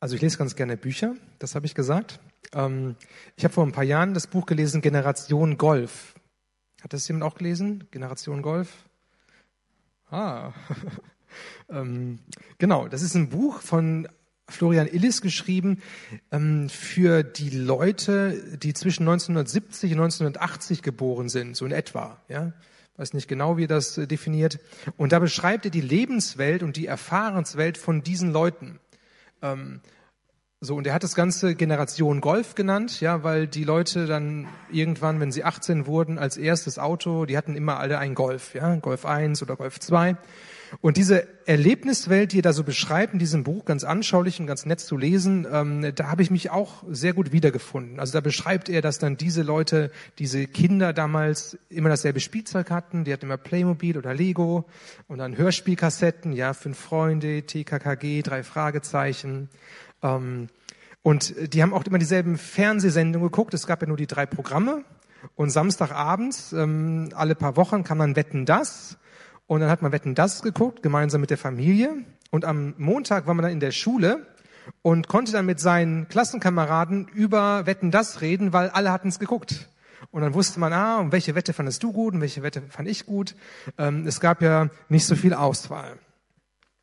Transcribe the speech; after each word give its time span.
Also 0.00 0.14
ich 0.14 0.22
lese 0.22 0.38
ganz 0.38 0.56
gerne 0.56 0.78
Bücher, 0.78 1.14
das 1.38 1.54
habe 1.54 1.66
ich 1.66 1.74
gesagt. 1.74 2.20
Ähm, 2.54 2.96
ich 3.36 3.44
habe 3.44 3.52
vor 3.52 3.66
ein 3.66 3.72
paar 3.72 3.84
Jahren 3.84 4.14
das 4.14 4.26
Buch 4.26 4.46
gelesen, 4.46 4.80
Generation 4.80 5.58
Golf. 5.58 6.14
Hat 6.82 6.94
das 6.94 7.06
jemand 7.06 7.24
auch 7.24 7.36
gelesen? 7.36 7.84
Generation 7.90 8.40
Golf? 8.40 8.86
Ah, 10.10 10.52
ähm, 11.68 12.18
genau, 12.56 12.88
das 12.88 13.02
ist 13.02 13.14
ein 13.14 13.28
Buch 13.28 13.60
von 13.60 14.08
Florian 14.48 14.88
Illis 14.88 15.20
geschrieben 15.20 15.82
ähm, 16.32 16.70
für 16.70 17.22
die 17.22 17.50
Leute, 17.50 18.56
die 18.56 18.72
zwischen 18.72 19.02
1970 19.02 19.92
und 19.92 19.98
1980 19.98 20.82
geboren 20.82 21.28
sind, 21.28 21.56
so 21.56 21.66
in 21.66 21.72
etwa. 21.72 22.16
Ja, 22.28 22.54
weiß 22.96 23.12
nicht 23.12 23.28
genau, 23.28 23.58
wie 23.58 23.64
er 23.64 23.68
das 23.68 23.94
definiert. 23.94 24.60
Und 24.96 25.12
da 25.12 25.18
beschreibt 25.18 25.66
er 25.66 25.70
die 25.70 25.82
Lebenswelt 25.82 26.62
und 26.62 26.76
die 26.76 26.86
Erfahrenswelt 26.86 27.76
von 27.76 28.02
diesen 28.02 28.32
Leuten. 28.32 28.80
Ähm, 29.42 29.80
so, 30.62 30.76
und 30.76 30.86
er 30.86 30.92
hat 30.92 31.02
das 31.02 31.14
ganze 31.14 31.54
Generation 31.54 32.20
Golf 32.20 32.54
genannt, 32.54 33.00
ja, 33.00 33.22
weil 33.24 33.46
die 33.46 33.64
Leute 33.64 34.06
dann 34.06 34.46
irgendwann, 34.70 35.18
wenn 35.18 35.32
sie 35.32 35.42
18 35.42 35.86
wurden, 35.86 36.18
als 36.18 36.36
erstes 36.36 36.78
Auto, 36.78 37.24
die 37.24 37.38
hatten 37.38 37.54
immer 37.54 37.78
alle 37.78 37.98
ein 37.98 38.14
Golf, 38.14 38.54
ja, 38.54 38.74
Golf 38.76 39.06
1 39.06 39.42
oder 39.42 39.56
Golf 39.56 39.80
2. 39.80 40.16
Und 40.80 40.96
diese 40.96 41.26
Erlebniswelt, 41.46 42.32
die 42.32 42.38
er 42.38 42.42
da 42.42 42.52
so 42.52 42.64
beschreibt 42.64 43.12
in 43.12 43.18
diesem 43.18 43.44
Buch, 43.44 43.64
ganz 43.64 43.84
anschaulich 43.84 44.40
und 44.40 44.46
ganz 44.46 44.66
nett 44.66 44.80
zu 44.80 44.96
lesen, 44.96 45.46
ähm, 45.50 45.92
da 45.94 46.08
habe 46.08 46.22
ich 46.22 46.30
mich 46.30 46.50
auch 46.50 46.84
sehr 46.88 47.12
gut 47.12 47.32
wiedergefunden. 47.32 47.98
Also 47.98 48.12
da 48.12 48.20
beschreibt 48.20 48.68
er, 48.68 48.80
dass 48.80 48.98
dann 48.98 49.16
diese 49.16 49.42
Leute, 49.42 49.90
diese 50.18 50.46
Kinder 50.46 50.92
damals 50.92 51.58
immer 51.68 51.88
dasselbe 51.88 52.20
Spielzeug 52.20 52.70
hatten. 52.70 53.04
Die 53.04 53.12
hatten 53.12 53.26
immer 53.26 53.36
Playmobil 53.36 53.98
oder 53.98 54.14
Lego 54.14 54.64
und 55.08 55.18
dann 55.18 55.36
Hörspielkassetten, 55.36 56.32
ja, 56.32 56.54
fünf 56.54 56.78
Freunde, 56.78 57.42
TKKG, 57.42 58.22
drei 58.22 58.42
Fragezeichen. 58.42 59.48
Ähm, 60.02 60.48
und 61.02 61.34
die 61.54 61.62
haben 61.62 61.72
auch 61.72 61.84
immer 61.84 61.98
dieselben 61.98 62.36
Fernsehsendungen 62.36 63.28
geguckt. 63.30 63.54
Es 63.54 63.66
gab 63.66 63.80
ja 63.80 63.88
nur 63.88 63.96
die 63.96 64.06
drei 64.06 64.26
Programme. 64.26 64.84
Und 65.34 65.50
Samstagabends, 65.50 66.52
ähm, 66.52 67.10
alle 67.14 67.34
paar 67.34 67.56
Wochen 67.56 67.84
kann 67.84 67.98
man 67.98 68.16
Wetten 68.16 68.46
das. 68.46 68.98
Und 69.50 69.58
dann 69.58 69.68
hat 69.68 69.82
man 69.82 69.90
Wetten 69.90 70.14
das 70.14 70.42
geguckt, 70.42 70.80
gemeinsam 70.80 71.20
mit 71.20 71.30
der 71.30 71.36
Familie. 71.36 72.04
Und 72.30 72.44
am 72.44 72.72
Montag 72.78 73.26
war 73.26 73.34
man 73.34 73.42
dann 73.42 73.50
in 73.50 73.58
der 73.58 73.72
Schule 73.72 74.24
und 74.82 75.08
konnte 75.08 75.32
dann 75.32 75.44
mit 75.44 75.58
seinen 75.58 76.06
Klassenkameraden 76.06 77.08
über 77.08 77.66
Wetten 77.66 77.90
das 77.90 78.20
reden, 78.20 78.52
weil 78.52 78.68
alle 78.68 78.92
hatten 78.92 79.08
es 79.08 79.18
geguckt. 79.18 79.68
Und 80.12 80.22
dann 80.22 80.34
wusste 80.34 80.60
man, 80.60 80.72
ah, 80.72 81.00
und 81.00 81.10
welche 81.10 81.34
Wette 81.34 81.52
fandest 81.52 81.82
du 81.82 81.92
gut 81.92 82.14
und 82.14 82.20
welche 82.20 82.44
Wette 82.44 82.62
fand 82.68 82.86
ich 82.86 83.06
gut. 83.06 83.34
Ähm, 83.76 84.06
es 84.06 84.20
gab 84.20 84.40
ja 84.40 84.68
nicht 84.88 85.04
so 85.04 85.16
viel 85.16 85.34
Auswahl. 85.34 85.98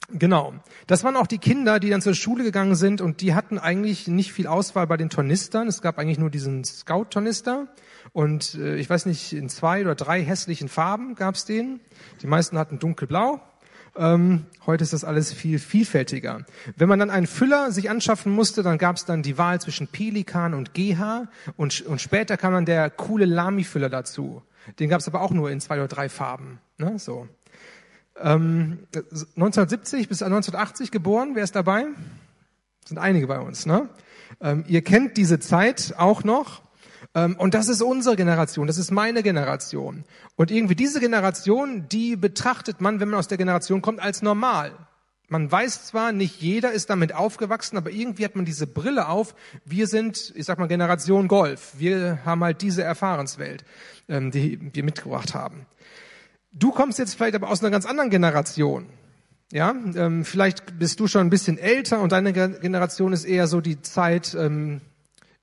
Genau. 0.09 0.53
Das 0.88 1.03
waren 1.03 1.17
auch 1.17 1.28
die 1.28 1.38
Kinder, 1.38 1.80
die 1.80 1.90
dann 1.90 2.02
zur 2.02 2.16
Schule 2.16 2.44
gegangen 2.44 2.76
sind 2.76 3.02
und 3.02 3.20
die 3.20 3.36
hatten 3.36 3.59
eigentlich 3.59 4.08
nicht 4.08 4.31
viel 4.31 4.48
Auswahl 4.48 4.88
bei 4.88 4.95
den 4.95 5.09
Tornistern. 5.09 5.67
Es 5.67 5.81
gab 5.81 6.00
eigentlich 6.00 6.17
nur 6.17 6.30
diesen 6.30 6.64
Scout-Tornister 6.64 7.67
und 8.14 8.56
äh, 8.56 8.78
ich 8.78 8.90
weiß 8.90 9.06
nicht, 9.06 9.34
in 9.34 9.50
zwei 9.50 9.81
oder 9.81 9.95
drei 9.95 10.23
hässlichen 10.23 10.70
Farben 10.70 11.16
gab's 11.16 11.44
den. 11.44 11.81
Die 12.22 12.28
meisten 12.28 12.58
hatten 12.58 12.80
dunkelblau. 12.80 13.42
Ähm, 13.98 14.45
heute 14.66 14.84
ist 14.84 14.94
das 14.94 15.03
alles 15.03 15.34
viel 15.34 15.59
vielfältiger. 15.59 16.45
Wenn 16.78 16.88
man 16.88 17.00
dann 17.00 17.09
einen 17.09 17.28
Füller 17.28 17.72
sich 17.72 17.90
anschaffen 17.90 18.31
musste, 18.31 18.64
dann 18.64 18.78
gab's 18.78 19.03
dann 19.03 19.23
die 19.23 19.38
Wahl 19.38 19.59
zwischen 19.59 19.88
Pelikan 19.88 20.53
und 20.53 20.73
GH 20.73 21.28
und, 21.58 21.81
und 21.81 22.00
später 22.00 22.38
kam 22.38 22.53
dann 22.53 22.66
der 22.66 22.90
coole 22.92 23.25
Lamy-Füller 23.25 23.90
dazu. 23.90 24.42
Den 24.80 24.90
gab's 24.90 25.08
aber 25.08 25.22
auch 25.22 25.31
nur 25.31 25.50
in 25.50 25.59
zwei 25.59 25.75
oder 25.75 25.88
drei 25.88 26.08
Farben. 26.08 26.59
Ne? 26.78 26.98
So. 27.00 27.28
Ähm, 28.21 28.79
1970 28.93 30.09
bis 30.09 30.21
1980 30.21 30.91
geboren, 30.91 31.31
wer 31.35 31.43
ist 31.43 31.55
dabei? 31.55 31.87
sind 32.87 32.97
einige 32.97 33.27
bei 33.27 33.39
uns, 33.39 33.65
ne? 33.65 33.89
Ähm, 34.41 34.63
ihr 34.67 34.81
kennt 34.81 35.17
diese 35.17 35.39
Zeit 35.39 35.93
auch 35.97 36.23
noch. 36.23 36.61
Ähm, 37.13 37.35
und 37.38 37.53
das 37.53 37.69
ist 37.69 37.81
unsere 37.81 38.15
Generation, 38.15 38.67
das 38.67 38.77
ist 38.77 38.91
meine 38.91 39.23
Generation. 39.23 40.03
Und 40.35 40.51
irgendwie 40.51 40.75
diese 40.75 41.00
Generation, 41.00 41.88
die 41.89 42.16
betrachtet 42.16 42.81
man, 42.81 43.00
wenn 43.00 43.09
man 43.09 43.19
aus 43.19 43.27
der 43.27 43.38
Generation 43.38 43.81
kommt, 43.81 44.00
als 44.00 44.22
normal. 44.22 44.72
Man 45.29 45.51
weiß 45.51 45.88
zwar, 45.88 46.13
nicht 46.13 46.41
jeder 46.41 46.72
ist 46.72 46.89
damit 46.89 47.13
aufgewachsen, 47.13 47.75
aber 47.75 47.91
irgendwie 47.91 48.23
hat 48.23 48.38
man 48.38 48.45
diese 48.45 48.66
Brille 48.66 49.09
auf. 49.09 49.35
Wir 49.66 49.88
sind, 49.88 50.31
ich 50.35 50.45
sag 50.45 50.57
mal, 50.57 50.67
Generation 50.67 51.27
Golf. 51.27 51.73
Wir 51.77 52.19
haben 52.23 52.44
halt 52.44 52.61
diese 52.61 52.83
Erfahrenswelt, 52.83 53.66
ähm, 54.07 54.31
die 54.31 54.59
wir 54.73 54.83
mitgebracht 54.83 55.33
haben. 55.33 55.66
Du 56.59 56.72
kommst 56.72 56.97
jetzt 56.97 57.16
vielleicht 57.16 57.35
aber 57.35 57.50
aus 57.50 57.62
einer 57.62 57.69
ganz 57.69 57.85
anderen 57.85 58.09
Generation. 58.09 58.88
Ja, 59.51 59.73
ähm, 59.95 60.25
vielleicht 60.25 60.78
bist 60.79 61.00
du 61.00 61.07
schon 61.07 61.22
ein 61.22 61.29
bisschen 61.29 61.57
älter 61.57 62.01
und 62.01 62.12
deine 62.12 62.34
Generation 62.34 63.13
ist 63.13 63.23
eher 63.23 63.47
so 63.47 63.62
die 63.62 63.81
Zeit 63.81 64.35
ähm, 64.38 64.81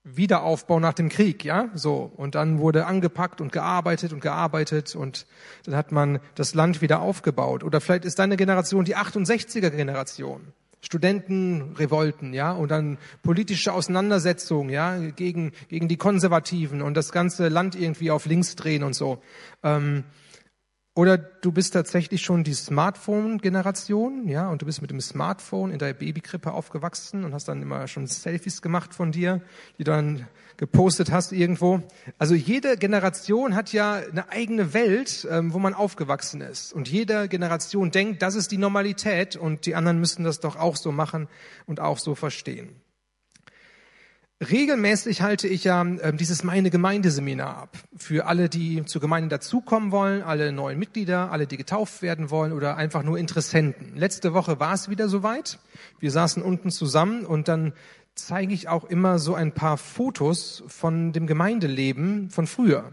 Wiederaufbau 0.02 0.80
nach 0.80 0.92
dem 0.92 1.08
Krieg, 1.08 1.44
ja, 1.44 1.70
so 1.74 2.12
und 2.16 2.34
dann 2.34 2.58
wurde 2.58 2.84
angepackt 2.84 3.40
und 3.40 3.52
gearbeitet 3.52 4.12
und 4.12 4.20
gearbeitet 4.20 4.94
und 4.94 5.26
dann 5.64 5.74
hat 5.74 5.92
man 5.92 6.20
das 6.34 6.54
Land 6.54 6.82
wieder 6.82 7.00
aufgebaut. 7.00 7.64
Oder 7.64 7.80
vielleicht 7.80 8.04
ist 8.04 8.18
deine 8.18 8.36
Generation 8.36 8.84
die 8.84 8.96
68er 8.96 9.70
Generation. 9.70 10.42
Studentenrevolten, 10.82 12.34
ja, 12.34 12.52
und 12.52 12.70
dann 12.70 12.98
politische 13.22 13.72
Auseinandersetzungen, 13.72 14.68
ja, 14.68 14.98
gegen, 14.98 15.52
gegen 15.68 15.88
die 15.88 15.96
Konservativen 15.96 16.82
und 16.82 16.94
das 16.94 17.10
ganze 17.10 17.48
Land 17.48 17.74
irgendwie 17.74 18.10
auf 18.10 18.26
links 18.26 18.54
drehen 18.56 18.82
und 18.82 18.92
so. 18.92 19.22
Ähm, 19.62 20.04
oder 20.96 21.18
du 21.18 21.50
bist 21.50 21.72
tatsächlich 21.72 22.22
schon 22.22 22.44
die 22.44 22.54
Smartphone-Generation, 22.54 24.28
ja, 24.28 24.48
und 24.48 24.62
du 24.62 24.66
bist 24.66 24.80
mit 24.80 24.92
dem 24.92 25.00
Smartphone 25.00 25.72
in 25.72 25.80
der 25.80 25.92
Babykrippe 25.92 26.52
aufgewachsen 26.52 27.24
und 27.24 27.34
hast 27.34 27.48
dann 27.48 27.62
immer 27.62 27.88
schon 27.88 28.06
Selfies 28.06 28.62
gemacht 28.62 28.94
von 28.94 29.10
dir, 29.10 29.40
die 29.76 29.82
du 29.82 29.90
dann 29.90 30.28
gepostet 30.56 31.10
hast 31.10 31.32
irgendwo. 31.32 31.82
Also 32.18 32.36
jede 32.36 32.76
Generation 32.76 33.56
hat 33.56 33.72
ja 33.72 33.94
eine 33.94 34.28
eigene 34.28 34.72
Welt, 34.72 35.26
ähm, 35.28 35.52
wo 35.52 35.58
man 35.58 35.74
aufgewachsen 35.74 36.40
ist. 36.40 36.72
Und 36.72 36.88
jede 36.88 37.26
Generation 37.26 37.90
denkt, 37.90 38.22
das 38.22 38.36
ist 38.36 38.52
die 38.52 38.58
Normalität 38.58 39.34
und 39.34 39.66
die 39.66 39.74
anderen 39.74 39.98
müssen 39.98 40.22
das 40.22 40.38
doch 40.38 40.54
auch 40.54 40.76
so 40.76 40.92
machen 40.92 41.26
und 41.66 41.80
auch 41.80 41.98
so 41.98 42.14
verstehen. 42.14 42.83
Regelmäßig 44.40 45.22
halte 45.22 45.46
ich 45.46 45.64
ja 45.64 45.84
äh, 45.84 46.12
dieses 46.12 46.42
Meine 46.42 46.70
Gemeindeseminar 46.70 47.56
ab. 47.56 47.78
Für 47.96 48.26
alle, 48.26 48.48
die 48.48 48.84
zur 48.84 49.00
Gemeinde 49.00 49.28
dazukommen 49.28 49.92
wollen, 49.92 50.22
alle 50.22 50.50
neuen 50.50 50.78
Mitglieder, 50.78 51.30
alle, 51.30 51.46
die 51.46 51.56
getauft 51.56 52.02
werden 52.02 52.30
wollen 52.30 52.52
oder 52.52 52.76
einfach 52.76 53.04
nur 53.04 53.16
Interessenten. 53.16 53.96
Letzte 53.96 54.34
Woche 54.34 54.58
war 54.58 54.74
es 54.74 54.88
wieder 54.88 55.08
soweit. 55.08 55.60
Wir 56.00 56.10
saßen 56.10 56.42
unten 56.42 56.70
zusammen 56.70 57.24
und 57.24 57.46
dann 57.46 57.72
zeige 58.16 58.54
ich 58.54 58.68
auch 58.68 58.84
immer 58.84 59.18
so 59.18 59.34
ein 59.34 59.52
paar 59.52 59.76
Fotos 59.76 60.64
von 60.66 61.12
dem 61.12 61.26
Gemeindeleben 61.26 62.30
von 62.30 62.46
früher. 62.46 62.92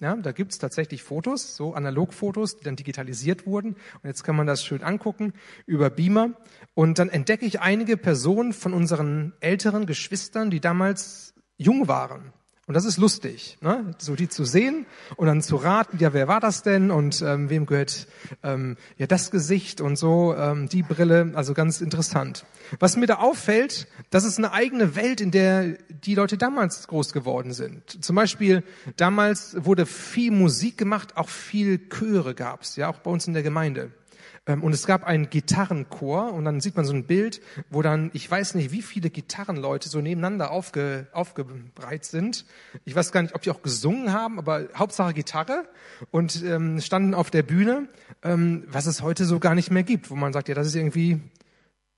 Ja, 0.00 0.14
da 0.14 0.30
gibt's 0.30 0.58
tatsächlich 0.58 1.02
Fotos, 1.02 1.56
so 1.56 1.74
Analogfotos, 1.74 2.56
die 2.56 2.64
dann 2.64 2.76
digitalisiert 2.76 3.46
wurden. 3.46 3.70
Und 3.72 4.04
jetzt 4.04 4.22
kann 4.22 4.36
man 4.36 4.46
das 4.46 4.64
schön 4.64 4.84
angucken 4.84 5.32
über 5.66 5.90
Beamer. 5.90 6.34
Und 6.74 7.00
dann 7.00 7.08
entdecke 7.08 7.44
ich 7.44 7.60
einige 7.60 7.96
Personen 7.96 8.52
von 8.52 8.74
unseren 8.74 9.32
älteren 9.40 9.86
Geschwistern, 9.86 10.50
die 10.50 10.60
damals 10.60 11.34
jung 11.56 11.88
waren. 11.88 12.32
Und 12.68 12.74
das 12.74 12.84
ist 12.84 12.98
lustig, 12.98 13.56
ne? 13.62 13.94
so 13.96 14.14
die 14.14 14.28
zu 14.28 14.44
sehen 14.44 14.84
und 15.16 15.26
dann 15.26 15.40
zu 15.40 15.56
raten, 15.56 15.96
ja, 16.00 16.12
wer 16.12 16.28
war 16.28 16.38
das 16.38 16.62
denn 16.62 16.90
und 16.90 17.22
ähm, 17.22 17.48
wem 17.48 17.64
gehört 17.64 18.06
ähm, 18.42 18.76
ja 18.98 19.06
das 19.06 19.30
Gesicht 19.30 19.80
und 19.80 19.96
so, 19.96 20.34
ähm, 20.36 20.68
die 20.68 20.82
Brille, 20.82 21.32
also 21.34 21.54
ganz 21.54 21.80
interessant. 21.80 22.44
Was 22.78 22.98
mir 22.98 23.06
da 23.06 23.14
auffällt, 23.14 23.88
das 24.10 24.24
ist 24.24 24.36
eine 24.36 24.52
eigene 24.52 24.96
Welt, 24.96 25.22
in 25.22 25.30
der 25.30 25.78
die 25.88 26.14
Leute 26.14 26.36
damals 26.36 26.86
groß 26.88 27.14
geworden 27.14 27.54
sind. 27.54 28.04
Zum 28.04 28.14
Beispiel 28.14 28.62
damals 28.98 29.56
wurde 29.64 29.86
viel 29.86 30.30
Musik 30.30 30.76
gemacht, 30.76 31.16
auch 31.16 31.30
viel 31.30 31.88
Chöre 31.88 32.34
gab's, 32.34 32.76
ja, 32.76 32.88
auch 32.88 32.98
bei 32.98 33.10
uns 33.10 33.26
in 33.26 33.32
der 33.32 33.42
Gemeinde. 33.42 33.92
Ähm, 34.48 34.64
und 34.64 34.72
es 34.72 34.86
gab 34.86 35.04
einen 35.04 35.30
Gitarrenchor 35.30 36.32
und 36.32 36.44
dann 36.44 36.60
sieht 36.60 36.74
man 36.74 36.84
so 36.84 36.92
ein 36.92 37.04
Bild, 37.04 37.40
wo 37.70 37.82
dann, 37.82 38.10
ich 38.14 38.28
weiß 38.28 38.54
nicht, 38.54 38.72
wie 38.72 38.82
viele 38.82 39.10
Gitarrenleute 39.10 39.88
so 39.88 40.00
nebeneinander 40.00 40.50
aufge, 40.50 41.06
aufgebreit 41.12 42.04
sind. 42.04 42.46
Ich 42.84 42.96
weiß 42.96 43.12
gar 43.12 43.22
nicht, 43.22 43.34
ob 43.34 43.42
die 43.42 43.50
auch 43.50 43.62
gesungen 43.62 44.12
haben, 44.12 44.38
aber 44.38 44.68
Hauptsache 44.74 45.12
Gitarre 45.12 45.68
und 46.10 46.42
ähm, 46.42 46.80
standen 46.80 47.14
auf 47.14 47.30
der 47.30 47.42
Bühne, 47.42 47.88
ähm, 48.22 48.64
was 48.66 48.86
es 48.86 49.02
heute 49.02 49.26
so 49.26 49.38
gar 49.38 49.54
nicht 49.54 49.70
mehr 49.70 49.84
gibt, 49.84 50.10
wo 50.10 50.16
man 50.16 50.32
sagt, 50.32 50.48
ja, 50.48 50.54
das 50.54 50.66
ist 50.66 50.74
irgendwie 50.74 51.20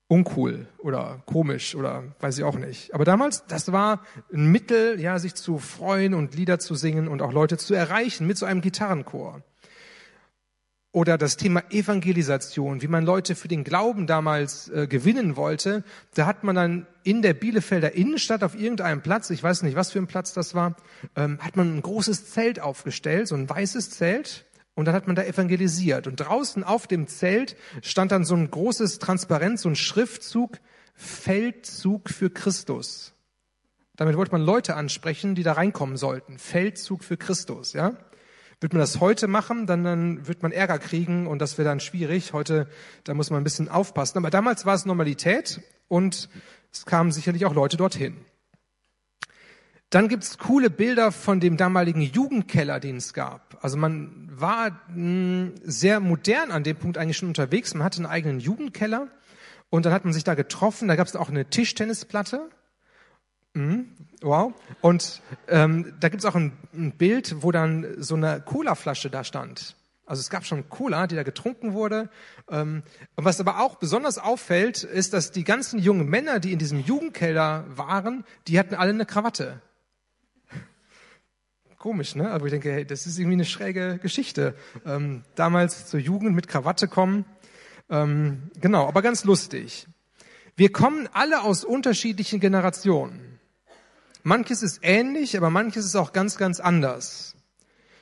uncool 0.07 0.67
oder 0.77 1.23
komisch 1.25 1.73
oder 1.73 2.03
weiß 2.19 2.37
ich 2.37 2.43
auch 2.43 2.57
nicht. 2.57 2.93
Aber 2.93 3.05
damals, 3.05 3.45
das 3.47 3.71
war 3.71 4.01
ein 4.33 4.47
Mittel, 4.47 4.99
ja, 4.99 5.17
sich 5.19 5.35
zu 5.35 5.57
freuen 5.57 6.13
und 6.13 6.35
Lieder 6.35 6.59
zu 6.59 6.75
singen 6.75 7.07
und 7.07 7.21
auch 7.21 7.31
Leute 7.31 7.57
zu 7.57 7.73
erreichen 7.73 8.27
mit 8.27 8.37
so 8.37 8.45
einem 8.45 8.59
Gitarrenchor 8.59 9.41
oder 10.91 11.17
das 11.17 11.37
Thema 11.37 11.63
Evangelisation, 11.69 12.81
wie 12.81 12.87
man 12.87 13.05
Leute 13.05 13.35
für 13.35 13.47
den 13.47 13.63
Glauben 13.63 14.07
damals 14.07 14.67
äh, 14.69 14.87
gewinnen 14.87 15.37
wollte, 15.37 15.83
da 16.15 16.25
hat 16.25 16.43
man 16.43 16.55
dann 16.55 16.87
in 17.03 17.21
der 17.21 17.33
Bielefelder 17.33 17.93
Innenstadt 17.93 18.43
auf 18.43 18.55
irgendeinem 18.55 19.01
Platz, 19.01 19.29
ich 19.29 19.41
weiß 19.41 19.63
nicht, 19.63 19.75
was 19.75 19.91
für 19.91 19.99
ein 19.99 20.07
Platz 20.07 20.33
das 20.33 20.53
war, 20.53 20.75
ähm, 21.15 21.39
hat 21.39 21.55
man 21.55 21.77
ein 21.77 21.81
großes 21.81 22.31
Zelt 22.31 22.59
aufgestellt, 22.59 23.27
so 23.27 23.35
ein 23.35 23.49
weißes 23.49 23.91
Zelt, 23.91 24.45
und 24.73 24.85
dann 24.85 24.95
hat 24.95 25.05
man 25.05 25.15
da 25.15 25.23
evangelisiert. 25.23 26.07
Und 26.07 26.15
draußen 26.15 26.63
auf 26.63 26.87
dem 26.87 27.07
Zelt 27.07 27.55
stand 27.81 28.11
dann 28.11 28.23
so 28.23 28.35
ein 28.35 28.49
großes 28.49 28.99
Transparenz, 28.99 29.63
so 29.63 29.69
ein 29.69 29.75
Schriftzug, 29.75 30.59
Feldzug 30.93 32.09
für 32.09 32.29
Christus. 32.29 33.13
Damit 33.95 34.15
wollte 34.17 34.31
man 34.31 34.41
Leute 34.41 34.75
ansprechen, 34.75 35.35
die 35.35 35.43
da 35.43 35.53
reinkommen 35.53 35.97
sollten. 35.97 36.39
Feldzug 36.39 37.03
für 37.03 37.17
Christus, 37.17 37.73
ja. 37.73 37.97
Wird 38.61 38.73
man 38.73 38.79
das 38.79 38.99
heute 38.99 39.27
machen, 39.27 39.65
dann, 39.65 39.83
dann 39.83 40.27
wird 40.27 40.43
man 40.43 40.51
Ärger 40.51 40.77
kriegen 40.77 41.25
und 41.25 41.39
das 41.39 41.57
wäre 41.57 41.67
dann 41.67 41.79
schwierig. 41.79 42.31
Heute, 42.31 42.67
da 43.03 43.15
muss 43.15 43.31
man 43.31 43.41
ein 43.41 43.43
bisschen 43.43 43.69
aufpassen. 43.69 44.19
Aber 44.19 44.29
damals 44.29 44.67
war 44.67 44.75
es 44.75 44.85
Normalität 44.85 45.61
und 45.87 46.29
es 46.71 46.85
kamen 46.85 47.11
sicherlich 47.11 47.45
auch 47.45 47.55
Leute 47.55 47.75
dorthin. 47.75 48.17
Dann 49.89 50.07
gibt's 50.07 50.37
coole 50.37 50.69
Bilder 50.69 51.11
von 51.11 51.39
dem 51.39 51.57
damaligen 51.57 52.01
Jugendkeller, 52.01 52.79
den 52.79 52.97
es 52.97 53.13
gab. 53.13 53.57
Also 53.61 53.77
man 53.77 54.29
war 54.31 54.79
hm, 54.93 55.53
sehr 55.63 55.99
modern 55.99 56.51
an 56.51 56.63
dem 56.63 56.77
Punkt 56.77 56.99
eigentlich 56.99 57.17
schon 57.17 57.29
unterwegs. 57.29 57.73
Man 57.73 57.83
hatte 57.83 57.97
einen 57.97 58.05
eigenen 58.05 58.39
Jugendkeller 58.39 59.07
und 59.71 59.87
dann 59.87 59.91
hat 59.91 60.05
man 60.05 60.13
sich 60.13 60.23
da 60.23 60.35
getroffen. 60.35 60.87
Da 60.87 60.95
gab's 60.95 61.15
auch 61.15 61.29
eine 61.29 61.49
Tischtennisplatte. 61.49 62.47
Wow. 63.53 64.53
Und 64.81 65.21
ähm, 65.47 65.93
da 65.99 66.09
gibt's 66.09 66.25
auch 66.25 66.35
ein, 66.35 66.53
ein 66.73 66.91
Bild, 66.91 67.41
wo 67.41 67.51
dann 67.51 67.95
so 67.97 68.15
eine 68.15 68.41
Colaflasche 68.41 69.09
da 69.09 69.23
stand. 69.23 69.75
Also 70.05 70.19
es 70.19 70.29
gab 70.29 70.45
schon 70.45 70.69
Cola, 70.69 71.07
die 71.07 71.15
da 71.15 71.23
getrunken 71.23 71.73
wurde. 71.73 72.09
Ähm, 72.49 72.83
und 73.15 73.25
was 73.25 73.39
aber 73.39 73.59
auch 73.59 73.75
besonders 73.75 74.17
auffällt, 74.17 74.83
ist, 74.83 75.13
dass 75.13 75.31
die 75.31 75.43
ganzen 75.43 75.79
jungen 75.79 76.07
Männer, 76.07 76.39
die 76.39 76.51
in 76.51 76.59
diesem 76.59 76.81
Jugendkeller 76.81 77.65
waren, 77.69 78.25
die 78.47 78.59
hatten 78.59 78.75
alle 78.75 78.91
eine 78.91 79.05
Krawatte. 79.05 79.61
Komisch, 81.77 82.13
ne? 82.15 82.29
Aber 82.29 82.45
ich 82.45 82.51
denke, 82.51 82.71
hey, 82.71 82.85
das 82.85 83.07
ist 83.07 83.17
irgendwie 83.17 83.37
eine 83.37 83.45
schräge 83.45 83.97
Geschichte. 83.97 84.53
Ähm, 84.85 85.23
damals 85.35 85.87
zur 85.87 85.99
Jugend 85.99 86.35
mit 86.35 86.47
Krawatte 86.47 86.87
kommen. 86.87 87.25
Ähm, 87.89 88.51
genau, 88.59 88.87
aber 88.87 89.01
ganz 89.01 89.23
lustig. 89.23 89.87
Wir 90.55 90.71
kommen 90.71 91.09
alle 91.13 91.41
aus 91.41 91.63
unterschiedlichen 91.63 92.39
Generationen. 92.39 93.30
Manches 94.23 94.61
ist 94.61 94.79
ähnlich, 94.83 95.35
aber 95.35 95.49
manches 95.49 95.85
ist 95.85 95.95
auch 95.95 96.13
ganz, 96.13 96.37
ganz 96.37 96.59
anders. 96.59 97.35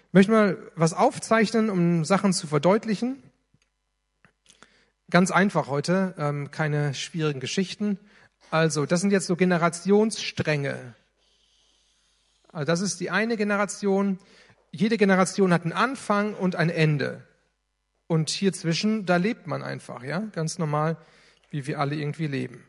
Ich 0.07 0.13
möchte 0.13 0.31
mal 0.31 0.57
was 0.75 0.93
aufzeichnen, 0.93 1.69
um 1.69 2.03
Sachen 2.03 2.33
zu 2.33 2.47
verdeutlichen. 2.47 3.23
Ganz 5.09 5.31
einfach 5.31 5.67
heute, 5.67 6.13
ähm, 6.17 6.51
keine 6.51 6.93
schwierigen 6.93 7.39
Geschichten. 7.39 7.99
Also, 8.51 8.85
das 8.85 9.01
sind 9.01 9.11
jetzt 9.11 9.27
so 9.27 9.35
Generationsstränge. 9.35 10.95
Also, 12.51 12.65
das 12.65 12.81
ist 12.81 12.99
die 12.99 13.11
eine 13.11 13.37
Generation. 13.37 14.19
Jede 14.71 14.97
Generation 14.97 15.53
hat 15.53 15.63
einen 15.63 15.73
Anfang 15.73 16.33
und 16.33 16.55
ein 16.55 16.69
Ende. 16.69 17.23
Und 18.07 18.29
hier 18.29 18.51
zwischen, 18.51 19.05
da 19.05 19.15
lebt 19.15 19.47
man 19.47 19.63
einfach, 19.63 20.03
ja, 20.03 20.19
ganz 20.33 20.57
normal, 20.57 20.97
wie 21.49 21.65
wir 21.65 21.79
alle 21.79 21.95
irgendwie 21.95 22.27
leben. 22.27 22.63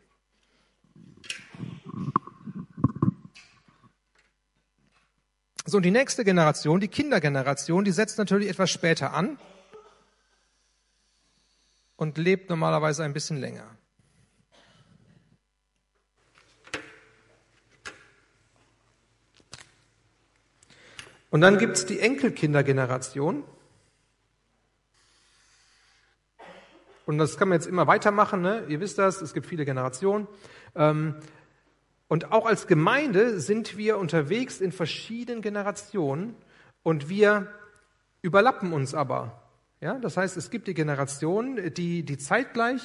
So, 5.71 5.77
und 5.77 5.85
die 5.85 5.93
nächste 5.93 6.25
Generation, 6.25 6.81
die 6.81 6.89
Kindergeneration, 6.89 7.85
die 7.85 7.93
setzt 7.93 8.19
natürlich 8.19 8.49
etwas 8.49 8.73
später 8.73 9.15
an 9.15 9.39
und 11.95 12.19
lebt 12.19 12.51
normalerweise 12.51 13.05
ein 13.05 13.13
bisschen 13.13 13.37
länger. 13.37 13.77
Und 21.31 21.41
dann 21.41 21.57
gibt's 21.57 21.87
die 21.87 22.01
Enkelkindergeneration. 22.01 23.45
Und 27.07 27.19
das 27.19 27.37
kann 27.37 27.49
man 27.49 27.59
jetzt 27.59 27.69
immer 27.69 27.87
weitermachen. 27.87 28.41
Ne? 28.41 28.65
Ihr 28.67 28.81
wisst 28.81 28.99
das, 28.99 29.23
es 29.23 29.35
gibt 29.35 29.47
viele 29.47 29.65
Generationen. 29.65 30.27
Ähm, 30.75 31.15
und 32.11 32.33
auch 32.33 32.45
als 32.45 32.67
Gemeinde 32.67 33.39
sind 33.39 33.77
wir 33.77 33.97
unterwegs 33.97 34.61
in 34.61 34.73
verschiedenen 34.73 35.43
Generationen 35.43 36.35
und 36.83 37.09
wir 37.09 37.47
überlappen 38.21 38.73
uns 38.73 38.95
aber. 38.95 39.41
Ja, 39.81 39.95
das 39.95 40.17
heißt, 40.17 40.37
es 40.37 40.51
gibt 40.51 40.67
die 40.67 40.75
Generationen, 40.75 41.73
die, 41.73 42.03
die 42.03 42.19
zeitgleich 42.19 42.83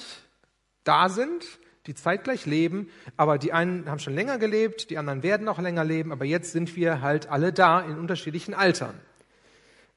da 0.83 1.09
sind, 1.09 1.43
die 1.87 1.95
zeitgleich 1.95 2.45
leben, 2.45 2.91
aber 3.17 3.39
die 3.39 3.51
einen 3.51 3.89
haben 3.89 3.97
schon 3.97 4.13
länger 4.13 4.37
gelebt, 4.37 4.91
die 4.91 4.99
anderen 4.99 5.23
werden 5.23 5.43
noch 5.43 5.57
länger 5.57 5.83
leben, 5.83 6.11
aber 6.11 6.25
jetzt 6.25 6.51
sind 6.51 6.75
wir 6.75 7.01
halt 7.01 7.27
alle 7.27 7.51
da 7.51 7.81
in 7.81 7.97
unterschiedlichen 7.97 8.53
Altern. 8.53 8.93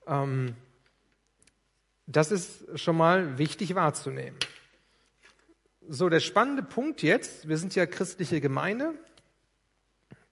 Ähm, 0.07 0.55
das 2.07 2.33
ist 2.33 2.81
schon 2.81 2.97
mal 2.97 3.37
wichtig 3.37 3.75
wahrzunehmen. 3.75 4.39
So, 5.87 6.09
der 6.09 6.21
spannende 6.21 6.63
Punkt 6.63 7.03
jetzt, 7.03 7.47
wir 7.47 7.59
sind 7.59 7.75
ja 7.75 7.85
christliche 7.85 8.41
Gemeinde, 8.41 8.95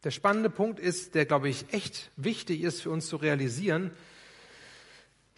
der 0.06 0.12
spannende 0.12 0.50
Punkt 0.50 0.78
ist, 0.78 1.16
der, 1.16 1.26
glaube 1.26 1.48
ich, 1.48 1.72
echt 1.74 2.12
wichtig 2.14 2.62
ist 2.62 2.80
für 2.80 2.90
uns 2.90 3.08
zu 3.08 3.16
realisieren, 3.16 3.90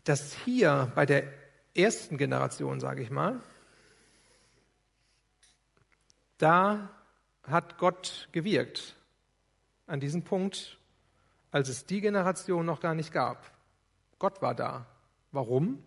dass 0.05 0.35
hier 0.44 0.93
bei 0.94 1.06
der 1.06 1.25
ersten 1.75 2.19
Generation, 2.19 2.79
sage 2.79 3.00
ich 3.00 3.09
mal, 3.09 3.41
da 6.37 6.91
hat 7.44 7.79
Gott 7.79 8.29
gewirkt 8.32 8.94
an 9.87 10.00
diesem 10.00 10.23
Punkt, 10.23 10.76
als 11.50 11.71
es 11.71 11.87
die 11.87 12.03
Generation 12.03 12.67
noch 12.67 12.81
gar 12.81 12.94
nicht 12.94 13.11
gab. 13.11 13.50
Gott 14.19 14.43
war 14.43 14.55
da. 14.55 14.85
Warum? 15.32 15.82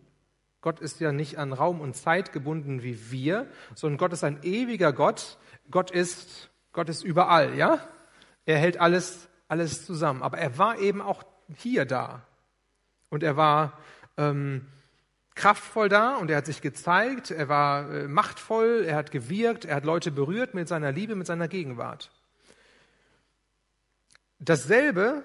Gott 0.62 0.80
ist 0.80 1.00
ja 1.00 1.12
nicht 1.12 1.38
an 1.38 1.54
Raum 1.54 1.82
und 1.82 1.96
Zeit 1.96 2.32
gebunden 2.32 2.82
wie 2.82 3.12
wir, 3.12 3.48
sondern 3.76 4.00
Gott 4.00 4.14
ist 4.14 4.24
ein 4.24 4.42
ewiger 4.42 4.92
Gott. 4.92 5.38
Gott 5.70 5.92
ist, 5.92 6.50
Gott 6.74 6.90
ist 6.90 7.04
überall, 7.04 7.56
ja? 7.56 7.88
Er 8.52 8.60
hält 8.60 8.82
alles, 8.82 9.30
alles 9.48 9.86
zusammen. 9.86 10.22
Aber 10.22 10.38
er 10.38 10.58
war 10.58 10.78
eben 10.78 11.02
auch 11.02 11.24
hier 11.56 11.86
da. 11.86 12.22
Und 13.10 13.24
er 13.24 13.38
war 13.38 13.78
ähm, 14.18 14.68
kraftvoll 15.36 15.88
da 15.88 16.18
und 16.18 16.30
er 16.30 16.38
hat 16.38 16.46
sich 16.46 16.62
gezeigt, 16.62 17.32
er 17.32 17.48
war 17.48 17.90
äh, 17.90 18.08
machtvoll, 18.10 18.84
er 18.86 18.98
hat 18.98 19.12
gewirkt, 19.12 19.64
er 19.64 19.78
hat 19.78 19.86
Leute 19.86 20.12
berührt 20.12 20.54
mit 20.54 20.68
seiner 20.68 20.92
Liebe, 20.92 21.16
mit 21.16 21.28
seiner 21.28 21.48
Gegenwart. 21.48 22.12
Dasselbe 24.40 25.24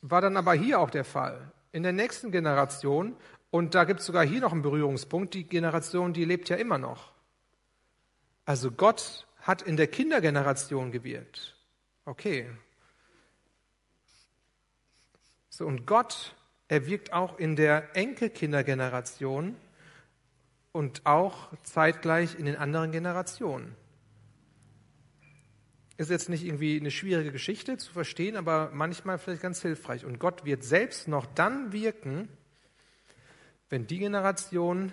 war 0.00 0.22
dann 0.22 0.38
aber 0.38 0.54
hier 0.54 0.80
auch 0.80 0.90
der 0.90 1.04
Fall. 1.04 1.52
In 1.72 1.82
der 1.82 1.92
nächsten 1.92 2.30
Generation, 2.30 3.14
und 3.50 3.74
da 3.74 3.84
gibt 3.84 4.00
es 4.00 4.06
sogar 4.06 4.24
hier 4.24 4.40
noch 4.40 4.52
einen 4.52 4.62
Berührungspunkt, 4.62 5.34
die 5.34 5.44
Generation, 5.44 6.14
die 6.14 6.24
lebt 6.24 6.48
ja 6.48 6.56
immer 6.56 6.78
noch. 6.78 7.12
Also 8.46 8.70
Gott 8.70 9.26
hat 9.44 9.60
in 9.60 9.76
der 9.76 9.86
Kindergeneration 9.86 10.90
gewirkt. 10.90 11.54
Okay. 12.06 12.50
So, 15.50 15.66
und 15.66 15.86
Gott, 15.86 16.34
er 16.66 16.86
wirkt 16.86 17.12
auch 17.12 17.38
in 17.38 17.54
der 17.54 17.94
Enkelkindergeneration 17.94 19.54
und 20.72 21.04
auch 21.04 21.50
zeitgleich 21.62 22.38
in 22.38 22.46
den 22.46 22.56
anderen 22.56 22.90
Generationen. 22.90 23.76
Ist 25.98 26.10
jetzt 26.10 26.30
nicht 26.30 26.44
irgendwie 26.44 26.80
eine 26.80 26.90
schwierige 26.90 27.30
Geschichte 27.30 27.76
zu 27.76 27.92
verstehen, 27.92 28.36
aber 28.36 28.70
manchmal 28.72 29.18
vielleicht 29.18 29.42
ganz 29.42 29.60
hilfreich. 29.60 30.06
Und 30.06 30.18
Gott 30.18 30.46
wird 30.46 30.64
selbst 30.64 31.06
noch 31.06 31.26
dann 31.26 31.72
wirken, 31.72 32.28
wenn 33.68 33.86
die 33.86 33.98
Generation 33.98 34.90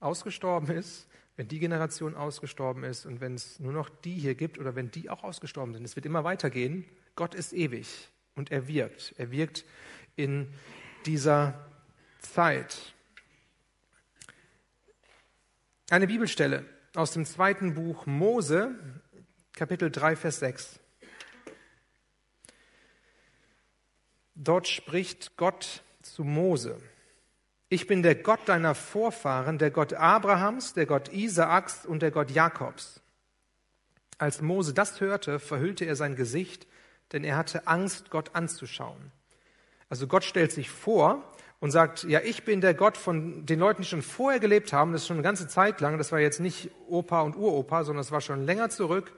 ausgestorben 0.00 0.76
ist 0.76 1.09
wenn 1.36 1.48
die 1.48 1.58
Generation 1.58 2.14
ausgestorben 2.14 2.84
ist 2.84 3.06
und 3.06 3.20
wenn 3.20 3.34
es 3.34 3.60
nur 3.60 3.72
noch 3.72 3.88
die 3.88 4.14
hier 4.14 4.34
gibt 4.34 4.58
oder 4.58 4.74
wenn 4.74 4.90
die 4.90 5.10
auch 5.10 5.24
ausgestorben 5.24 5.72
sind. 5.72 5.84
Es 5.84 5.96
wird 5.96 6.06
immer 6.06 6.24
weitergehen. 6.24 6.84
Gott 7.16 7.34
ist 7.34 7.52
ewig 7.52 8.08
und 8.34 8.50
er 8.50 8.68
wirkt. 8.68 9.14
Er 9.18 9.30
wirkt 9.30 9.64
in 10.16 10.52
dieser 11.06 11.66
Zeit. 12.18 12.94
Eine 15.90 16.06
Bibelstelle 16.06 16.64
aus 16.94 17.12
dem 17.12 17.24
zweiten 17.24 17.74
Buch 17.74 18.06
Mose, 18.06 18.74
Kapitel 19.52 19.90
3, 19.90 20.16
Vers 20.16 20.40
6. 20.40 20.80
Dort 24.34 24.68
spricht 24.68 25.36
Gott 25.36 25.82
zu 26.02 26.24
Mose. 26.24 26.80
Ich 27.72 27.86
bin 27.86 28.02
der 28.02 28.16
Gott 28.16 28.40
deiner 28.46 28.74
Vorfahren, 28.74 29.56
der 29.56 29.70
Gott 29.70 29.94
Abrahams, 29.94 30.72
der 30.74 30.86
Gott 30.86 31.12
Isaaks 31.12 31.86
und 31.86 32.02
der 32.02 32.10
Gott 32.10 32.32
Jakobs. 32.32 33.00
Als 34.18 34.42
Mose 34.42 34.74
das 34.74 35.00
hörte, 35.00 35.38
verhüllte 35.38 35.84
er 35.84 35.94
sein 35.94 36.16
Gesicht, 36.16 36.66
denn 37.12 37.22
er 37.22 37.36
hatte 37.36 37.68
Angst, 37.68 38.10
Gott 38.10 38.34
anzuschauen. 38.34 39.12
Also 39.88 40.08
Gott 40.08 40.24
stellt 40.24 40.50
sich 40.50 40.68
vor 40.68 41.22
und 41.60 41.70
sagt, 41.70 42.02
ja, 42.02 42.20
ich 42.24 42.44
bin 42.44 42.60
der 42.60 42.74
Gott 42.74 42.96
von 42.96 43.46
den 43.46 43.60
Leuten, 43.60 43.82
die 43.82 43.88
schon 43.88 44.02
vorher 44.02 44.40
gelebt 44.40 44.72
haben, 44.72 44.90
das 44.90 45.02
ist 45.02 45.06
schon 45.06 45.18
eine 45.18 45.22
ganze 45.22 45.46
Zeit 45.46 45.80
lang, 45.80 45.96
das 45.96 46.10
war 46.10 46.18
jetzt 46.18 46.40
nicht 46.40 46.72
Opa 46.88 47.20
und 47.20 47.36
Uropa, 47.36 47.84
sondern 47.84 48.00
das 48.00 48.10
war 48.10 48.20
schon 48.20 48.46
länger 48.46 48.70
zurück. 48.70 49.12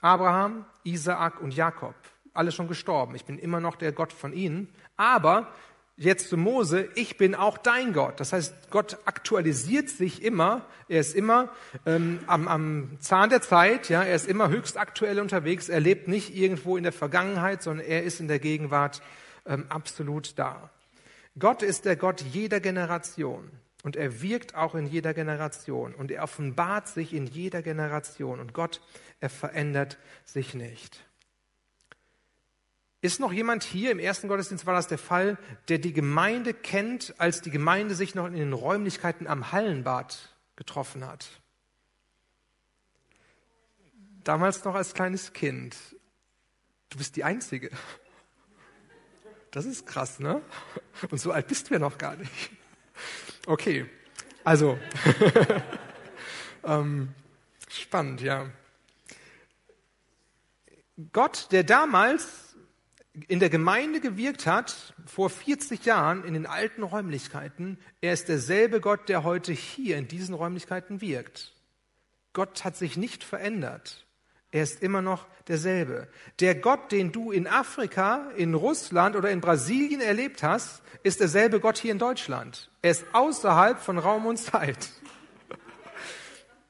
Abraham, 0.00 0.64
Isaak 0.82 1.40
und 1.40 1.54
Jakob, 1.54 1.94
alle 2.34 2.50
schon 2.50 2.66
gestorben. 2.66 3.14
Ich 3.14 3.24
bin 3.24 3.38
immer 3.38 3.60
noch 3.60 3.76
der 3.76 3.92
Gott 3.92 4.12
von 4.12 4.32
ihnen, 4.32 4.74
aber 4.96 5.52
jetzt 5.98 6.28
zu 6.28 6.36
Mose, 6.36 6.88
ich 6.94 7.18
bin 7.18 7.34
auch 7.34 7.58
dein 7.58 7.92
Gott. 7.92 8.20
Das 8.20 8.32
heißt, 8.32 8.70
Gott 8.70 8.98
aktualisiert 9.04 9.90
sich 9.90 10.22
immer. 10.22 10.64
Er 10.88 11.00
ist 11.00 11.14
immer 11.14 11.50
ähm, 11.84 12.20
am, 12.26 12.48
am 12.48 12.96
Zahn 13.00 13.30
der 13.30 13.42
Zeit. 13.42 13.88
Ja, 13.88 14.02
er 14.02 14.14
ist 14.14 14.28
immer 14.28 14.48
höchst 14.48 14.78
aktuell 14.78 15.20
unterwegs. 15.20 15.68
Er 15.68 15.80
lebt 15.80 16.08
nicht 16.08 16.34
irgendwo 16.34 16.76
in 16.76 16.84
der 16.84 16.92
Vergangenheit, 16.92 17.62
sondern 17.62 17.84
er 17.84 18.04
ist 18.04 18.20
in 18.20 18.28
der 18.28 18.38
Gegenwart 18.38 19.02
ähm, 19.44 19.66
absolut 19.68 20.38
da. 20.38 20.70
Gott 21.38 21.62
ist 21.62 21.84
der 21.84 21.96
Gott 21.96 22.20
jeder 22.20 22.60
Generation. 22.60 23.50
Und 23.84 23.96
er 23.96 24.22
wirkt 24.22 24.54
auch 24.54 24.74
in 24.74 24.86
jeder 24.86 25.14
Generation. 25.14 25.94
Und 25.94 26.10
er 26.10 26.22
offenbart 26.22 26.88
sich 26.88 27.12
in 27.12 27.26
jeder 27.26 27.62
Generation. 27.62 28.40
Und 28.40 28.52
Gott, 28.52 28.80
er 29.20 29.30
verändert 29.30 29.98
sich 30.24 30.54
nicht. 30.54 31.07
Ist 33.00 33.20
noch 33.20 33.32
jemand 33.32 33.62
hier, 33.62 33.92
im 33.92 34.00
ersten 34.00 34.26
Gottesdienst 34.26 34.66
war 34.66 34.74
das 34.74 34.88
der 34.88 34.98
Fall, 34.98 35.38
der 35.68 35.78
die 35.78 35.92
Gemeinde 35.92 36.52
kennt, 36.52 37.14
als 37.18 37.40
die 37.42 37.50
Gemeinde 37.50 37.94
sich 37.94 38.16
noch 38.16 38.26
in 38.26 38.32
den 38.32 38.52
Räumlichkeiten 38.52 39.28
am 39.28 39.52
Hallenbad 39.52 40.34
getroffen 40.56 41.06
hat? 41.06 41.28
Damals 44.24 44.64
noch 44.64 44.74
als 44.74 44.94
kleines 44.94 45.32
Kind. 45.32 45.76
Du 46.90 46.98
bist 46.98 47.14
die 47.14 47.22
Einzige. 47.22 47.70
Das 49.52 49.64
ist 49.64 49.86
krass, 49.86 50.18
ne? 50.18 50.42
Und 51.10 51.18
so 51.18 51.30
alt 51.30 51.46
bist 51.46 51.70
du 51.70 51.74
ja 51.74 51.78
noch 51.78 51.98
gar 51.98 52.16
nicht. 52.16 52.50
Okay, 53.46 53.88
also 54.44 54.78
ähm, 56.64 57.14
spannend, 57.70 58.20
ja. 58.20 58.50
Gott, 61.12 61.48
der 61.52 61.62
damals 61.62 62.47
in 63.26 63.40
der 63.40 63.50
Gemeinde 63.50 64.00
gewirkt 64.00 64.46
hat, 64.46 64.94
vor 65.06 65.30
40 65.30 65.84
Jahren 65.84 66.24
in 66.24 66.34
den 66.34 66.46
alten 66.46 66.82
Räumlichkeiten, 66.82 67.78
er 68.00 68.12
ist 68.12 68.28
derselbe 68.28 68.80
Gott, 68.80 69.08
der 69.08 69.24
heute 69.24 69.52
hier 69.52 69.96
in 69.96 70.08
diesen 70.08 70.34
Räumlichkeiten 70.34 71.00
wirkt. 71.00 71.52
Gott 72.32 72.64
hat 72.64 72.76
sich 72.76 72.96
nicht 72.96 73.24
verändert. 73.24 74.06
Er 74.50 74.62
ist 74.62 74.82
immer 74.82 75.02
noch 75.02 75.26
derselbe. 75.48 76.08
Der 76.40 76.54
Gott, 76.54 76.92
den 76.92 77.12
du 77.12 77.32
in 77.32 77.46
Afrika, 77.46 78.30
in 78.36 78.54
Russland 78.54 79.16
oder 79.16 79.30
in 79.30 79.40
Brasilien 79.40 80.00
erlebt 80.00 80.42
hast, 80.42 80.82
ist 81.02 81.20
derselbe 81.20 81.60
Gott 81.60 81.78
hier 81.78 81.92
in 81.92 81.98
Deutschland. 81.98 82.70
Er 82.80 82.92
ist 82.92 83.04
außerhalb 83.12 83.78
von 83.78 83.98
Raum 83.98 84.26
und 84.26 84.38
Zeit. 84.38 84.88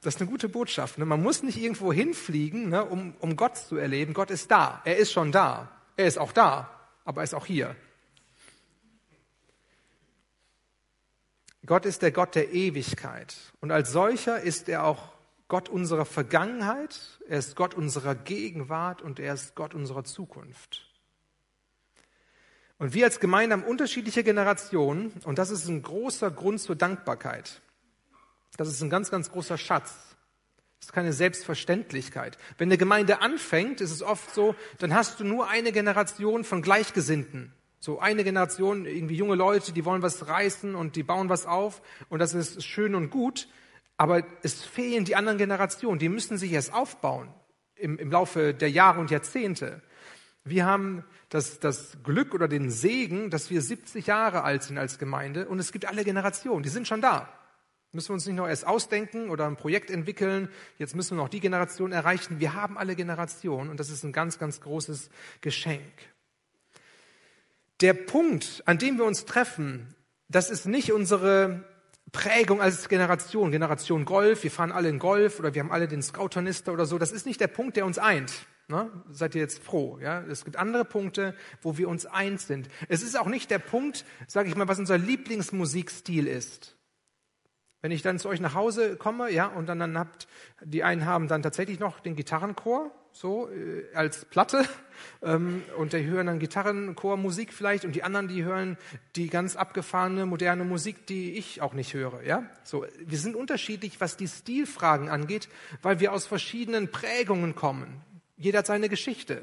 Das 0.01 0.15
ist 0.15 0.21
eine 0.21 0.29
gute 0.29 0.47
Botschaft. 0.47 0.97
Ne? 0.97 1.05
Man 1.05 1.21
muss 1.21 1.43
nicht 1.43 1.57
irgendwo 1.57 1.91
hinfliegen, 1.91 2.69
ne, 2.69 2.85
um, 2.85 3.15
um 3.19 3.35
Gott 3.35 3.57
zu 3.57 3.75
erleben. 3.75 4.13
Gott 4.13 4.31
ist 4.31 4.49
da. 4.49 4.81
Er 4.85 4.97
ist 4.97 5.11
schon 5.11 5.31
da. 5.31 5.69
Er 5.99 6.07
ist 6.07 6.17
auch 6.17 6.31
da, 6.31 6.69
aber 7.03 7.19
er 7.19 7.23
ist 7.25 7.33
auch 7.33 7.45
hier. 7.45 7.75
Gott 11.65 11.85
ist 11.85 12.01
der 12.01 12.13
Gott 12.13 12.35
der 12.35 12.53
Ewigkeit 12.53 13.35
und 13.59 13.69
als 13.71 13.91
solcher 13.91 14.39
ist 14.39 14.69
er 14.69 14.85
auch 14.85 15.11
Gott 15.49 15.67
unserer 15.67 16.05
Vergangenheit, 16.05 17.19
er 17.27 17.39
ist 17.39 17.57
Gott 17.57 17.73
unserer 17.73 18.15
Gegenwart 18.15 19.01
und 19.01 19.19
er 19.19 19.33
ist 19.33 19.55
Gott 19.55 19.75
unserer 19.75 20.05
Zukunft. 20.05 20.89
Und 22.77 22.93
wir 22.93 23.03
als 23.03 23.19
Gemeinde 23.19 23.57
haben 23.57 23.65
unterschiedliche 23.65 24.23
Generationen 24.23 25.11
und 25.25 25.37
das 25.37 25.49
ist 25.49 25.67
ein 25.67 25.81
großer 25.81 26.31
Grund 26.31 26.61
zur 26.61 26.77
Dankbarkeit. 26.77 27.61
Das 28.55 28.69
ist 28.69 28.81
ein 28.81 28.89
ganz, 28.89 29.11
ganz 29.11 29.29
großer 29.29 29.57
Schatz. 29.57 30.08
Das 30.79 30.87
ist 30.87 30.93
keine 30.93 31.13
Selbstverständlichkeit. 31.13 32.37
Wenn 32.57 32.69
eine 32.69 32.77
Gemeinde 32.77 33.21
anfängt, 33.21 33.81
ist 33.81 33.91
es 33.91 34.01
oft 34.01 34.33
so, 34.33 34.55
dann 34.79 34.93
hast 34.93 35.19
du 35.19 35.23
nur 35.23 35.49
eine 35.49 35.71
Generation 35.71 36.43
von 36.43 36.61
Gleichgesinnten. 36.61 37.53
So 37.81 37.99
eine 37.99 38.23
Generation, 38.23 38.85
irgendwie 38.85 39.15
junge 39.15 39.35
Leute, 39.35 39.71
die 39.71 39.85
wollen 39.85 40.01
was 40.01 40.27
reißen 40.27 40.75
und 40.75 40.95
die 40.95 41.03
bauen 41.03 41.29
was 41.29 41.45
auf 41.45 41.81
und 42.09 42.19
das 42.19 42.33
ist 42.33 42.63
schön 42.63 42.93
und 42.95 43.09
gut. 43.09 43.47
Aber 43.97 44.23
es 44.43 44.63
fehlen 44.63 45.05
die 45.05 45.15
anderen 45.15 45.37
Generationen, 45.37 45.99
die 45.99 46.09
müssen 46.09 46.37
sich 46.37 46.51
erst 46.51 46.73
aufbauen 46.73 47.29
im, 47.75 47.97
im 47.97 48.11
Laufe 48.11 48.53
der 48.53 48.69
Jahre 48.69 48.99
und 48.99 49.11
Jahrzehnte. 49.11 49.81
Wir 50.43 50.65
haben 50.65 51.03
das, 51.29 51.59
das 51.59 51.97
Glück 52.03 52.33
oder 52.33 52.47
den 52.47 52.69
Segen, 52.69 53.29
dass 53.29 53.49
wir 53.49 53.61
70 53.61 54.07
Jahre 54.07 54.43
alt 54.43 54.63
sind 54.63 54.77
als 54.77 54.99
Gemeinde 54.99 55.47
und 55.47 55.59
es 55.59 55.71
gibt 55.71 55.85
alle 55.85 56.03
Generationen, 56.03 56.63
die 56.63 56.69
sind 56.69 56.87
schon 56.87 57.01
da. 57.01 57.29
Müssen 57.91 58.09
wir 58.09 58.13
uns 58.13 58.27
nicht 58.27 58.35
noch 58.35 58.47
erst 58.47 58.67
ausdenken 58.67 59.29
oder 59.29 59.47
ein 59.47 59.55
Projekt 59.55 59.89
entwickeln. 59.89 60.49
Jetzt 60.77 60.95
müssen 60.95 61.17
wir 61.17 61.23
noch 61.23 61.29
die 61.29 61.39
Generation 61.39 61.91
erreichen. 61.91 62.39
Wir 62.39 62.53
haben 62.53 62.77
alle 62.77 62.95
Generationen 62.95 63.69
und 63.69 63.79
das 63.79 63.89
ist 63.89 64.03
ein 64.03 64.11
ganz, 64.11 64.37
ganz 64.37 64.61
großes 64.61 65.09
Geschenk. 65.41 65.81
Der 67.81 67.93
Punkt, 67.93 68.61
an 68.65 68.77
dem 68.77 68.97
wir 68.97 69.05
uns 69.05 69.25
treffen, 69.25 69.95
das 70.27 70.51
ist 70.51 70.67
nicht 70.67 70.91
unsere 70.91 71.63
Prägung 72.11 72.61
als 72.61 72.89
Generation, 72.89 73.51
Generation 73.51 74.05
Golf, 74.05 74.43
wir 74.43 74.51
fahren 74.51 74.71
alle 74.71 74.89
in 74.89 74.99
Golf 74.99 75.39
oder 75.39 75.53
wir 75.55 75.61
haben 75.61 75.71
alle 75.71 75.87
den 75.87 76.03
Scouternister 76.03 76.73
oder 76.73 76.85
so. 76.85 76.99
Das 76.99 77.11
ist 77.11 77.25
nicht 77.25 77.41
der 77.41 77.47
Punkt, 77.47 77.75
der 77.75 77.85
uns 77.85 77.97
eint. 77.97 78.31
Ne? 78.67 78.91
Seid 79.09 79.33
ihr 79.33 79.41
jetzt 79.41 79.63
froh? 79.63 79.97
Ja? 79.99 80.21
Es 80.21 80.45
gibt 80.45 80.57
andere 80.57 80.85
Punkte, 80.85 81.35
wo 81.63 81.77
wir 81.77 81.89
uns 81.89 82.05
eins 82.05 82.45
sind. 82.45 82.69
Es 82.87 83.01
ist 83.01 83.17
auch 83.17 83.27
nicht 83.27 83.49
der 83.49 83.57
Punkt, 83.57 84.05
sage 84.27 84.47
ich 84.47 84.55
mal, 84.55 84.67
was 84.67 84.77
unser 84.77 84.99
Lieblingsmusikstil 84.99 86.27
ist. 86.27 86.75
Wenn 87.81 87.91
ich 87.91 88.01
dann 88.01 88.19
zu 88.19 88.27
euch 88.27 88.41
nach 88.41 88.55
Hause 88.55 88.97
komme, 88.97 89.31
ja, 89.31 89.47
und 89.47 89.67
dann, 89.67 89.79
dann 89.79 89.97
habt, 89.97 90.27
die 90.61 90.83
einen 90.83 91.05
haben 91.05 91.27
dann 91.27 91.41
tatsächlich 91.41 91.79
noch 91.79 92.01
den 92.01 92.15
Gitarrenchor, 92.15 92.91
so, 93.11 93.49
äh, 93.49 93.85
als 93.93 94.25
Platte, 94.25 94.65
ähm, 95.21 95.63
und 95.77 95.93
die 95.93 96.05
hören 96.05 96.27
dann 96.27 96.39
Gitarrenchormusik 96.39 97.53
vielleicht, 97.53 97.85
und 97.85 97.95
die 97.95 98.03
anderen, 98.03 98.27
die 98.27 98.43
hören 98.43 98.77
die 99.15 99.29
ganz 99.29 99.55
abgefahrene, 99.55 100.25
moderne 100.25 100.65
Musik, 100.65 101.07
die 101.07 101.33
ich 101.33 101.61
auch 101.61 101.73
nicht 101.73 101.93
höre, 101.93 102.21
ja. 102.23 102.43
So, 102.63 102.85
wir 102.99 103.17
sind 103.17 103.35
unterschiedlich, 103.35 104.01
was 104.01 104.17
die 104.17 104.27
Stilfragen 104.27 105.09
angeht, 105.09 105.47
weil 105.81 106.01
wir 106.01 106.11
aus 106.11 106.25
verschiedenen 106.27 106.91
Prägungen 106.91 107.55
kommen. 107.55 108.01
Jeder 108.35 108.59
hat 108.59 108.67
seine 108.67 108.89
Geschichte. 108.89 109.41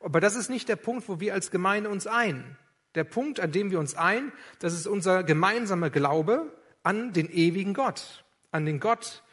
Aber 0.00 0.20
das 0.20 0.36
ist 0.36 0.50
nicht 0.50 0.68
der 0.68 0.76
Punkt, 0.76 1.08
wo 1.08 1.20
wir 1.20 1.32
als 1.32 1.50
Gemeinde 1.50 1.88
uns 1.88 2.06
ein. 2.06 2.56
Der 2.94 3.04
Punkt, 3.04 3.40
an 3.40 3.52
dem 3.52 3.70
wir 3.70 3.80
uns 3.80 3.94
ein, 3.94 4.32
das 4.58 4.74
ist 4.74 4.86
unser 4.86 5.24
gemeinsamer 5.24 5.90
Glaube, 5.90 6.52
an 6.84 7.12
den 7.12 7.28
ewigen 7.30 7.74
Gott, 7.74 8.24
an 8.52 8.64
den 8.64 8.78
Gott, 8.78 9.24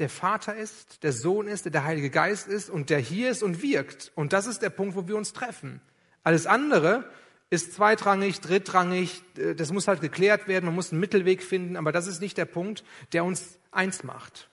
der 0.00 0.08
Vater 0.08 0.56
ist, 0.56 1.04
der 1.04 1.12
Sohn 1.12 1.46
ist, 1.46 1.66
der 1.66 1.72
der 1.72 1.84
Heilige 1.84 2.10
Geist 2.10 2.48
ist 2.48 2.68
und 2.68 2.90
der 2.90 2.98
hier 2.98 3.30
ist 3.30 3.44
und 3.44 3.62
wirkt. 3.62 4.10
Und 4.16 4.32
das 4.32 4.46
ist 4.46 4.60
der 4.60 4.70
Punkt, 4.70 4.96
wo 4.96 5.06
wir 5.06 5.16
uns 5.16 5.32
treffen. 5.32 5.80
Alles 6.24 6.46
andere 6.46 7.08
ist 7.50 7.74
zweitrangig, 7.74 8.40
drittrangig, 8.40 9.22
äh, 9.36 9.54
das 9.54 9.70
muss 9.72 9.86
halt 9.86 10.00
geklärt 10.00 10.48
werden, 10.48 10.64
man 10.66 10.74
muss 10.74 10.90
einen 10.90 11.00
Mittelweg 11.00 11.42
finden, 11.42 11.76
aber 11.76 11.92
das 11.92 12.08
ist 12.08 12.20
nicht 12.20 12.36
der 12.36 12.46
Punkt, 12.46 12.82
der 13.12 13.24
uns 13.24 13.58
eins 13.70 14.02
macht. 14.02 14.48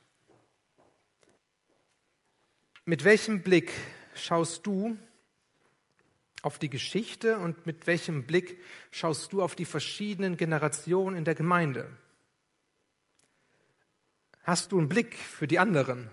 Mit 2.85 3.03
welchem 3.03 3.41
Blick 3.41 3.71
schaust 4.13 4.67
du 4.67 4.97
auf 6.41 6.59
die 6.59 6.69
Geschichte 6.69 7.37
und 7.37 7.65
mit 7.65 7.87
welchem 7.87 8.25
Blick 8.25 8.59
schaust 8.91 9.31
du 9.31 9.41
auf 9.41 9.55
die 9.55 9.65
verschiedenen 9.65 10.37
Generationen 10.37 11.15
in 11.15 11.23
der 11.23 11.35
Gemeinde? 11.35 11.89
Hast 14.43 14.71
du 14.71 14.79
einen 14.79 14.89
Blick 14.89 15.15
für 15.15 15.47
die 15.47 15.59
anderen? 15.59 16.09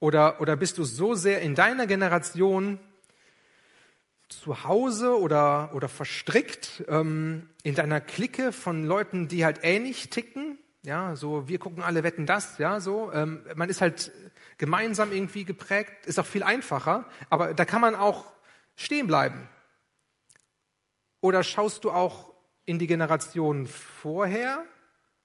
Oder, 0.00 0.40
oder 0.40 0.56
bist 0.56 0.78
du 0.78 0.84
so 0.84 1.14
sehr 1.14 1.42
in 1.42 1.54
deiner 1.54 1.86
Generation 1.86 2.80
zu 4.28 4.64
Hause 4.64 5.20
oder, 5.20 5.74
oder 5.74 5.88
verstrickt 5.88 6.84
ähm, 6.88 7.48
in 7.62 7.74
deiner 7.74 8.00
Clique 8.00 8.52
von 8.52 8.84
Leuten, 8.84 9.28
die 9.28 9.44
halt 9.44 9.60
ähnlich 9.62 10.10
ticken? 10.10 10.58
Ja, 10.82 11.14
so 11.14 11.46
wir 11.46 11.58
gucken 11.58 11.82
alle 11.82 12.02
wetten 12.02 12.26
das, 12.26 12.58
ja, 12.58 12.80
so. 12.80 13.12
Ähm, 13.12 13.44
man 13.54 13.68
ist 13.68 13.80
halt 13.80 14.10
gemeinsam 14.58 15.12
irgendwie 15.12 15.44
geprägt, 15.44 16.06
ist 16.06 16.18
auch 16.18 16.26
viel 16.26 16.42
einfacher, 16.42 17.04
aber 17.30 17.54
da 17.54 17.64
kann 17.64 17.80
man 17.80 17.94
auch 17.94 18.32
stehen 18.74 19.06
bleiben. 19.06 19.48
Oder 21.20 21.44
schaust 21.44 21.84
du 21.84 21.92
auch 21.92 22.32
in 22.64 22.78
die 22.78 22.88
Generation 22.88 23.66
vorher? 23.66 24.64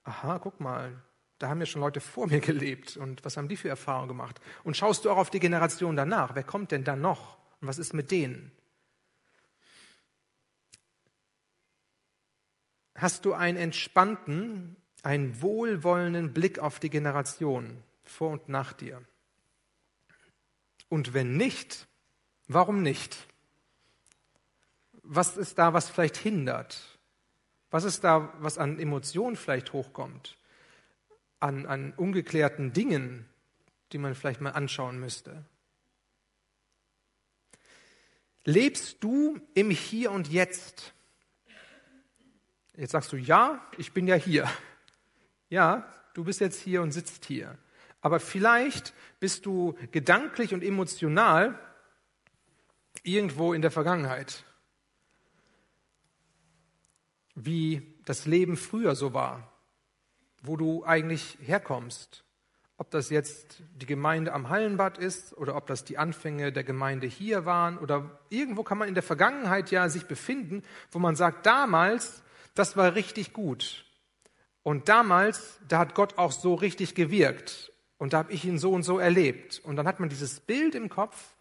Aha, 0.04 0.38
guck 0.38 0.60
mal, 0.60 0.92
da 1.40 1.50
haben 1.50 1.60
ja 1.60 1.66
schon 1.66 1.82
Leute 1.82 2.02
vor 2.02 2.28
mir 2.28 2.40
gelebt 2.42 2.98
und 2.98 3.24
was 3.24 3.38
haben 3.38 3.48
die 3.48 3.58
für 3.58 3.70
Erfahrungen 3.70 4.08
gemacht? 4.08 4.40
Und 4.64 4.78
schaust 4.78 5.06
du 5.06 5.12
auch 5.12 5.18
auf 5.18 5.30
die 5.30 5.40
Generation 5.40 5.96
danach? 5.96 6.36
Wer 6.36 6.44
kommt 6.44 6.72
denn 6.72 6.84
dann 6.84 7.02
noch? 7.02 7.38
Und 7.62 7.68
was 7.68 7.78
ist 7.78 7.94
mit 7.94 8.12
denen? 8.12 8.52
Hast 12.96 13.26
du 13.26 13.34
einen 13.34 13.58
entspannten, 13.58 14.76
einen 15.04 15.42
wohlwollenden 15.42 16.34
Blick 16.34 16.58
auf 16.58 16.80
die 16.80 16.90
Generation 16.90 17.84
vor 18.04 18.32
und 18.32 18.50
nach 18.50 18.74
dir? 18.74 19.04
Und 20.90 21.14
wenn 21.14 21.38
nicht, 21.38 21.88
warum 22.48 22.82
nicht? 22.82 23.28
Was 25.04 25.38
ist 25.38 25.60
da, 25.60 25.74
was 25.74 25.90
vielleicht 25.90 26.18
hindert? 26.18 26.98
Was 27.70 27.84
ist 27.84 28.04
da, 28.04 28.34
was 28.40 28.58
an 28.58 28.80
Emotionen 28.80 29.36
vielleicht 29.36 29.74
hochkommt? 29.74 30.38
An, 31.40 31.66
an 31.66 31.94
ungeklärten 31.94 32.74
Dingen, 32.74 33.26
die 33.92 33.98
man 33.98 34.16
vielleicht 34.16 34.42
mal 34.42 34.52
anschauen 34.52 35.00
müsste. 35.00 35.46
Lebst 38.44 39.04
du 39.04 39.40
im 39.54 39.70
Hier 39.70 40.12
und 40.12 40.30
Jetzt? 40.30 40.94
Jetzt 42.76 42.92
sagst 42.92 43.12
du, 43.12 43.18
ja, 43.18 43.66
ich 43.78 43.92
bin 43.92 44.08
ja 44.08 44.16
hier. 44.16 44.50
Ja, 45.50 45.92
du 46.14 46.24
bist 46.24 46.40
jetzt 46.40 46.62
hier 46.62 46.82
und 46.82 46.92
sitzt 46.92 47.26
hier. 47.26 47.58
Aber 48.02 48.20
vielleicht 48.20 48.94
bist 49.20 49.46
du 49.46 49.76
gedanklich 49.92 50.54
und 50.54 50.64
emotional 50.64 51.60
irgendwo 53.04 53.54
in 53.54 53.62
der 53.62 53.72
Vergangenheit. 53.72 54.44
Wie 57.36 57.96
das 58.06 58.26
Leben 58.26 58.58
früher 58.58 58.96
so 58.96 59.14
war, 59.14 59.52
wo 60.42 60.56
du 60.56 60.84
eigentlich 60.86 61.38
herkommst. 61.42 62.24
Ob 62.78 62.92
das 62.92 63.10
jetzt 63.10 63.64
die 63.76 63.88
Gemeinde 63.88 64.34
am 64.34 64.50
Hallenbad 64.50 65.00
ist 65.00 65.36
oder 65.36 65.56
ob 65.56 65.66
das 65.66 65.84
die 65.84 65.98
Anfänge 65.98 66.52
der 66.52 66.64
Gemeinde 66.64 67.08
hier 67.08 67.46
waren 67.46 67.78
oder 67.80 68.20
irgendwo 68.30 68.64
kann 68.64 68.78
man 68.78 68.88
in 68.88 68.94
der 68.94 69.04
Vergangenheit 69.04 69.72
ja 69.72 69.90
sich 69.90 70.06
befinden, 70.06 70.64
wo 70.92 71.00
man 71.00 71.16
sagt, 71.16 71.46
damals, 71.46 72.22
das 72.54 72.78
war 72.78 72.94
richtig 72.94 73.34
gut. 73.34 73.86
Und 74.62 74.90
damals, 74.90 75.60
da 75.68 75.80
hat 75.80 75.96
Gott 75.96 76.18
auch 76.18 76.32
so 76.32 76.54
richtig 76.54 76.94
gewirkt. 76.94 77.72
Und 77.98 78.14
da 78.14 78.20
habe 78.20 78.32
ich 78.32 78.46
ihn 78.46 78.60
so 78.60 78.72
und 78.74 78.84
so 78.84 79.00
erlebt. 79.00 79.60
Und 79.64 79.76
dann 79.76 79.88
hat 79.88 80.00
man 80.00 80.10
dieses 80.10 80.40
Bild 80.40 80.76
im 80.76 80.90
Kopf 80.90 81.36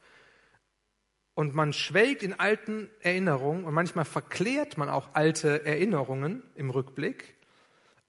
und 1.35 1.55
man 1.55 1.75
schwelgt 1.75 2.23
in 2.23 2.33
alten 2.33 2.89
Erinnerungen 3.01 3.65
und 3.65 3.75
manchmal 3.75 4.07
verklärt 4.07 4.79
man 4.79 4.89
auch 4.89 5.11
alte 5.13 5.67
Erinnerungen 5.67 6.43
im 6.55 6.71
Rückblick. 6.71 7.36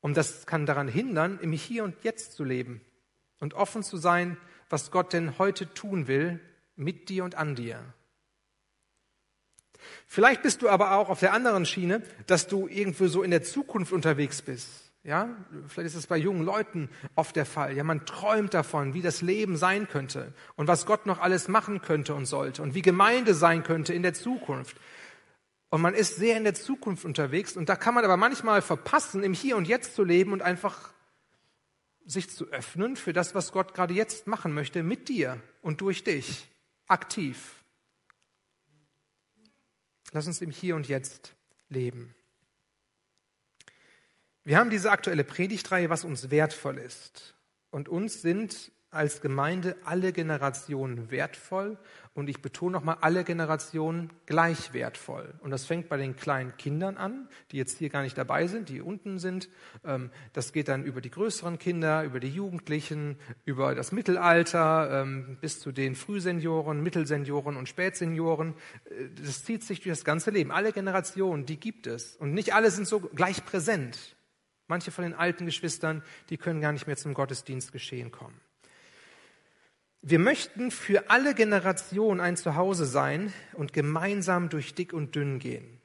Und 0.01 0.17
das 0.17 0.45
kann 0.45 0.65
daran 0.65 0.87
hindern, 0.87 1.39
im 1.41 1.51
Hier 1.51 1.83
und 1.83 1.95
Jetzt 2.03 2.33
zu 2.33 2.43
leben 2.43 2.81
und 3.39 3.53
offen 3.53 3.83
zu 3.83 3.97
sein, 3.97 4.37
was 4.69 4.91
Gott 4.91 5.13
denn 5.13 5.37
heute 5.37 5.73
tun 5.73 6.07
will 6.07 6.39
mit 6.75 7.09
dir 7.09 7.23
und 7.23 7.35
an 7.35 7.55
dir. 7.55 7.81
Vielleicht 10.05 10.41
bist 10.43 10.61
du 10.61 10.69
aber 10.69 10.93
auch 10.93 11.09
auf 11.09 11.19
der 11.19 11.33
anderen 11.33 11.65
Schiene, 11.65 12.01
dass 12.25 12.47
du 12.47 12.67
irgendwo 12.67 13.07
so 13.07 13.23
in 13.23 13.31
der 13.31 13.43
Zukunft 13.43 13.91
unterwegs 13.91 14.41
bist. 14.41 14.87
Ja, 15.03 15.29
vielleicht 15.67 15.87
ist 15.87 15.95
es 15.95 16.07
bei 16.07 16.17
jungen 16.17 16.43
Leuten 16.43 16.89
oft 17.15 17.35
der 17.37 17.45
Fall. 17.45 17.77
Ja, 17.77 17.85
man 17.85 18.05
träumt 18.05 18.53
davon, 18.53 18.93
wie 18.93 19.01
das 19.01 19.21
Leben 19.21 19.55
sein 19.55 19.87
könnte 19.87 20.33
und 20.55 20.67
was 20.67 20.85
Gott 20.85 21.05
noch 21.05 21.19
alles 21.19 21.47
machen 21.47 21.81
könnte 21.81 22.13
und 22.13 22.25
sollte 22.25 22.61
und 22.61 22.75
wie 22.75 22.81
Gemeinde 22.81 23.33
sein 23.33 23.63
könnte 23.63 23.93
in 23.93 24.03
der 24.03 24.13
Zukunft. 24.13 24.75
Und 25.69 25.81
man 25.81 25.93
ist 25.93 26.15
sehr 26.15 26.37
in 26.37 26.43
der 26.43 26.53
Zukunft 26.53 27.03
unterwegs 27.03 27.57
und 27.57 27.67
da 27.67 27.75
kann 27.75 27.93
man 27.93 28.05
aber 28.05 28.17
manchmal 28.17 28.61
verpassen, 28.61 29.23
im 29.23 29.33
Hier 29.33 29.57
und 29.57 29.67
Jetzt 29.67 29.95
zu 29.95 30.03
leben 30.03 30.31
und 30.31 30.41
einfach 30.41 30.93
sich 32.05 32.29
zu 32.29 32.47
öffnen 32.47 32.95
für 32.95 33.11
das, 33.11 33.35
was 33.35 33.51
Gott 33.51 33.73
gerade 33.73 33.93
jetzt 33.93 34.27
machen 34.27 34.53
möchte 34.53 34.81
mit 34.81 35.09
dir 35.09 35.41
und 35.61 35.81
durch 35.81 36.05
dich, 36.05 36.47
aktiv. 36.87 37.63
Lass 40.13 40.25
uns 40.25 40.41
im 40.41 40.51
Hier 40.51 40.77
und 40.77 40.87
Jetzt 40.87 41.35
leben. 41.67 42.15
Wir 44.45 44.57
haben 44.57 44.69
diese 44.69 44.91
aktuelle 44.91 45.25
Predigtreihe, 45.25 45.89
was 45.89 46.05
uns 46.05 46.29
wertvoll 46.29 46.77
ist. 46.77 47.35
Und 47.69 47.89
uns 47.89 48.21
sind 48.21 48.71
als 48.89 49.21
Gemeinde 49.21 49.75
alle 49.83 50.13
Generationen 50.13 51.11
wertvoll 51.11 51.77
und 52.13 52.29
ich 52.29 52.41
betone 52.41 52.71
nochmal 52.71 52.97
alle 53.01 53.25
Generationen 53.25 54.11
gleich 54.25 54.73
wertvoll. 54.73 55.33
Und 55.41 55.51
das 55.51 55.65
fängt 55.65 55.89
bei 55.89 55.97
den 55.97 56.15
kleinen 56.15 56.55
Kindern 56.57 56.95
an, 56.95 57.27
die 57.51 57.57
jetzt 57.57 57.77
hier 57.77 57.89
gar 57.89 58.01
nicht 58.01 58.17
dabei 58.17 58.47
sind, 58.47 58.69
die 58.69 58.81
unten 58.81 59.19
sind. 59.19 59.49
Ähm, 59.83 60.09
das 60.31 60.53
geht 60.53 60.69
dann 60.69 60.83
über 60.83 61.01
die 61.01 61.11
größeren 61.11 61.59
Kinder, 61.59 62.03
über 62.03 62.21
die 62.21 62.29
Jugendlichen, 62.29 63.17
über 63.43 63.75
das 63.75 63.91
Mittelalter 63.91 65.01
ähm, 65.01 65.37
bis 65.41 65.59
zu 65.59 65.73
den 65.73 65.93
Frühsenioren, 65.95 66.81
Mittelsenioren 66.81 67.57
und 67.57 67.67
Spätsenioren. 67.67 68.55
Äh, 68.85 69.09
das 69.21 69.43
zieht 69.43 69.63
sich 69.63 69.81
durch 69.81 69.97
das 69.97 70.05
ganze 70.05 70.31
Leben. 70.31 70.51
Alle 70.51 70.71
Generationen, 70.71 71.45
die 71.45 71.59
gibt 71.59 71.87
es. 71.87 72.15
Und 72.15 72.33
nicht 72.33 72.55
alle 72.55 72.71
sind 72.71 72.87
so 72.87 73.01
gleich 73.01 73.45
präsent. 73.45 74.15
Manche 74.67 74.91
von 74.91 75.03
den 75.03 75.13
alten 75.13 75.45
Geschwistern, 75.45 76.03
die 76.29 76.37
können 76.37 76.61
gar 76.61 76.71
nicht 76.71 76.87
mehr 76.87 76.97
zum 76.97 77.13
Gottesdienst 77.13 77.71
geschehen 77.71 78.11
kommen. 78.11 78.39
Wir 80.01 80.19
möchten 80.19 80.71
für 80.71 81.09
alle 81.09 81.33
Generationen 81.33 82.21
ein 82.21 82.37
Zuhause 82.37 82.85
sein 82.85 83.33
und 83.53 83.73
gemeinsam 83.73 84.49
durch 84.49 84.75
dick 84.75 84.93
und 84.93 85.15
dünn 85.15 85.39
gehen. 85.39 85.81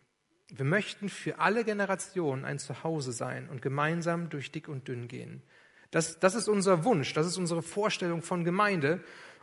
Wir 0.49 0.65
möchten 0.65 1.09
für 1.09 1.39
alle 1.39 1.65
Generationen 1.65 2.45
ein 2.45 2.59
Zuhause 2.59 3.13
sein 3.13 3.49
und 3.49 3.63
gemeinsam 3.63 4.29
durch 4.29 4.53
dick 4.53 4.69
und 4.69 4.87
dünn 4.87 5.09
gehen. 5.09 5.43
Das, 5.91 6.19
das 6.21 6.35
ist 6.35 6.49
unser 6.49 6.85
Wunsch, 6.85 7.15
das 7.15 7.27
ist 7.27 7.39
unsere 7.39 7.63
Vorstellung 7.63 8.23
von 8.23 8.45
Gemeinde 8.45 9.01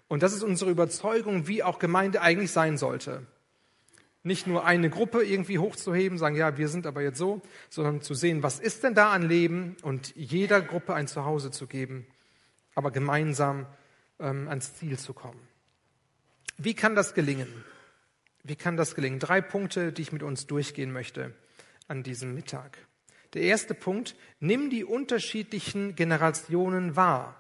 und 0.08 0.24
das 0.24 0.34
ist 0.34 0.44
unsere 0.44 0.72
Überzeugung, 0.72 1.48
wie 1.48 1.64
auch 1.64 1.80
Gemeinde 1.80 2.22
eigentlich 2.22 2.52
sein 2.52 2.78
sollte 2.78 3.26
nicht 4.24 4.48
nur 4.48 4.66
eine 4.66 4.90
Gruppe 4.90 5.24
irgendwie 5.24 5.60
hochzuheben, 5.60 6.18
sagen, 6.18 6.36
ja, 6.36 6.58
wir 6.58 6.68
sind 6.68 6.86
aber 6.86 7.02
jetzt 7.02 7.18
so, 7.18 7.42
sondern 7.70 8.02
zu 8.02 8.14
sehen, 8.14 8.44
was 8.44 8.60
ist 8.60 8.84
denn 8.84 8.94
da 8.94 9.12
an 9.12 9.24
Leben 9.24 9.78
und 9.82 10.14
jeder 10.16 10.62
Gruppe 10.62 10.94
ein 10.94 11.08
Zuhause 11.08 11.52
zu 11.52 11.68
geben, 11.68 12.06
aber 12.76 12.92
gemeinsam 12.92 13.66
ähm, 14.20 14.48
ans 14.48 14.76
Ziel 14.76 14.98
zu 14.98 15.14
kommen. 15.14 15.40
Wie 16.58 16.74
kann 16.74 16.96
das 16.96 17.14
gelingen? 17.14 17.48
Wie 18.44 18.56
kann 18.56 18.78
das 18.78 18.96
gelingen? 18.96 19.20
Drei 19.20 19.42
Punkte, 19.42 19.94
die 19.94 20.02
ich 20.02 20.12
mit 20.12 20.24
uns 20.24 20.48
durchgehen 20.48 20.92
möchte 20.92 21.34
an 21.88 22.04
diesem 22.04 22.34
Mittag. 22.34 22.78
Der 23.34 23.44
erste 23.44 23.74
Punkt, 23.74 24.16
nimm 24.40 24.70
die 24.70 24.84
unterschiedlichen 24.84 25.96
Generationen 25.96 26.96
wahr. 26.96 27.36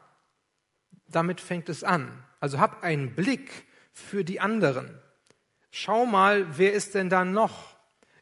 Damit 1.08 1.42
fängt 1.42 1.70
es 1.70 1.84
an. 1.84 2.24
Also 2.39 2.60
hab 2.60 2.84
einen 2.84 3.15
Blick 3.15 3.65
für 3.92 4.24
die 4.24 4.39
anderen. 4.39 5.00
Schau 5.72 6.06
mal, 6.06 6.58
wer 6.58 6.74
ist 6.74 6.96
denn 6.96 7.10
da 7.10 7.26
noch? 7.26 7.76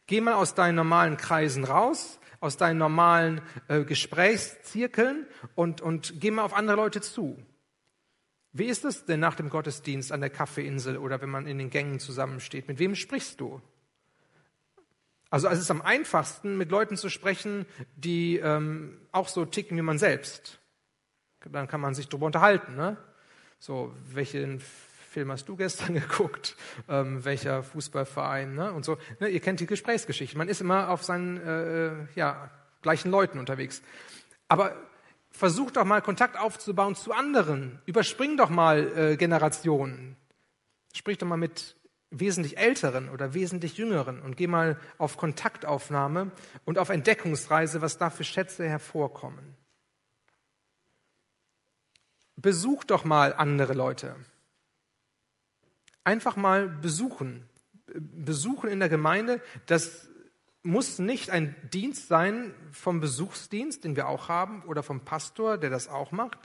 Geh 0.06 0.20
mal 0.20 0.34
aus 0.34 0.54
deinen 0.54 0.76
normalen 0.76 1.16
Kreisen 1.16 1.64
raus, 1.64 2.18
aus 2.40 2.56
deinen 2.56 2.78
normalen 2.78 3.40
äh, 3.68 3.84
Gesprächszirkeln 3.84 5.26
und, 5.54 5.80
und 5.80 6.14
geh 6.20 6.30
mal 6.30 6.42
auf 6.42 6.54
andere 6.54 6.76
Leute 6.76 7.00
zu. 7.00 7.38
Wie 8.58 8.66
ist 8.66 8.84
es 8.84 9.04
denn 9.04 9.20
nach 9.20 9.36
dem 9.36 9.50
Gottesdienst 9.50 10.10
an 10.10 10.20
der 10.20 10.30
Kaffeeinsel 10.30 10.98
oder 10.98 11.20
wenn 11.20 11.30
man 11.30 11.46
in 11.46 11.58
den 11.58 11.70
Gängen 11.70 12.00
zusammensteht? 12.00 12.66
Mit 12.66 12.80
wem 12.80 12.96
sprichst 12.96 13.40
du? 13.40 13.62
Also 15.30 15.46
es 15.48 15.60
ist 15.60 15.70
am 15.70 15.80
einfachsten, 15.80 16.56
mit 16.56 16.70
Leuten 16.70 16.96
zu 16.96 17.08
sprechen, 17.08 17.66
die 17.96 18.38
ähm, 18.38 18.98
auch 19.12 19.28
so 19.28 19.44
ticken 19.44 19.76
wie 19.76 19.82
man 19.82 19.98
selbst. 19.98 20.58
Dann 21.44 21.68
kann 21.68 21.80
man 21.80 21.94
sich 21.94 22.08
darüber 22.08 22.26
unterhalten. 22.26 22.74
Ne? 22.74 22.96
So, 23.60 23.94
welchen 24.10 24.60
Film 25.10 25.30
hast 25.30 25.48
du 25.48 25.54
gestern 25.54 25.94
geguckt? 26.00 26.56
Ähm, 26.88 27.24
welcher 27.24 27.62
Fußballverein? 27.62 28.56
Ne? 28.56 28.72
Und 28.72 28.84
so. 28.84 28.98
Ne? 29.20 29.28
Ihr 29.28 29.40
kennt 29.40 29.60
die 29.60 29.66
Gesprächsgeschichte. 29.66 30.36
Man 30.36 30.48
ist 30.48 30.60
immer 30.60 30.88
auf 30.88 31.04
seinen 31.04 31.36
äh, 31.36 31.86
äh, 31.86 31.92
ja, 32.16 32.50
gleichen 32.82 33.12
Leuten 33.12 33.38
unterwegs. 33.38 33.82
Aber 34.48 34.74
versuch 35.30 35.70
doch 35.70 35.84
mal 35.84 36.02
Kontakt 36.02 36.38
aufzubauen 36.38 36.94
zu 36.94 37.12
anderen. 37.12 37.80
Überspring 37.86 38.36
doch 38.36 38.50
mal 38.50 38.96
äh, 38.96 39.16
Generationen. 39.16 40.16
Sprich 40.94 41.18
doch 41.18 41.26
mal 41.26 41.36
mit 41.36 41.76
wesentlich 42.10 42.56
älteren 42.56 43.10
oder 43.10 43.34
wesentlich 43.34 43.76
jüngeren 43.76 44.20
und 44.20 44.36
geh 44.36 44.46
mal 44.46 44.78
auf 44.96 45.16
Kontaktaufnahme 45.16 46.30
und 46.64 46.78
auf 46.78 46.88
Entdeckungsreise, 46.88 47.82
was 47.82 47.98
da 47.98 48.08
für 48.08 48.24
Schätze 48.24 48.66
hervorkommen. 48.66 49.56
Besuch 52.36 52.84
doch 52.84 53.04
mal 53.04 53.34
andere 53.34 53.74
Leute 53.74 54.16
einfach 56.08 56.36
mal 56.36 56.68
besuchen. 56.68 57.46
Besuchen 57.94 58.70
in 58.70 58.80
der 58.80 58.88
Gemeinde, 58.88 59.42
das 59.66 60.07
muss 60.68 60.98
nicht 60.98 61.30
ein 61.30 61.56
Dienst 61.72 62.08
sein 62.08 62.54
vom 62.70 63.00
Besuchsdienst, 63.00 63.84
den 63.84 63.96
wir 63.96 64.06
auch 64.06 64.28
haben, 64.28 64.62
oder 64.64 64.82
vom 64.82 65.00
Pastor, 65.00 65.56
der 65.56 65.70
das 65.70 65.88
auch 65.88 66.12
macht. 66.12 66.38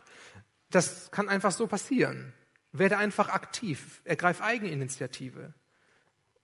Das 0.69 1.11
kann 1.11 1.29
einfach 1.29 1.51
so 1.51 1.67
passieren. 1.67 2.33
Werde 2.71 2.97
einfach 2.97 3.29
aktiv, 3.29 4.01
ergreif 4.05 4.41
Eigeninitiative. 4.41 5.53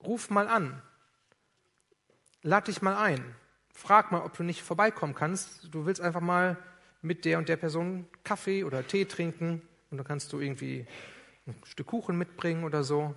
Ruf 0.03 0.29
mal 0.29 0.47
an. 0.47 0.81
Lad 2.41 2.67
dich 2.67 2.81
mal 2.81 2.97
ein. 2.97 3.23
Frag 3.73 4.11
mal, 4.11 4.21
ob 4.21 4.35
du 4.35 4.43
nicht 4.43 4.61
vorbeikommen 4.61 5.15
kannst. 5.15 5.73
Du 5.73 5.85
willst 5.85 6.01
einfach 6.01 6.21
mal 6.21 6.57
mit 7.01 7.23
der 7.23 7.37
und 7.37 7.47
der 7.47 7.57
Person 7.57 8.07
Kaffee 8.25 8.65
oder 8.65 8.85
Tee 8.85 9.05
trinken 9.05 9.61
und 9.89 9.97
dann 9.97 10.05
kannst 10.05 10.33
du 10.33 10.39
irgendwie 10.39 10.85
ein 11.47 11.55
Stück 11.63 11.87
Kuchen 11.87 12.17
mitbringen 12.17 12.65
oder 12.65 12.83
so. 12.83 13.15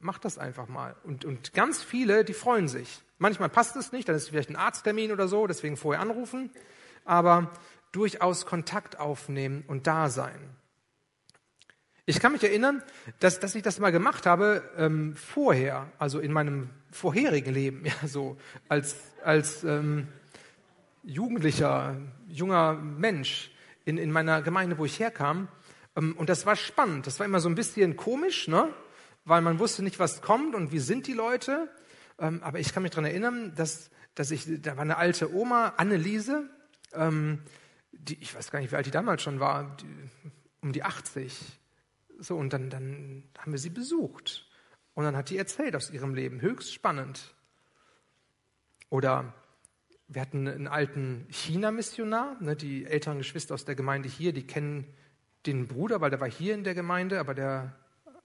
Mach 0.00 0.18
das 0.18 0.36
einfach 0.36 0.68
mal. 0.68 0.94
Und, 1.04 1.24
und 1.24 1.54
ganz 1.54 1.82
viele, 1.82 2.24
die 2.24 2.34
freuen 2.34 2.68
sich. 2.68 3.02
Manchmal 3.18 3.48
passt 3.48 3.76
es 3.76 3.92
nicht, 3.92 4.08
dann 4.08 4.16
ist 4.16 4.28
vielleicht 4.28 4.50
ein 4.50 4.56
Arzttermin 4.56 5.12
oder 5.12 5.28
so, 5.28 5.46
deswegen 5.46 5.76
vorher 5.76 6.02
anrufen. 6.02 6.50
Aber 7.04 7.50
durchaus 7.92 8.46
Kontakt 8.46 8.98
aufnehmen 8.98 9.64
und 9.66 9.86
da 9.86 10.08
sein. 10.08 10.38
Ich 12.04 12.20
kann 12.20 12.32
mich 12.32 12.44
erinnern, 12.44 12.82
dass, 13.18 13.40
dass 13.40 13.54
ich 13.54 13.62
das 13.62 13.80
mal 13.80 13.90
gemacht 13.90 14.26
habe 14.26 14.62
ähm, 14.76 15.16
vorher, 15.16 15.90
also 15.98 16.20
in 16.20 16.32
meinem 16.32 16.70
vorherigen 16.92 17.52
Leben, 17.52 17.84
ja, 17.84 17.94
so 18.06 18.36
als, 18.68 18.96
als 19.24 19.64
ähm, 19.64 20.08
jugendlicher, 21.02 21.96
junger 22.28 22.74
Mensch 22.74 23.50
in, 23.84 23.98
in 23.98 24.12
meiner 24.12 24.42
Gemeinde, 24.42 24.78
wo 24.78 24.84
ich 24.84 25.00
herkam. 25.00 25.48
Ähm, 25.96 26.14
und 26.16 26.28
das 26.28 26.46
war 26.46 26.54
spannend. 26.54 27.06
Das 27.06 27.18
war 27.18 27.26
immer 27.26 27.40
so 27.40 27.48
ein 27.48 27.54
bisschen 27.54 27.96
komisch, 27.96 28.46
ne? 28.46 28.68
weil 29.24 29.42
man 29.42 29.58
wusste 29.58 29.82
nicht, 29.82 29.98
was 29.98 30.22
kommt 30.22 30.54
und 30.54 30.70
wie 30.70 30.78
sind 30.78 31.06
die 31.06 31.12
Leute. 31.12 31.68
Ähm, 32.18 32.42
aber 32.42 32.58
ich 32.58 32.72
kann 32.72 32.82
mich 32.82 32.90
daran 32.90 33.04
erinnern, 33.04 33.54
dass 33.54 33.90
dass 34.16 34.30
ich, 34.30 34.46
da 34.62 34.76
war 34.76 34.82
eine 34.82 34.96
alte 34.96 35.32
Oma, 35.32 35.74
Anneliese, 35.76 36.48
ähm, 36.94 37.42
die, 37.92 38.20
ich 38.20 38.34
weiß 38.34 38.50
gar 38.50 38.60
nicht, 38.60 38.72
wie 38.72 38.76
alt 38.76 38.86
die 38.86 38.90
damals 38.90 39.22
schon 39.22 39.40
war, 39.40 39.76
die, 39.76 39.86
um 40.62 40.72
die 40.72 40.82
80. 40.82 41.38
So, 42.18 42.36
und 42.36 42.52
dann, 42.52 42.70
dann 42.70 43.24
haben 43.38 43.52
wir 43.52 43.58
sie 43.58 43.70
besucht. 43.70 44.48
Und 44.94 45.04
dann 45.04 45.16
hat 45.16 45.28
die 45.28 45.36
erzählt 45.36 45.76
aus 45.76 45.90
ihrem 45.90 46.14
Leben. 46.14 46.40
Höchst 46.40 46.72
spannend. 46.72 47.34
Oder 48.88 49.34
wir 50.08 50.22
hatten 50.22 50.48
einen 50.48 50.66
alten 50.66 51.26
China-Missionar, 51.28 52.38
ne, 52.40 52.56
die 52.56 52.86
älteren 52.86 53.18
Geschwister 53.18 53.52
aus 53.52 53.66
der 53.66 53.74
Gemeinde 53.74 54.08
hier, 54.08 54.32
die 54.32 54.46
kennen 54.46 54.86
den 55.44 55.68
Bruder, 55.68 56.00
weil 56.00 56.10
der 56.10 56.20
war 56.20 56.30
hier 56.30 56.54
in 56.54 56.64
der 56.64 56.74
Gemeinde, 56.74 57.20
aber 57.20 57.34
der 57.34 57.76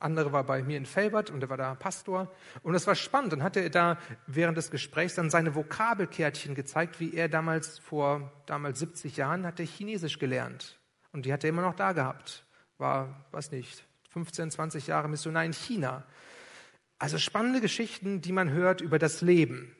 andere 0.01 0.31
war 0.31 0.43
bei 0.43 0.63
mir 0.63 0.77
in 0.77 0.85
Felbert 0.85 1.29
und 1.29 1.39
der 1.39 1.49
war 1.49 1.57
da 1.57 1.75
Pastor. 1.75 2.31
Und 2.63 2.73
das 2.73 2.87
war 2.87 2.95
spannend. 2.95 3.33
Dann 3.33 3.43
hat 3.43 3.55
er 3.55 3.69
da 3.69 3.97
während 4.27 4.57
des 4.57 4.71
Gesprächs 4.71 5.15
dann 5.15 5.29
seine 5.29 5.55
Vokabelkärtchen 5.55 6.55
gezeigt, 6.55 6.99
wie 6.99 7.13
er 7.13 7.29
damals 7.29 7.79
vor 7.79 8.31
damals 8.45 8.79
70 8.79 9.17
Jahren 9.17 9.45
hat 9.45 9.59
er 9.59 9.65
Chinesisch 9.65 10.19
gelernt. 10.19 10.79
Und 11.11 11.25
die 11.25 11.33
hat 11.33 11.43
er 11.43 11.49
immer 11.49 11.61
noch 11.61 11.75
da 11.75 11.91
gehabt. 11.91 12.45
War, 12.77 13.25
weiß 13.31 13.51
nicht, 13.51 13.85
15, 14.09 14.51
20 14.51 14.87
Jahre 14.87 15.07
Missionar 15.07 15.45
in 15.45 15.53
China. 15.53 16.03
Also 16.99 17.17
spannende 17.17 17.61
Geschichten, 17.61 18.21
die 18.21 18.31
man 18.31 18.51
hört 18.51 18.81
über 18.81 18.99
das 18.99 19.21
Leben. 19.21 19.75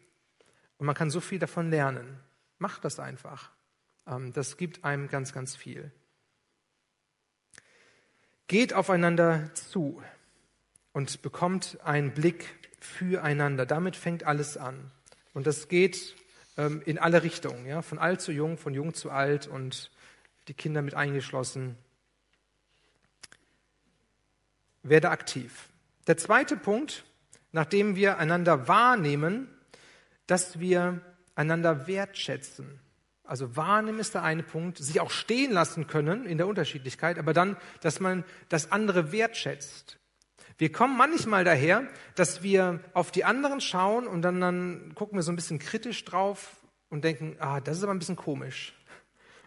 Und 0.77 0.85
man 0.85 0.95
kann 0.95 1.09
so 1.09 1.19
viel 1.19 1.39
davon 1.39 1.69
lernen. 1.69 2.19
Macht 2.57 2.85
das 2.85 2.99
einfach. 2.99 3.51
Ähm, 4.07 4.33
das 4.33 4.57
gibt 4.57 4.83
einem 4.83 5.07
ganz, 5.07 5.33
ganz 5.33 5.55
viel. 5.55 5.91
Geht 8.51 8.73
aufeinander 8.73 9.49
zu 9.53 10.03
und 10.91 11.21
bekommt 11.21 11.77
einen 11.85 12.11
Blick 12.13 12.53
füreinander. 12.81 13.65
Damit 13.65 13.95
fängt 13.95 14.25
alles 14.25 14.57
an. 14.57 14.91
Und 15.33 15.47
das 15.47 15.69
geht 15.69 16.17
ähm, 16.57 16.81
in 16.85 16.99
alle 16.99 17.23
Richtungen, 17.23 17.65
ja? 17.65 17.81
von 17.81 17.97
alt 17.97 18.19
zu 18.19 18.33
jung, 18.33 18.57
von 18.57 18.73
jung 18.73 18.93
zu 18.93 19.09
alt 19.09 19.47
und 19.47 19.89
die 20.49 20.53
Kinder 20.53 20.81
mit 20.81 20.95
eingeschlossen. 20.95 21.77
Werde 24.83 25.11
aktiv. 25.11 25.69
Der 26.07 26.17
zweite 26.17 26.57
Punkt, 26.57 27.05
nachdem 27.53 27.95
wir 27.95 28.17
einander 28.17 28.67
wahrnehmen, 28.67 29.47
dass 30.27 30.59
wir 30.59 30.99
einander 31.35 31.87
wertschätzen. 31.87 32.81
Also 33.31 33.55
wahrnehmen 33.55 33.99
ist 33.99 34.13
der 34.13 34.23
eine 34.23 34.43
Punkt, 34.43 34.77
sich 34.77 34.99
auch 34.99 35.09
stehen 35.09 35.53
lassen 35.53 35.87
können 35.87 36.25
in 36.25 36.37
der 36.37 36.47
Unterschiedlichkeit, 36.47 37.17
aber 37.17 37.31
dann, 37.31 37.55
dass 37.79 38.01
man 38.01 38.25
das 38.49 38.73
andere 38.73 39.13
wertschätzt. 39.13 39.99
Wir 40.57 40.69
kommen 40.69 40.97
manchmal 40.97 41.45
daher, 41.45 41.87
dass 42.15 42.43
wir 42.43 42.81
auf 42.93 43.09
die 43.09 43.23
anderen 43.23 43.61
schauen 43.61 44.05
und 44.05 44.21
dann, 44.21 44.41
dann 44.41 44.91
gucken 44.95 45.17
wir 45.17 45.23
so 45.23 45.31
ein 45.31 45.37
bisschen 45.37 45.59
kritisch 45.59 46.03
drauf 46.03 46.57
und 46.89 47.05
denken, 47.05 47.37
ah, 47.39 47.61
das 47.61 47.77
ist 47.77 47.83
aber 47.83 47.93
ein 47.93 47.99
bisschen 47.99 48.17
komisch. 48.17 48.77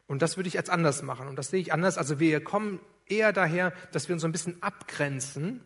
Und 0.06 0.22
das 0.22 0.38
würde 0.38 0.48
ich 0.48 0.54
jetzt 0.54 0.70
anders 0.70 1.02
machen 1.02 1.28
und 1.28 1.36
das 1.36 1.50
sehe 1.50 1.60
ich 1.60 1.70
anders. 1.70 1.98
Also 1.98 2.18
wir 2.18 2.42
kommen 2.42 2.80
eher 3.04 3.34
daher, 3.34 3.74
dass 3.92 4.08
wir 4.08 4.14
uns 4.14 4.22
so 4.22 4.28
ein 4.28 4.32
bisschen 4.32 4.62
abgrenzen, 4.62 5.62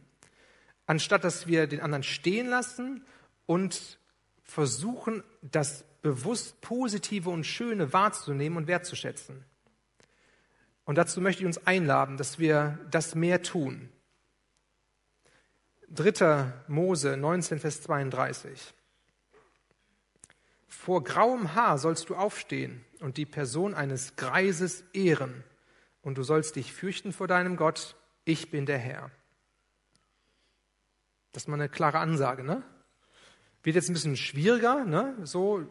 anstatt 0.86 1.22
dass 1.22 1.46
wir 1.46 1.68
den 1.68 1.80
anderen 1.80 2.02
stehen 2.02 2.48
lassen 2.48 3.04
und 3.46 4.00
versuchen, 4.42 5.22
das 5.40 5.84
bewusst 6.02 6.60
Positive 6.60 7.30
und 7.30 7.44
Schöne 7.44 7.92
wahrzunehmen 7.92 8.56
und 8.56 8.66
wertzuschätzen. 8.66 9.44
Und 10.84 10.96
dazu 10.96 11.20
möchte 11.20 11.42
ich 11.42 11.46
uns 11.46 11.66
einladen, 11.66 12.16
dass 12.16 12.38
wir 12.38 12.78
das 12.90 13.14
mehr 13.14 13.42
tun. 13.42 13.90
3. 15.90 16.52
Mose 16.68 17.16
19, 17.16 17.58
Vers 17.58 17.82
32. 17.82 18.74
Vor 20.66 21.02
grauem 21.02 21.54
Haar 21.54 21.78
sollst 21.78 22.08
du 22.08 22.16
aufstehen 22.16 22.84
und 23.00 23.16
die 23.16 23.26
Person 23.26 23.74
eines 23.74 24.16
Greises 24.16 24.84
ehren, 24.92 25.44
und 26.02 26.16
du 26.16 26.22
sollst 26.22 26.56
dich 26.56 26.72
fürchten 26.72 27.12
vor 27.12 27.26
deinem 27.26 27.56
Gott, 27.56 27.96
ich 28.24 28.50
bin 28.50 28.64
der 28.64 28.78
Herr. 28.78 29.10
Das 31.32 31.42
ist 31.42 31.48
mal 31.48 31.56
eine 31.56 31.68
klare 31.68 31.98
Ansage, 31.98 32.44
ne? 32.44 32.62
Wird 33.68 33.74
jetzt 33.74 33.90
ein 33.90 33.92
bisschen 33.92 34.16
schwieriger, 34.16 34.86
ne? 34.86 35.14
So, 35.24 35.62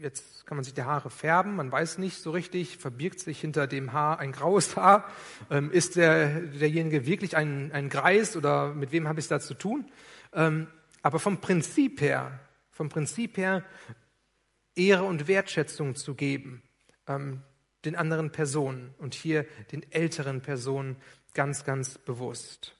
jetzt 0.00 0.44
kann 0.44 0.56
man 0.56 0.64
sich 0.64 0.74
die 0.74 0.82
Haare 0.82 1.08
färben, 1.08 1.54
man 1.54 1.70
weiß 1.70 1.98
nicht 1.98 2.20
so 2.20 2.32
richtig, 2.32 2.78
verbirgt 2.78 3.20
sich 3.20 3.40
hinter 3.40 3.68
dem 3.68 3.92
Haar 3.92 4.18
ein 4.18 4.32
graues 4.32 4.74
Haar. 4.74 5.08
Ähm, 5.50 5.70
ist 5.70 5.94
der, 5.94 6.40
derjenige 6.40 7.06
wirklich 7.06 7.36
ein, 7.36 7.70
ein 7.70 7.90
Greis 7.90 8.36
oder 8.36 8.74
mit 8.74 8.90
wem 8.90 9.06
habe 9.06 9.20
ich 9.20 9.26
es 9.26 9.28
da 9.28 9.38
zu 9.38 9.54
tun? 9.54 9.88
Ähm, 10.32 10.66
aber 11.02 11.20
vom 11.20 11.40
Prinzip 11.40 12.00
her, 12.00 12.40
vom 12.72 12.88
Prinzip 12.88 13.36
her, 13.36 13.62
Ehre 14.74 15.04
und 15.04 15.28
Wertschätzung 15.28 15.94
zu 15.94 16.16
geben, 16.16 16.60
ähm, 17.06 17.42
den 17.84 17.94
anderen 17.94 18.32
Personen 18.32 18.92
und 18.98 19.14
hier 19.14 19.46
den 19.70 19.88
älteren 19.92 20.40
Personen 20.40 20.96
ganz, 21.34 21.64
ganz 21.64 21.98
bewusst. 21.98 22.74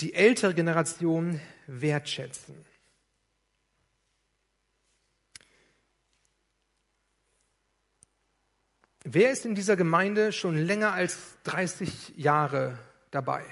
Die 0.00 0.14
ältere 0.14 0.54
Generation 0.54 1.40
wertschätzen. 1.66 2.64
Wer 9.04 9.30
ist 9.30 9.44
in 9.44 9.54
dieser 9.54 9.76
Gemeinde 9.76 10.32
schon 10.32 10.56
länger 10.56 10.92
als 10.92 11.36
30 11.44 12.14
Jahre 12.16 12.78
dabei? 13.10 13.44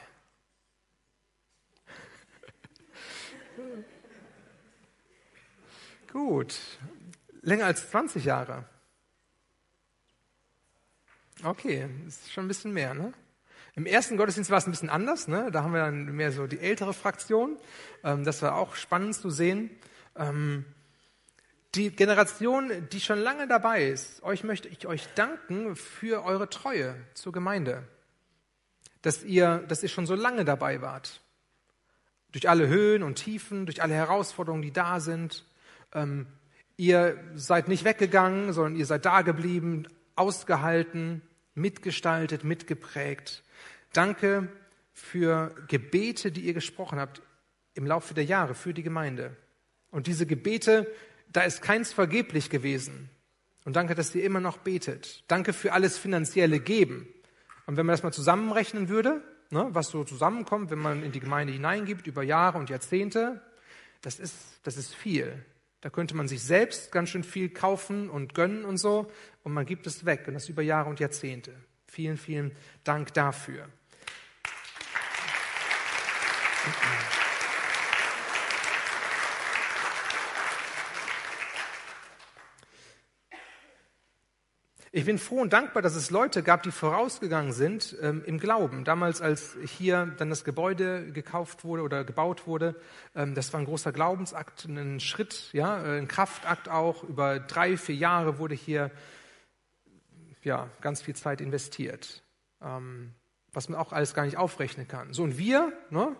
Gut. 6.12 6.58
Länger 7.42 7.66
als 7.66 7.90
20 7.90 8.24
Jahre. 8.24 8.64
Okay, 11.44 11.88
ist 12.06 12.32
schon 12.32 12.46
ein 12.46 12.48
bisschen 12.48 12.72
mehr, 12.72 12.94
ne? 12.94 13.12
Im 13.74 13.86
ersten 13.86 14.18
Gottesdienst 14.18 14.50
war 14.50 14.58
es 14.58 14.66
ein 14.66 14.70
bisschen 14.70 14.90
anders, 14.90 15.28
ne? 15.28 15.50
Da 15.50 15.62
haben 15.62 15.72
wir 15.72 15.80
dann 15.80 16.04
mehr 16.14 16.30
so 16.30 16.46
die 16.46 16.58
ältere 16.58 16.92
Fraktion. 16.92 17.56
Ähm, 18.04 18.24
das 18.24 18.42
war 18.42 18.56
auch 18.56 18.74
spannend 18.74 19.14
zu 19.14 19.30
sehen. 19.30 19.70
Ähm, 20.14 20.66
die 21.74 21.90
Generation, 21.90 22.70
die 22.92 23.00
schon 23.00 23.18
lange 23.18 23.48
dabei 23.48 23.86
ist, 23.86 24.22
euch 24.22 24.44
möchte 24.44 24.68
ich 24.68 24.86
euch 24.86 25.08
danken 25.14 25.74
für 25.74 26.22
eure 26.22 26.50
Treue 26.50 26.94
zur 27.14 27.32
Gemeinde. 27.32 27.84
Dass 29.00 29.24
ihr, 29.24 29.64
dass 29.68 29.82
ihr 29.82 29.88
schon 29.88 30.04
so 30.06 30.14
lange 30.14 30.44
dabei 30.44 30.82
wart. 30.82 31.22
Durch 32.30 32.50
alle 32.50 32.68
Höhen 32.68 33.02
und 33.02 33.14
Tiefen, 33.14 33.64
durch 33.64 33.82
alle 33.82 33.94
Herausforderungen, 33.94 34.62
die 34.62 34.72
da 34.72 35.00
sind. 35.00 35.46
Ähm, 35.94 36.26
ihr 36.76 37.18
seid 37.34 37.68
nicht 37.68 37.84
weggegangen, 37.84 38.52
sondern 38.52 38.76
ihr 38.76 38.86
seid 38.86 39.06
da 39.06 39.22
geblieben, 39.22 39.88
ausgehalten, 40.14 41.22
mitgestaltet, 41.54 42.44
mitgeprägt. 42.44 43.42
Danke 43.92 44.48
für 44.92 45.54
Gebete, 45.68 46.32
die 46.32 46.42
ihr 46.42 46.54
gesprochen 46.54 46.98
habt 46.98 47.22
im 47.74 47.86
Laufe 47.86 48.14
der 48.14 48.24
Jahre 48.24 48.54
für 48.54 48.74
die 48.74 48.82
Gemeinde. 48.82 49.36
Und 49.90 50.06
diese 50.06 50.26
Gebete 50.26 50.86
da 51.32 51.42
ist 51.42 51.62
keins 51.62 51.92
vergeblich 51.92 52.50
gewesen. 52.50 53.08
Und 53.64 53.76
danke, 53.76 53.94
dass 53.94 54.14
ihr 54.14 54.24
immer 54.24 54.40
noch 54.40 54.58
betet. 54.58 55.24
Danke 55.28 55.52
für 55.52 55.72
alles 55.72 55.98
finanzielle 55.98 56.60
Geben. 56.60 57.08
Und 57.66 57.76
wenn 57.76 57.86
man 57.86 57.94
das 57.94 58.02
mal 58.02 58.12
zusammenrechnen 58.12 58.88
würde, 58.88 59.22
ne, 59.50 59.68
was 59.70 59.88
so 59.88 60.04
zusammenkommt, 60.04 60.70
wenn 60.70 60.78
man 60.78 61.02
in 61.02 61.12
die 61.12 61.20
Gemeinde 61.20 61.52
hineingibt 61.52 62.06
über 62.06 62.22
Jahre 62.22 62.58
und 62.58 62.70
Jahrzehnte, 62.70 63.40
das 64.02 64.18
ist, 64.18 64.36
das 64.64 64.76
ist 64.76 64.94
viel. 64.94 65.44
Da 65.80 65.90
könnte 65.90 66.16
man 66.16 66.28
sich 66.28 66.42
selbst 66.42 66.92
ganz 66.92 67.08
schön 67.08 67.24
viel 67.24 67.48
kaufen 67.48 68.10
und 68.10 68.34
gönnen 68.34 68.64
und 68.64 68.78
so. 68.78 69.10
Und 69.42 69.52
man 69.52 69.64
gibt 69.64 69.86
es 69.86 70.04
weg. 70.04 70.24
Und 70.26 70.34
das 70.34 70.48
über 70.48 70.62
Jahre 70.62 70.90
und 70.90 71.00
Jahrzehnte. 71.00 71.54
Vielen, 71.86 72.16
vielen 72.16 72.52
Dank 72.84 73.14
dafür. 73.14 73.68
Ich 84.94 85.06
bin 85.06 85.18
froh 85.18 85.40
und 85.40 85.54
dankbar, 85.54 85.82
dass 85.82 85.96
es 85.96 86.10
Leute 86.10 86.42
gab, 86.42 86.62
die 86.62 86.70
vorausgegangen 86.70 87.52
sind 87.54 87.96
ähm, 88.02 88.22
im 88.26 88.38
Glauben. 88.38 88.84
Damals, 88.84 89.22
als 89.22 89.56
hier 89.64 90.14
dann 90.18 90.28
das 90.28 90.44
Gebäude 90.44 91.10
gekauft 91.12 91.64
wurde 91.64 91.82
oder 91.82 92.04
gebaut 92.04 92.46
wurde, 92.46 92.78
ähm, 93.14 93.34
das 93.34 93.52
war 93.54 93.60
ein 93.60 93.64
großer 93.64 93.90
Glaubensakt, 93.90 94.66
ein 94.66 95.00
Schritt, 95.00 95.48
ja, 95.54 95.82
äh, 95.82 95.98
ein 95.98 96.08
Kraftakt 96.08 96.68
auch. 96.68 97.04
Über 97.04 97.40
drei, 97.40 97.78
vier 97.78 97.94
Jahre 97.94 98.38
wurde 98.38 98.54
hier 98.54 98.90
ja 100.44 100.68
ganz 100.82 101.00
viel 101.00 101.16
Zeit 101.16 101.40
investiert, 101.40 102.22
ähm, 102.60 103.14
was 103.52 103.70
man 103.70 103.80
auch 103.80 103.92
alles 103.92 104.12
gar 104.12 104.26
nicht 104.26 104.36
aufrechnen 104.36 104.86
kann. 104.86 105.14
So 105.14 105.22
und 105.22 105.38
wir 105.38 105.72
ne, 105.88 106.14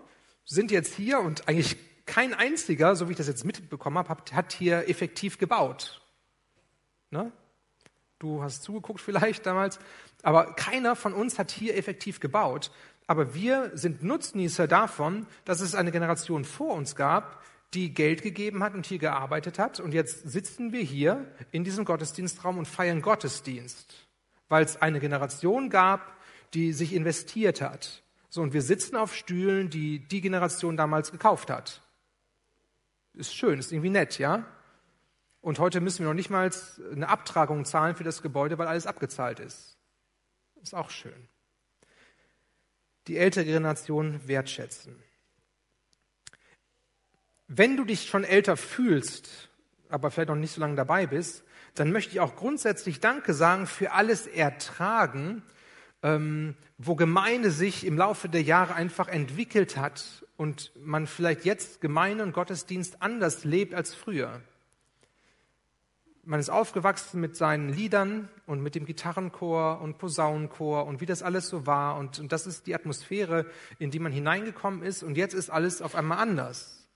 sind 0.44 0.70
jetzt 0.70 0.94
hier 0.94 1.20
und 1.20 1.48
eigentlich 1.48 1.76
kein 2.06 2.34
einziger, 2.34 2.96
so 2.96 3.08
wie 3.08 3.12
ich 3.12 3.18
das 3.18 3.28
jetzt 3.28 3.44
mitbekommen 3.44 3.98
habe, 3.98 4.22
hat 4.32 4.52
hier 4.52 4.88
effektiv 4.88 5.38
gebaut. 5.38 6.02
Ne? 7.10 7.32
Du 8.18 8.42
hast 8.42 8.62
zugeguckt 8.62 9.00
vielleicht 9.00 9.46
damals. 9.46 9.78
Aber 10.22 10.54
keiner 10.54 10.94
von 10.94 11.12
uns 11.12 11.38
hat 11.38 11.50
hier 11.50 11.76
effektiv 11.76 12.20
gebaut. 12.20 12.70
Aber 13.06 13.34
wir 13.34 13.72
sind 13.74 14.02
Nutznießer 14.02 14.68
davon, 14.68 15.26
dass 15.44 15.60
es 15.60 15.74
eine 15.74 15.90
Generation 15.90 16.44
vor 16.44 16.74
uns 16.74 16.94
gab, 16.94 17.42
die 17.74 17.94
Geld 17.94 18.22
gegeben 18.22 18.62
hat 18.62 18.74
und 18.74 18.86
hier 18.86 18.98
gearbeitet 18.98 19.58
hat. 19.58 19.80
Und 19.80 19.92
jetzt 19.92 20.30
sitzen 20.30 20.72
wir 20.72 20.82
hier 20.82 21.26
in 21.50 21.64
diesem 21.64 21.84
Gottesdienstraum 21.84 22.58
und 22.58 22.68
feiern 22.68 23.02
Gottesdienst, 23.02 24.06
weil 24.48 24.64
es 24.64 24.80
eine 24.80 25.00
Generation 25.00 25.70
gab, 25.70 26.16
die 26.54 26.72
sich 26.72 26.94
investiert 26.94 27.60
hat. 27.60 28.01
So, 28.34 28.40
und 28.40 28.54
wir 28.54 28.62
sitzen 28.62 28.96
auf 28.96 29.14
Stühlen, 29.14 29.68
die 29.68 29.98
die 29.98 30.22
Generation 30.22 30.78
damals 30.78 31.12
gekauft 31.12 31.50
hat. 31.50 31.82
Ist 33.12 33.34
schön, 33.34 33.58
ist 33.58 33.72
irgendwie 33.72 33.90
nett, 33.90 34.18
ja? 34.18 34.46
Und 35.42 35.58
heute 35.58 35.82
müssen 35.82 35.98
wir 35.98 36.06
noch 36.06 36.14
nicht 36.14 36.30
mal 36.30 36.50
eine 36.92 37.10
Abtragung 37.10 37.66
zahlen 37.66 37.94
für 37.94 38.04
das 38.04 38.22
Gebäude, 38.22 38.56
weil 38.56 38.68
alles 38.68 38.86
abgezahlt 38.86 39.38
ist. 39.38 39.76
Ist 40.62 40.74
auch 40.74 40.88
schön. 40.88 41.28
Die 43.06 43.18
ältere 43.18 43.44
Generation 43.44 44.26
wertschätzen. 44.26 44.96
Wenn 47.48 47.76
du 47.76 47.84
dich 47.84 48.08
schon 48.08 48.24
älter 48.24 48.56
fühlst, 48.56 49.50
aber 49.90 50.10
vielleicht 50.10 50.30
noch 50.30 50.36
nicht 50.36 50.54
so 50.54 50.62
lange 50.62 50.76
dabei 50.76 51.06
bist, 51.06 51.44
dann 51.74 51.92
möchte 51.92 52.12
ich 52.12 52.20
auch 52.20 52.34
grundsätzlich 52.34 52.98
Danke 52.98 53.34
sagen 53.34 53.66
für 53.66 53.92
alles 53.92 54.26
Ertragen, 54.26 55.42
ähm, 56.02 56.56
wo 56.78 56.96
Gemeinde 56.96 57.50
sich 57.50 57.86
im 57.86 57.96
Laufe 57.96 58.28
der 58.28 58.42
Jahre 58.42 58.74
einfach 58.74 59.08
entwickelt 59.08 59.76
hat 59.76 60.26
und 60.36 60.72
man 60.82 61.06
vielleicht 61.06 61.44
jetzt 61.44 61.80
Gemeinde 61.80 62.24
und 62.24 62.32
Gottesdienst 62.32 63.00
anders 63.00 63.44
lebt 63.44 63.74
als 63.74 63.94
früher. 63.94 64.40
Man 66.24 66.38
ist 66.38 66.50
aufgewachsen 66.50 67.20
mit 67.20 67.36
seinen 67.36 67.68
Liedern 67.68 68.28
und 68.46 68.60
mit 68.60 68.76
dem 68.76 68.86
Gitarrenchor 68.86 69.80
und 69.80 69.98
Posaunenchor 69.98 70.86
und 70.86 71.00
wie 71.00 71.06
das 71.06 71.22
alles 71.22 71.48
so 71.48 71.66
war. 71.66 71.96
Und, 71.96 72.20
und 72.20 72.30
das 72.30 72.46
ist 72.46 72.68
die 72.68 72.76
Atmosphäre, 72.76 73.46
in 73.80 73.90
die 73.90 73.98
man 73.98 74.12
hineingekommen 74.12 74.82
ist. 74.82 75.02
Und 75.02 75.16
jetzt 75.16 75.34
ist 75.34 75.50
alles 75.50 75.82
auf 75.82 75.96
einmal 75.96 76.18
anders. 76.18 76.88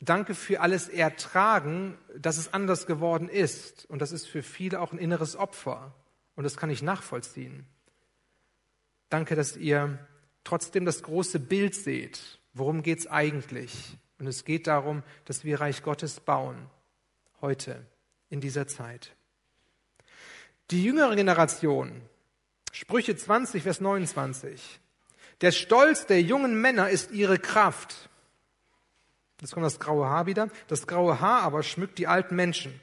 Danke 0.00 0.34
für 0.34 0.60
alles 0.62 0.88
Ertragen, 0.88 1.96
dass 2.18 2.38
es 2.38 2.52
anders 2.52 2.86
geworden 2.86 3.28
ist. 3.28 3.86
Und 3.86 4.02
das 4.02 4.10
ist 4.10 4.26
für 4.26 4.42
viele 4.42 4.80
auch 4.80 4.92
ein 4.92 4.98
inneres 4.98 5.36
Opfer. 5.36 5.94
Und 6.34 6.42
das 6.42 6.56
kann 6.56 6.70
ich 6.70 6.82
nachvollziehen. 6.82 7.66
Danke, 9.10 9.34
dass 9.34 9.56
ihr 9.56 9.98
trotzdem 10.44 10.84
das 10.84 11.02
große 11.02 11.40
Bild 11.40 11.74
seht. 11.74 12.38
Worum 12.54 12.82
geht 12.82 13.00
es 13.00 13.06
eigentlich? 13.06 13.98
Und 14.18 14.26
es 14.26 14.44
geht 14.44 14.66
darum, 14.66 15.02
dass 15.24 15.44
wir 15.44 15.60
Reich 15.60 15.82
Gottes 15.82 16.20
bauen. 16.20 16.70
Heute, 17.40 17.84
in 18.28 18.40
dieser 18.40 18.66
Zeit. 18.66 19.14
Die 20.70 20.84
jüngere 20.84 21.16
Generation, 21.16 22.02
Sprüche 22.72 23.16
20, 23.16 23.62
Vers 23.62 23.80
29. 23.80 24.80
Der 25.40 25.52
Stolz 25.52 26.06
der 26.06 26.22
jungen 26.22 26.60
Männer 26.60 26.90
ist 26.90 27.10
ihre 27.10 27.38
Kraft. 27.38 28.08
Jetzt 29.40 29.52
kommt 29.52 29.64
das 29.64 29.80
graue 29.80 30.06
Haar 30.06 30.26
wieder. 30.26 30.50
Das 30.68 30.86
graue 30.86 31.20
Haar 31.20 31.42
aber 31.42 31.62
schmückt 31.62 31.98
die 31.98 32.06
alten 32.06 32.36
Menschen. 32.36 32.78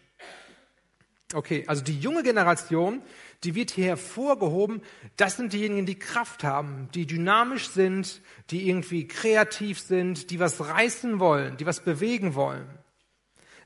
Okay, 1.34 1.66
also 1.68 1.84
die 1.84 2.00
junge 2.00 2.24
Generation, 2.24 3.02
die 3.44 3.54
wird 3.54 3.72
hier 3.72 3.88
hervorgehoben. 3.88 4.82
Das 5.18 5.36
sind 5.36 5.52
diejenigen, 5.52 5.86
die 5.86 6.00
Kraft 6.00 6.46
haben, 6.46 6.88
die 6.94 7.06
dynamisch 7.06 7.68
sind, 7.68 8.22
die 8.50 8.70
irgendwie 8.70 9.08
kreativ 9.08 9.80
sind, 9.80 10.30
die 10.30 10.40
was 10.40 10.62
reißen 10.62 11.20
wollen, 11.20 11.58
die 11.58 11.66
was 11.66 11.82
bewegen 11.82 12.36
wollen. 12.36 12.66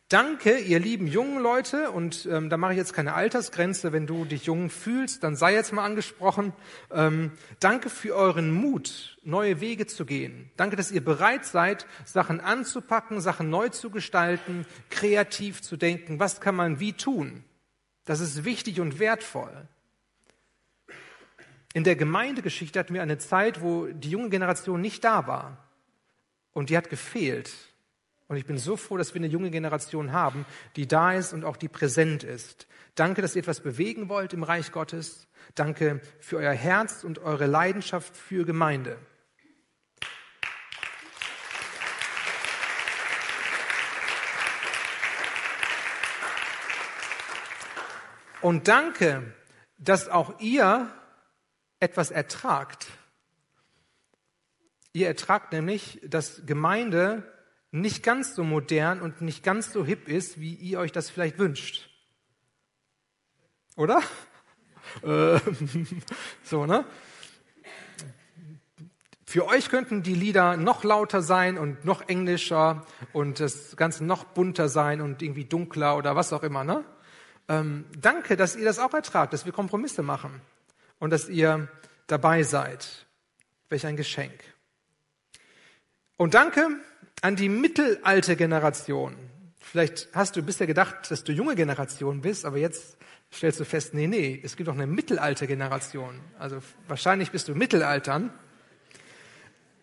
Danke, 0.09 0.57
ihr 0.57 0.79
lieben 0.79 1.07
jungen 1.07 1.41
Leute, 1.41 1.91
und 1.91 2.27
ähm, 2.29 2.49
da 2.49 2.57
mache 2.57 2.73
ich 2.73 2.77
jetzt 2.77 2.91
keine 2.91 3.13
Altersgrenze, 3.13 3.93
wenn 3.93 4.07
du 4.07 4.25
dich 4.25 4.43
jung 4.45 4.69
fühlst, 4.69 5.23
dann 5.23 5.37
sei 5.37 5.53
jetzt 5.53 5.71
mal 5.71 5.85
angesprochen. 5.85 6.51
Ähm, 6.91 7.31
danke 7.61 7.89
für 7.89 8.13
euren 8.13 8.51
Mut, 8.51 9.17
neue 9.23 9.61
Wege 9.61 9.87
zu 9.87 10.05
gehen. 10.05 10.51
Danke, 10.57 10.75
dass 10.75 10.91
ihr 10.91 11.01
bereit 11.01 11.45
seid, 11.45 11.85
Sachen 12.03 12.41
anzupacken, 12.41 13.21
Sachen 13.21 13.49
neu 13.49 13.69
zu 13.69 13.89
gestalten, 13.89 14.65
kreativ 14.89 15.61
zu 15.61 15.77
denken. 15.77 16.19
Was 16.19 16.41
kann 16.41 16.55
man 16.55 16.81
wie 16.81 16.91
tun? 16.91 17.45
Das 18.11 18.19
ist 18.19 18.43
wichtig 18.43 18.81
und 18.81 18.99
wertvoll. 18.99 19.69
In 21.73 21.85
der 21.85 21.95
Gemeindegeschichte 21.95 22.77
hatten 22.77 22.93
wir 22.93 23.01
eine 23.01 23.19
Zeit, 23.19 23.61
wo 23.61 23.85
die 23.85 24.09
junge 24.09 24.27
Generation 24.27 24.81
nicht 24.81 25.05
da 25.05 25.27
war. 25.27 25.57
Und 26.51 26.69
die 26.69 26.75
hat 26.75 26.89
gefehlt. 26.89 27.53
Und 28.27 28.35
ich 28.35 28.45
bin 28.45 28.57
so 28.57 28.75
froh, 28.75 28.97
dass 28.97 29.13
wir 29.13 29.21
eine 29.21 29.29
junge 29.29 29.49
Generation 29.49 30.11
haben, 30.11 30.45
die 30.75 30.89
da 30.89 31.13
ist 31.13 31.31
und 31.31 31.45
auch 31.45 31.55
die 31.55 31.69
präsent 31.69 32.25
ist. 32.25 32.67
Danke, 32.95 33.21
dass 33.21 33.37
ihr 33.37 33.43
etwas 33.43 33.61
bewegen 33.61 34.09
wollt 34.09 34.33
im 34.33 34.43
Reich 34.43 34.73
Gottes. 34.73 35.29
Danke 35.55 36.01
für 36.19 36.35
euer 36.35 36.51
Herz 36.51 37.05
und 37.05 37.19
eure 37.19 37.45
Leidenschaft 37.45 38.17
für 38.17 38.43
Gemeinde. 38.43 38.97
Und 48.41 48.67
danke, 48.67 49.33
dass 49.77 50.09
auch 50.09 50.39
ihr 50.39 50.89
etwas 51.79 52.11
ertragt. 52.11 52.87
Ihr 54.93 55.07
ertragt 55.07 55.51
nämlich, 55.53 56.01
dass 56.03 56.45
Gemeinde 56.45 57.23
nicht 57.71 58.03
ganz 58.03 58.35
so 58.35 58.43
modern 58.43 59.01
und 59.01 59.21
nicht 59.21 59.43
ganz 59.43 59.71
so 59.71 59.85
hip 59.85 60.07
ist, 60.07 60.39
wie 60.39 60.53
ihr 60.55 60.79
euch 60.79 60.91
das 60.91 61.09
vielleicht 61.09 61.37
wünscht. 61.39 61.89
Oder? 63.75 64.01
Äh, 65.03 65.39
so, 66.43 66.65
ne? 66.65 66.83
Für 69.25 69.47
euch 69.47 69.69
könnten 69.69 70.03
die 70.03 70.15
Lieder 70.15 70.57
noch 70.57 70.83
lauter 70.83 71.21
sein 71.21 71.57
und 71.57 71.85
noch 71.85 72.09
englischer 72.09 72.85
und 73.13 73.39
das 73.39 73.77
Ganze 73.77 74.03
noch 74.03 74.25
bunter 74.25 74.67
sein 74.67 74.99
und 74.99 75.21
irgendwie 75.21 75.45
dunkler 75.45 75.95
oder 75.95 76.17
was 76.17 76.33
auch 76.33 76.43
immer, 76.43 76.65
ne? 76.65 76.83
Ähm, 77.47 77.85
danke, 77.99 78.37
dass 78.37 78.55
ihr 78.55 78.65
das 78.65 78.79
auch 78.79 78.93
ertragt, 78.93 79.33
dass 79.33 79.45
wir 79.45 79.51
Kompromisse 79.51 80.03
machen 80.03 80.41
und 80.99 81.09
dass 81.09 81.29
ihr 81.29 81.67
dabei 82.07 82.43
seid. 82.43 83.05
Welch 83.69 83.85
ein 83.85 83.95
Geschenk. 83.95 84.39
Und 86.17 86.33
danke, 86.33 86.67
an 87.21 87.35
die 87.35 87.49
mittelalte 87.49 88.35
Generation. 88.35 89.15
Vielleicht 89.59 90.09
hast 90.13 90.35
du 90.35 90.43
bisher 90.43 90.67
gedacht, 90.67 91.09
dass 91.09 91.23
du 91.23 91.31
junge 91.31 91.55
Generation 91.55 92.21
bist, 92.21 92.45
aber 92.45 92.57
jetzt 92.57 92.97
stellst 93.33 93.59
du 93.59 93.65
fest, 93.65 93.93
nee, 93.93 94.07
nee, 94.07 94.41
es 94.43 94.55
gibt 94.55 94.69
auch 94.69 94.73
eine 94.73 94.87
mittelalte 94.87 95.47
Generation. 95.47 96.19
Also 96.37 96.61
wahrscheinlich 96.87 97.31
bist 97.31 97.47
du 97.47 97.55
Mittelaltern. 97.55 98.33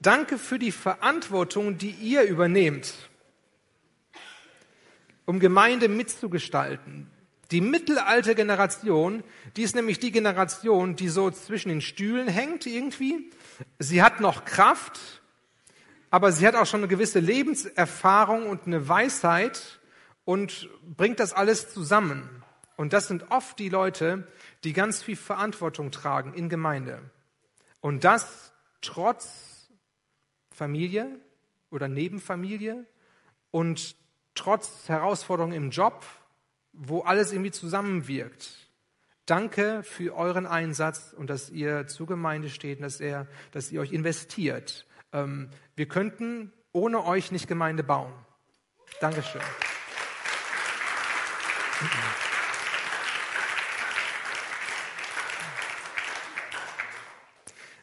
Danke 0.00 0.38
für 0.38 0.58
die 0.58 0.72
Verantwortung, 0.72 1.78
die 1.78 1.90
ihr 1.90 2.22
übernehmt, 2.22 2.94
um 5.24 5.40
Gemeinde 5.40 5.88
mitzugestalten. 5.88 7.10
Die 7.50 7.60
mittelalte 7.62 8.34
Generation, 8.34 9.24
die 9.56 9.62
ist 9.62 9.74
nämlich 9.74 9.98
die 9.98 10.12
Generation, 10.12 10.96
die 10.96 11.08
so 11.08 11.30
zwischen 11.30 11.70
den 11.70 11.80
Stühlen 11.80 12.28
hängt 12.28 12.66
irgendwie. 12.66 13.30
Sie 13.78 14.02
hat 14.02 14.20
noch 14.20 14.44
Kraft, 14.44 15.22
aber 16.10 16.30
sie 16.30 16.46
hat 16.46 16.54
auch 16.54 16.66
schon 16.66 16.80
eine 16.80 16.88
gewisse 16.88 17.20
Lebenserfahrung 17.20 18.46
und 18.46 18.66
eine 18.66 18.88
Weisheit 18.88 19.80
und 20.24 20.68
bringt 20.82 21.20
das 21.20 21.32
alles 21.32 21.72
zusammen. 21.72 22.28
Und 22.76 22.92
das 22.92 23.08
sind 23.08 23.30
oft 23.30 23.58
die 23.58 23.70
Leute, 23.70 24.28
die 24.62 24.74
ganz 24.74 25.02
viel 25.02 25.16
Verantwortung 25.16 25.90
tragen 25.90 26.34
in 26.34 26.50
Gemeinde. 26.50 27.00
Und 27.80 28.04
das 28.04 28.52
trotz 28.82 29.70
Familie 30.50 31.18
oder 31.70 31.88
Nebenfamilie 31.88 32.84
und 33.50 33.96
trotz 34.34 34.88
Herausforderungen 34.88 35.54
im 35.54 35.70
Job, 35.70 36.04
wo 36.78 37.00
alles 37.00 37.32
irgendwie 37.32 37.50
zusammenwirkt. 37.50 38.70
Danke 39.26 39.82
für 39.82 40.16
euren 40.16 40.46
Einsatz 40.46 41.14
und 41.16 41.28
dass 41.28 41.50
ihr 41.50 41.86
zur 41.86 42.06
Gemeinde 42.06 42.48
steht 42.48 42.82
dass, 42.82 43.00
er, 43.00 43.26
dass 43.52 43.70
ihr 43.70 43.80
euch 43.80 43.92
investiert 43.92 44.86
ähm, 45.12 45.50
wir 45.76 45.86
könnten 45.86 46.52
ohne 46.72 47.04
euch 47.04 47.32
nicht 47.32 47.48
Gemeinde 47.48 47.82
bauen. 47.82 48.12
Dankeschön. 49.00 49.40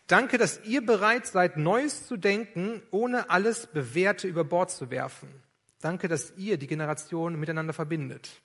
Danke, 0.08 0.38
dass 0.38 0.64
ihr 0.64 0.86
bereit 0.86 1.26
seid, 1.26 1.58
Neues 1.58 2.06
zu 2.06 2.16
denken, 2.18 2.84
ohne 2.92 3.32
alles 3.32 3.68
Bewährte 3.68 4.28
über 4.28 4.44
Bord 4.44 4.70
zu 4.70 4.92
werfen. 4.92 5.44
Danke, 5.82 6.08
dass 6.08 6.34
ihr 6.38 6.58
die 6.58 6.68
Generationen 6.68 7.40
miteinander 7.40 7.74
verbindet. 7.74 8.42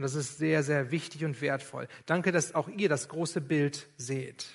Und 0.00 0.04
das 0.04 0.14
ist 0.14 0.38
sehr, 0.38 0.62
sehr 0.62 0.90
wichtig 0.90 1.26
und 1.26 1.42
wertvoll. 1.42 1.86
Danke, 2.06 2.32
dass 2.32 2.54
auch 2.54 2.68
ihr 2.68 2.88
das 2.88 3.10
große 3.10 3.42
Bild 3.42 3.86
seht. 3.98 4.46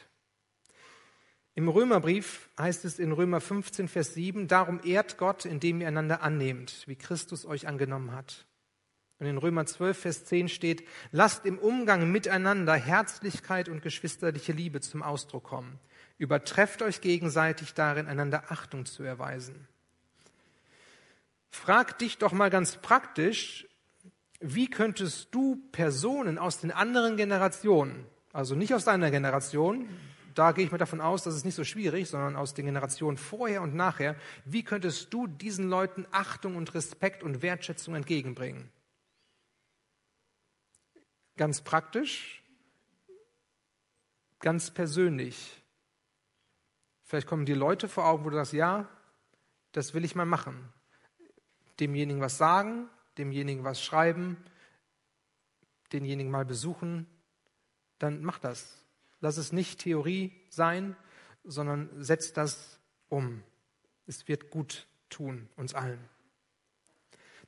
Im 1.54 1.68
Römerbrief 1.70 2.50
heißt 2.58 2.84
es 2.84 2.98
in 2.98 3.12
Römer 3.12 3.40
15, 3.40 3.88
Vers 3.88 4.16
7, 4.16 4.48
darum 4.48 4.82
ehrt 4.84 5.20
Gott, 5.20 5.46
indem 5.46 5.82
ihr 5.82 5.88
einander 5.88 6.24
annehmt, 6.24 6.82
wie 6.88 6.96
Christus 6.96 7.46
euch 7.46 7.68
angenommen 7.68 8.12
hat. 8.14 8.48
Und 9.20 9.28
in 9.28 9.38
Römer 9.38 9.68
12, 9.68 9.96
Vers 9.96 10.26
10 10.26 10.50
steht, 10.50 10.84
lasst 11.12 11.46
im 11.46 11.60
Umgang 11.60 12.12
miteinander 12.12 12.74
Herzlichkeit 12.74 13.70
und 13.70 13.84
geschwisterliche 13.84 14.52
Liebe 14.52 14.82
zum 14.82 15.04
Ausdruck 15.04 15.44
kommen. 15.44 15.78
Übertrefft 16.18 16.82
euch 16.82 17.02
gegenseitig 17.02 17.76
darin, 17.76 18.08
einander 18.08 18.46
Achtung 18.52 18.88
zu 18.88 19.04
erweisen. 19.04 19.68
Frag 21.52 22.00
dich 22.00 22.18
doch 22.18 22.32
mal 22.32 22.50
ganz 22.50 22.78
praktisch, 22.78 23.68
wie 24.54 24.70
könntest 24.70 25.34
du 25.34 25.62
Personen 25.72 26.38
aus 26.38 26.60
den 26.60 26.72
anderen 26.72 27.18
Generationen, 27.18 28.06
also 28.34 28.56
nicht 28.56 28.74
aus 28.74 28.86
deiner 28.86 29.12
Generation, 29.12 29.88
da 30.36 30.52
gehe 30.52 30.66
ich 30.66 30.72
mal 30.72 30.78
davon 30.78 31.00
aus, 31.00 31.24
das 31.24 31.36
ist 31.36 31.46
nicht 31.46 31.56
so 31.56 31.64
schwierig, 31.64 32.10
sondern 32.10 32.36
aus 32.36 32.54
den 32.54 32.66
Generationen 32.66 33.18
vorher 33.18 33.62
und 33.62 33.74
nachher, 33.74 34.16
wie 34.44 34.64
könntest 34.64 35.14
du 35.14 35.28
diesen 35.28 35.70
Leuten 35.70 36.06
Achtung 36.12 36.58
und 36.58 36.74
Respekt 36.74 37.24
und 37.24 37.42
Wertschätzung 37.42 37.96
entgegenbringen? 37.96 38.70
Ganz 41.38 41.62
praktisch, 41.62 42.44
ganz 44.40 44.72
persönlich. 44.72 45.64
Vielleicht 47.04 47.28
kommen 47.28 47.46
dir 47.46 47.56
Leute 47.56 47.88
vor 47.88 48.06
Augen, 48.06 48.26
wo 48.26 48.30
du 48.30 48.36
sagst, 48.36 48.54
ja, 48.54 48.90
das 49.72 49.94
will 49.94 50.04
ich 50.04 50.16
mal 50.16 50.26
machen. 50.26 50.70
Demjenigen 51.80 52.22
was 52.22 52.38
sagen, 52.38 52.90
demjenigen 53.18 53.64
was 53.64 53.84
schreiben, 53.84 54.38
denjenigen 55.94 56.32
mal 56.32 56.46
besuchen, 56.46 57.08
dann 58.00 58.24
mach 58.24 58.40
das. 58.40 58.84
Lass 59.22 59.38
es 59.38 59.52
nicht 59.52 59.80
Theorie 59.80 60.34
sein, 60.50 60.96
sondern 61.44 61.90
setz 62.04 62.34
das 62.34 62.80
um. 63.10 63.44
Es 64.08 64.28
wird 64.28 64.50
gut 64.50 64.88
tun, 65.10 65.50
uns 65.56 65.74
allen. 65.74 66.00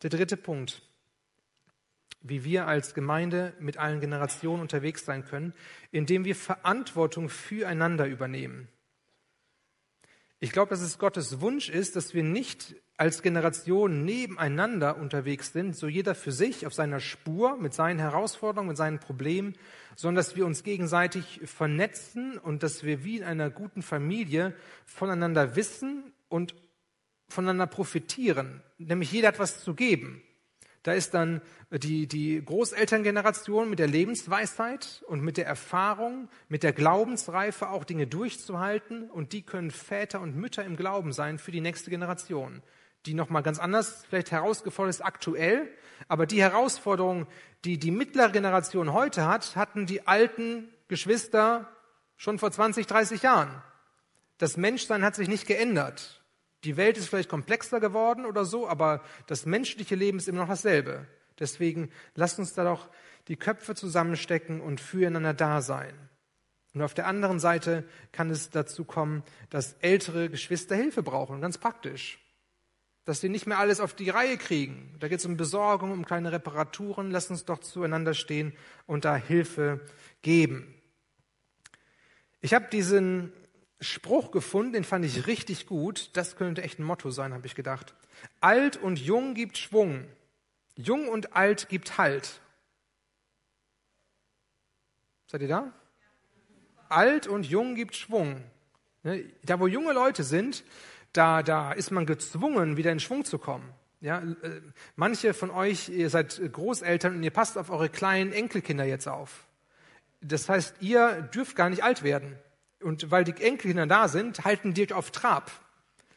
Der 0.01 0.10
dritte 0.10 0.38
Punkt, 0.38 0.82
wie 2.21 2.43
wir 2.43 2.67
als 2.67 2.93
Gemeinde 2.93 3.53
mit 3.60 3.77
allen 3.77 3.99
Generationen 3.99 4.62
unterwegs 4.62 5.06
sein 5.06 5.25
können, 5.25 5.53
indem 5.91 6.25
wir 6.25 6.36
Verantwortung 6.36 7.30
füreinander 7.30 8.08
übernehmen. 8.08 8.67
Ich 10.39 10.52
glaube, 10.52 10.69
dass 10.69 10.82
es 10.82 11.00
Gottes 11.00 11.41
Wunsch 11.41 11.69
ist, 11.69 11.95
dass 11.95 12.13
wir 12.13 12.21
nicht 12.21 12.76
als 12.95 13.23
Generation 13.23 14.06
nebeneinander 14.06 14.97
unterwegs 14.97 15.52
sind, 15.52 15.76
so 15.76 15.88
jeder 15.88 16.13
für 16.13 16.32
sich 16.32 16.67
auf 16.67 16.73
seiner 16.73 17.00
Spur 17.00 17.58
mit 17.58 17.73
seinen 17.73 18.00
Herausforderungen, 18.00 18.69
mit 18.69 18.78
seinen 18.78 19.00
Problemen, 19.00 19.56
sondern 19.95 20.17
dass 20.17 20.36
wir 20.36 20.45
uns 20.45 20.63
gegenseitig 20.63 21.41
vernetzen 21.45 22.38
und 22.38 22.62
dass 22.62 22.84
wir 22.84 23.04
wie 23.04 23.17
in 23.17 23.23
einer 23.23 23.50
guten 23.50 23.82
Familie 23.82 24.54
voneinander 24.86 25.56
wissen 25.56 26.13
und 26.30 26.54
voneinander 27.28 27.67
profitieren. 27.67 28.62
Nämlich 28.78 29.12
jeder 29.12 29.30
hat 29.30 29.39
was 29.39 29.63
zu 29.63 29.73
geben. 29.73 30.21
Da 30.83 30.93
ist 30.93 31.13
dann 31.13 31.41
die, 31.71 32.07
die 32.07 32.43
Großelterngeneration 32.43 33.69
mit 33.69 33.79
der 33.79 33.87
Lebensweisheit 33.87 35.03
und 35.07 35.21
mit 35.21 35.37
der 35.37 35.45
Erfahrung, 35.45 36.29
mit 36.47 36.63
der 36.63 36.73
Glaubensreife 36.73 37.69
auch 37.69 37.83
Dinge 37.83 38.07
durchzuhalten. 38.07 39.09
Und 39.09 39.33
die 39.33 39.41
können 39.41 39.71
Väter 39.71 40.21
und 40.21 40.35
Mütter 40.35 40.63
im 40.63 40.77
Glauben 40.77 41.11
sein 41.11 41.39
für 41.39 41.51
die 41.51 41.61
nächste 41.61 41.89
Generation, 41.89 42.61
die 43.05 43.13
nochmal 43.13 43.43
ganz 43.43 43.59
anders 43.59 44.05
vielleicht 44.07 44.31
herausgefordert 44.31 44.95
ist 44.95 45.05
aktuell. 45.05 45.69
Aber 46.07 46.25
die 46.25 46.41
Herausforderung, 46.41 47.27
die 47.65 47.79
die 47.79 47.91
mittlere 47.91 48.31
Generation 48.31 48.93
heute 48.93 49.25
hat, 49.25 49.55
hatten 49.55 49.85
die 49.87 50.07
alten 50.07 50.69
Geschwister 50.87 51.69
schon 52.15 52.39
vor 52.39 52.51
20, 52.51 52.87
30 52.87 53.23
Jahren. 53.23 53.61
Das 54.37 54.57
Menschsein 54.57 55.03
hat 55.03 55.15
sich 55.15 55.27
nicht 55.27 55.47
geändert. 55.47 56.21
Die 56.63 56.77
Welt 56.77 56.97
ist 56.97 57.07
vielleicht 57.07 57.29
komplexer 57.29 57.79
geworden 57.79 58.25
oder 58.25 58.45
so, 58.45 58.67
aber 58.67 59.03
das 59.27 59.45
menschliche 59.45 59.95
Leben 59.95 60.17
ist 60.17 60.27
immer 60.27 60.41
noch 60.41 60.49
dasselbe. 60.49 61.05
Deswegen 61.39 61.91
lasst 62.15 62.39
uns 62.39 62.53
da 62.53 62.63
doch 62.63 62.89
die 63.27 63.35
Köpfe 63.35 63.75
zusammenstecken 63.75 64.61
und 64.61 64.81
füreinander 64.81 65.33
da 65.33 65.61
sein. 65.61 65.93
Und 66.73 66.81
auf 66.81 66.93
der 66.93 67.07
anderen 67.07 67.39
Seite 67.39 67.83
kann 68.11 68.29
es 68.29 68.49
dazu 68.49 68.85
kommen, 68.85 69.23
dass 69.49 69.73
ältere 69.79 70.29
Geschwister 70.29 70.75
Hilfe 70.75 71.03
brauchen, 71.03 71.41
ganz 71.41 71.57
praktisch. 71.57 72.19
Dass 73.05 73.21
sie 73.21 73.29
nicht 73.29 73.47
mehr 73.47 73.57
alles 73.57 73.79
auf 73.79 73.93
die 73.93 74.09
Reihe 74.09 74.37
kriegen. 74.37 74.95
Da 74.99 75.07
geht 75.07 75.19
es 75.19 75.25
um 75.25 75.37
Besorgung, 75.37 75.91
um 75.91 76.05
kleine 76.05 76.31
Reparaturen. 76.31 77.09
Lasst 77.09 77.31
uns 77.31 77.45
doch 77.45 77.59
zueinander 77.59 78.13
stehen 78.13 78.53
und 78.85 79.05
da 79.05 79.15
Hilfe 79.15 79.81
geben. 80.21 80.73
Ich 82.41 82.53
habe 82.53 82.67
diesen 82.69 83.31
Spruch 83.79 84.31
gefunden, 84.31 84.73
den 84.73 84.83
fand 84.83 85.05
ich 85.05 85.27
richtig 85.27 85.67
gut. 85.67 86.09
Das 86.13 86.35
könnte 86.35 86.63
echt 86.63 86.79
ein 86.79 86.83
Motto 86.83 87.11
sein, 87.11 87.33
habe 87.33 87.45
ich 87.45 87.55
gedacht. 87.55 87.93
Alt 88.41 88.77
und 88.77 88.99
jung 88.99 89.33
gibt 89.33 89.57
Schwung. 89.57 90.05
Jung 90.75 91.07
und 91.07 91.35
alt 91.35 91.69
gibt 91.69 91.97
Halt. 91.97 92.41
Seid 95.27 95.41
ihr 95.41 95.47
da? 95.47 95.73
Alt 96.89 97.27
und 97.27 97.45
jung 97.45 97.75
gibt 97.75 97.95
Schwung. 97.95 98.43
Ne, 99.03 99.25
da, 99.43 99.59
wo 99.59 99.67
junge 99.67 99.93
Leute 99.93 100.23
sind, 100.23 100.63
da, 101.13 101.43
da 101.43 101.71
ist 101.71 101.91
man 101.91 102.05
gezwungen, 102.05 102.77
wieder 102.77 102.91
in 102.91 102.99
Schwung 102.99 103.25
zu 103.25 103.37
kommen. 103.37 103.69
Ja, 103.99 104.19
äh, 104.19 104.61
manche 104.95 105.33
von 105.33 105.49
euch, 105.49 105.89
ihr 105.89 106.09
seid 106.09 106.39
Großeltern 106.51 107.15
und 107.15 107.23
ihr 107.23 107.31
passt 107.31 107.57
auf 107.57 107.69
eure 107.69 107.89
kleinen 107.89 108.31
Enkelkinder 108.31 108.85
jetzt 108.85 109.07
auf. 109.07 109.45
Das 110.21 110.49
heißt, 110.49 110.77
ihr 110.81 111.21
dürft 111.33 111.55
gar 111.55 111.69
nicht 111.69 111.83
alt 111.83 112.03
werden. 112.03 112.37
Und 112.81 113.09
weil 113.11 113.23
die 113.23 113.31
Enkelkinder 113.41 113.87
da 113.87 114.07
sind, 114.07 114.45
halten 114.45 114.73
die 114.73 114.83
euch 114.83 114.93
auf 114.93 115.11
Trab. 115.11 115.51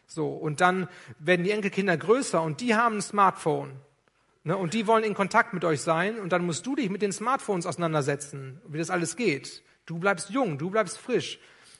So, 0.07 0.29
und 0.29 0.61
dann 0.61 0.89
werden 1.19 1.45
die 1.45 1.53
Enkelkinder 1.53 1.97
größer 1.97 2.43
und 2.43 2.61
die 2.61 2.75
haben 2.75 2.97
ein 2.97 3.03
Smartphone. 3.03 3.73
Ne, 4.43 4.57
und 4.57 4.73
die 4.73 4.87
wollen 4.87 5.05
in 5.05 5.15
Kontakt 5.15 5.53
mit 5.53 5.65
euch 5.65 5.83
sein 5.83 6.19
und 6.19 6.33
dann 6.33 6.47
musst 6.47 6.67
du 6.67 6.75
dich 6.75 6.89
mit 6.89 7.03
den 7.03 7.13
Smartphones 7.13 7.67
auseinandersetzen, 7.67 8.61
wie 8.67 8.79
das 8.79 8.89
alles 8.89 9.17
geht. 9.17 9.63
Du 9.85 9.99
bleibst 9.99 10.31
jung, 10.31 10.57
du 10.57 10.71
bleibst 10.71 10.99
frisch, 10.99 11.39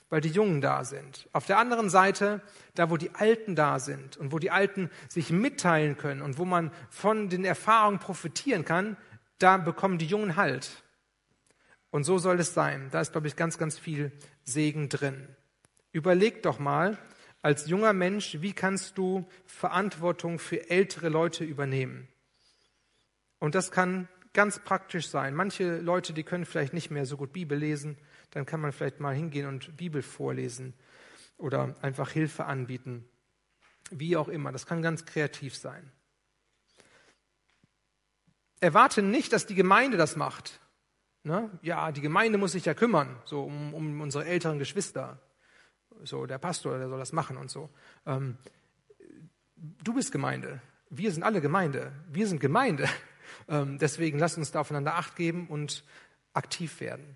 weil 0.09 0.21
die 0.21 0.29
Jungen 0.29 0.61
da 0.61 0.83
sind. 0.83 1.27
Auf 1.33 1.47
der 1.47 1.57
anderen 1.57 1.89
Seite, 1.89 2.41
da 2.75 2.91
wo 2.91 2.97
die 2.97 3.15
Alten 3.15 3.55
da 3.55 3.79
sind 3.79 4.15
und 4.17 4.31
wo 4.31 4.37
die 4.37 4.51
Alten 4.51 4.91
sich 5.09 5.31
mitteilen 5.31 5.97
können 5.97 6.21
und 6.21 6.37
wo 6.37 6.45
man 6.45 6.71
von 6.89 7.29
den 7.29 7.45
Erfahrungen 7.45 7.99
profitieren 7.99 8.63
kann, 8.63 8.95
da 9.39 9.57
bekommen 9.57 9.97
die 9.97 10.05
Jungen 10.05 10.35
Halt. 10.35 10.83
Und 11.91 12.05
so 12.05 12.17
soll 12.17 12.39
es 12.39 12.53
sein. 12.53 12.89
Da 12.91 13.01
ist, 13.01 13.11
glaube 13.11 13.27
ich, 13.27 13.35
ganz, 13.35 13.57
ganz 13.57 13.77
viel 13.77 14.11
Segen 14.43 14.89
drin. 14.89 15.27
Überleg 15.91 16.41
doch 16.41 16.57
mal, 16.57 16.97
als 17.41 17.67
junger 17.67 17.93
Mensch, 17.93 18.37
wie 18.41 18.53
kannst 18.53 18.97
du 18.97 19.27
Verantwortung 19.45 20.39
für 20.39 20.69
ältere 20.69 21.09
Leute 21.09 21.43
übernehmen? 21.43 22.07
Und 23.39 23.55
das 23.55 23.71
kann 23.71 24.07
ganz 24.33 24.59
praktisch 24.59 25.09
sein. 25.09 25.33
Manche 25.35 25.77
Leute, 25.77 26.13
die 26.13 26.23
können 26.23 26.45
vielleicht 26.45 26.73
nicht 26.73 26.91
mehr 26.91 27.05
so 27.05 27.17
gut 27.17 27.33
Bibel 27.33 27.57
lesen, 27.57 27.97
dann 28.31 28.45
kann 28.45 28.61
man 28.61 28.71
vielleicht 28.71 28.99
mal 28.99 29.15
hingehen 29.15 29.47
und 29.47 29.75
Bibel 29.75 30.01
vorlesen 30.01 30.73
oder 31.37 31.75
einfach 31.81 32.11
Hilfe 32.11 32.45
anbieten. 32.45 33.05
Wie 33.89 34.15
auch 34.15 34.29
immer, 34.29 34.51
das 34.51 34.65
kann 34.65 34.81
ganz 34.81 35.05
kreativ 35.05 35.55
sein. 35.55 35.91
Erwarte 38.61 39.01
nicht, 39.01 39.33
dass 39.33 39.47
die 39.47 39.55
Gemeinde 39.55 39.97
das 39.97 40.15
macht. 40.15 40.59
Ne? 41.23 41.51
Ja, 41.61 41.91
die 41.91 42.01
Gemeinde 42.01 42.37
muss 42.37 42.53
sich 42.53 42.65
ja 42.65 42.73
kümmern, 42.73 43.15
so 43.25 43.43
um, 43.43 43.73
um 43.73 44.01
unsere 44.01 44.25
älteren 44.25 44.57
Geschwister. 44.59 45.19
So, 46.03 46.25
der 46.25 46.39
Pastor, 46.39 46.77
der 46.79 46.89
soll 46.89 46.97
das 46.97 47.13
machen 47.13 47.37
und 47.37 47.51
so. 47.51 47.69
Ähm, 48.05 48.37
du 49.55 49.93
bist 49.93 50.11
Gemeinde. 50.11 50.61
Wir 50.89 51.11
sind 51.11 51.23
alle 51.23 51.41
Gemeinde. 51.41 51.91
Wir 52.11 52.27
sind 52.27 52.39
Gemeinde. 52.39 52.87
Ähm, 53.47 53.77
deswegen 53.77 54.19
lasst 54.19 54.37
uns 54.37 54.51
da 54.51 54.59
aufeinander 54.59 54.95
Acht 54.95 55.15
geben 55.15 55.47
und 55.47 55.85
aktiv 56.33 56.81
werden. 56.81 57.15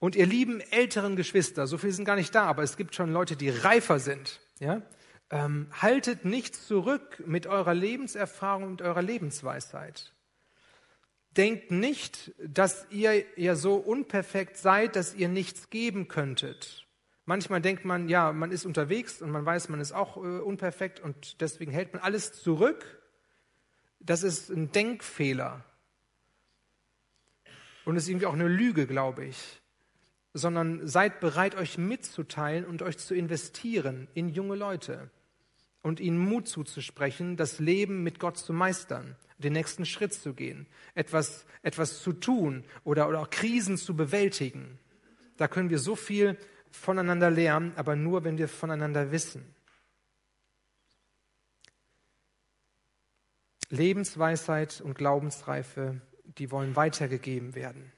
Und 0.00 0.16
ihr 0.16 0.26
lieben 0.26 0.60
älteren 0.60 1.14
Geschwister, 1.14 1.68
so 1.68 1.78
viele 1.78 1.92
sind 1.92 2.06
gar 2.06 2.16
nicht 2.16 2.34
da, 2.34 2.44
aber 2.44 2.64
es 2.64 2.76
gibt 2.76 2.96
schon 2.96 3.12
Leute, 3.12 3.36
die 3.36 3.50
reifer 3.50 4.00
sind. 4.00 4.40
Ja? 4.58 4.82
Ähm, 5.30 5.68
haltet 5.70 6.24
nicht 6.24 6.56
zurück 6.56 7.22
mit 7.24 7.46
eurer 7.46 7.72
Lebenserfahrung 7.72 8.64
und 8.64 8.82
eurer 8.82 9.00
Lebensweisheit. 9.00 10.12
Denkt 11.36 11.70
nicht, 11.70 12.32
dass 12.44 12.86
ihr 12.90 13.24
ja 13.36 13.54
so 13.54 13.76
unperfekt 13.76 14.56
seid, 14.56 14.96
dass 14.96 15.14
ihr 15.14 15.28
nichts 15.28 15.70
geben 15.70 16.08
könntet. 16.08 16.86
Manchmal 17.24 17.60
denkt 17.60 17.84
man, 17.84 18.08
ja, 18.08 18.32
man 18.32 18.50
ist 18.50 18.66
unterwegs 18.66 19.22
und 19.22 19.30
man 19.30 19.46
weiß, 19.46 19.68
man 19.68 19.80
ist 19.80 19.92
auch 19.92 20.16
äh, 20.16 20.40
unperfekt 20.40 20.98
und 20.98 21.40
deswegen 21.40 21.70
hält 21.70 21.92
man 21.92 22.02
alles 22.02 22.32
zurück. 22.32 23.00
Das 24.00 24.24
ist 24.24 24.50
ein 24.50 24.72
Denkfehler. 24.72 25.64
Und 27.84 27.96
ist 27.96 28.08
irgendwie 28.08 28.26
auch 28.26 28.34
eine 28.34 28.48
Lüge, 28.48 28.88
glaube 28.88 29.24
ich. 29.24 29.60
Sondern 30.32 30.86
seid 30.88 31.20
bereit, 31.20 31.54
euch 31.54 31.78
mitzuteilen 31.78 32.64
und 32.64 32.82
euch 32.82 32.98
zu 32.98 33.14
investieren 33.14 34.08
in 34.14 34.30
junge 34.30 34.56
Leute 34.56 35.10
und 35.82 36.00
ihnen 36.00 36.18
Mut 36.18 36.48
zuzusprechen, 36.48 37.36
das 37.36 37.60
Leben 37.60 38.02
mit 38.02 38.18
Gott 38.18 38.36
zu 38.36 38.52
meistern 38.52 39.16
den 39.40 39.52
nächsten 39.52 39.86
Schritt 39.86 40.12
zu 40.12 40.34
gehen, 40.34 40.66
etwas, 40.94 41.46
etwas 41.62 42.02
zu 42.02 42.12
tun 42.12 42.64
oder, 42.84 43.08
oder 43.08 43.20
auch 43.20 43.30
Krisen 43.30 43.76
zu 43.76 43.96
bewältigen. 43.96 44.78
Da 45.36 45.48
können 45.48 45.70
wir 45.70 45.78
so 45.78 45.96
viel 45.96 46.36
voneinander 46.70 47.30
lernen, 47.30 47.72
aber 47.76 47.96
nur, 47.96 48.24
wenn 48.24 48.38
wir 48.38 48.48
voneinander 48.48 49.10
wissen. 49.10 49.54
Lebensweisheit 53.70 54.80
und 54.80 54.94
Glaubensreife, 54.94 56.00
die 56.24 56.50
wollen 56.50 56.76
weitergegeben 56.76 57.54
werden. 57.54 57.92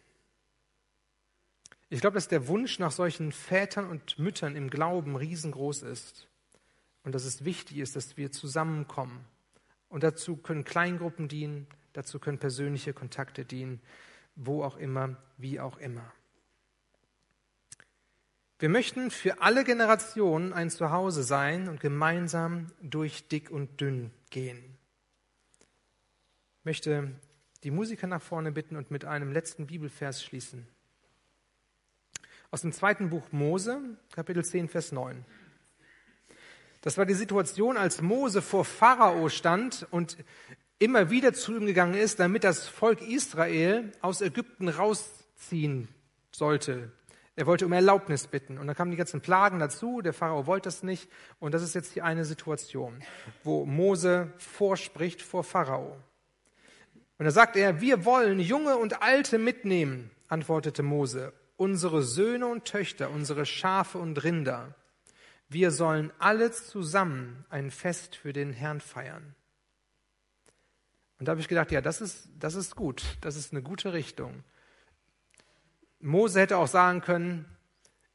Ich 1.89 2.01
glaube, 2.01 2.15
dass 2.15 2.29
der 2.29 2.49
Wunsch 2.49 2.79
nach 2.79 2.93
solchen 2.93 3.33
Vätern 3.33 3.89
und 3.89 4.19
Müttern 4.19 4.57
im 4.57 4.71
Glauben 4.71 5.17
riesengroß 5.17 5.83
ist 5.83 6.29
und 7.03 7.15
dass 7.15 7.25
es 7.25 7.45
wichtig 7.45 7.79
ist, 7.79 7.97
dass 7.97 8.17
wir 8.17 8.33
zusammenkommen 8.33 9.27
Und 9.93 10.03
dazu 10.05 10.39
können 10.39 10.65
Kleingruppen 10.65 11.29
dienen, 11.29 11.67
dazu 11.93 12.19
können 12.19 12.39
persönliche 12.39 12.95
Kontakte 12.95 13.45
dienen, 13.45 13.79
wo 14.35 14.65
auch 14.65 14.79
immer, 14.79 15.17
wie 15.37 15.61
auch 15.61 15.77
immer. 15.77 16.11
Wir 18.59 18.71
möchten 18.71 19.11
für 19.11 19.43
alle 19.43 19.65
Generationen 19.65 20.55
ein 20.55 20.71
Zuhause 20.71 21.23
sein 21.23 21.69
und 21.69 21.81
gemeinsam 21.81 22.69
durch 22.81 23.29
dick 23.29 23.51
und 23.51 23.83
dünn 23.83 24.11
gehen. 24.31 24.79
Ich 26.61 26.65
möchte 26.65 27.11
die 27.63 27.71
Musiker 27.71 28.07
nach 28.07 28.23
vorne 28.23 28.51
bitten 28.51 28.77
und 28.77 28.91
mit 28.91 29.05
einem 29.05 29.31
letzten 29.31 29.67
Bibelvers 29.67 30.25
schließen. 30.25 30.67
Aus 32.51 32.63
dem 32.63 32.73
zweiten 32.73 33.11
Buch 33.11 33.31
Mose, 33.31 33.79
Kapitel 34.13 34.43
10, 34.43 34.71
Vers 34.71 34.91
9. 34.91 35.23
Das 36.83 36.99
war 36.99 37.07
die 37.07 37.15
Situation, 37.15 37.77
als 37.77 38.03
Mose 38.03 38.43
vor 38.43 38.65
Pharao 38.65 39.29
stand 39.29 39.87
und 39.91 40.17
immer 40.79 41.11
wieder 41.11 41.33
zu 41.33 41.57
ihm 41.57 41.65
gegangen 41.65 41.95
ist, 41.95 42.19
damit 42.19 42.43
das 42.43 42.67
Volk 42.67 43.01
Israel 43.01 43.93
aus 44.01 44.21
Ägypten 44.21 44.69
rausziehen 44.69 45.89
sollte. 46.33 46.91
Er 47.37 47.47
wollte 47.47 47.67
um 47.67 47.73
Erlaubnis 47.73 48.27
bitten. 48.27 48.59
Und 48.59 48.67
dann 48.67 48.77
kamen 48.77 48.91
die 48.91 48.97
ganzen 48.97 49.21
Plagen 49.21 49.59
dazu. 49.59 50.03
Der 50.03 50.13
Pharao 50.13 50.47
wollte 50.47 50.67
das 50.67 50.83
nicht. 50.83 51.09
Und 51.39 51.55
das 51.55 51.63
ist 51.63 51.75
jetzt 51.75 51.95
die 51.95 52.03
eine 52.03 52.25
Situation, 52.25 53.01
wo 53.43 53.65
Mose 53.65 54.33
vorspricht 54.37 55.23
vor 55.23 55.45
Pharao. 55.45 55.97
Und 57.19 57.25
da 57.25 57.31
sagt 57.31 57.57
er, 57.57 57.81
wir 57.81 58.05
wollen 58.05 58.41
Junge 58.41 58.77
und 58.77 59.03
Alte 59.03 59.39
mitnehmen, 59.39 60.11
antwortete 60.27 60.83
Mose, 60.83 61.33
unsere 61.57 62.03
Söhne 62.03 62.49
und 62.49 62.65
Töchter, 62.65 63.11
unsere 63.11 63.47
Schafe 63.47 63.99
und 63.99 64.25
Rinder. 64.25 64.75
Wir 65.53 65.71
sollen 65.71 66.13
alle 66.19 66.51
zusammen 66.51 67.45
ein 67.51 67.71
Fest 67.71 68.17
für 68.17 68.33
den 68.33 68.53
Herrn 68.53 68.81
feiern. 68.81 69.35
Und 71.19 71.27
da 71.27 71.31
habe 71.31 71.41
ich 71.41 71.49
gedacht, 71.49 71.71
ja, 71.71 71.81
das 71.81 72.01
ist, 72.01 72.29
das 72.39 72.55
ist 72.55 72.75
gut, 72.75 73.03
das 73.21 73.37
ist 73.37 73.53
eine 73.53 73.63
gute 73.63 73.93
Richtung. 73.93 74.45
Mose 76.01 76.41
hätte 76.41 76.57
auch 76.57 76.67
sagen 76.67 77.01
können, 77.01 77.45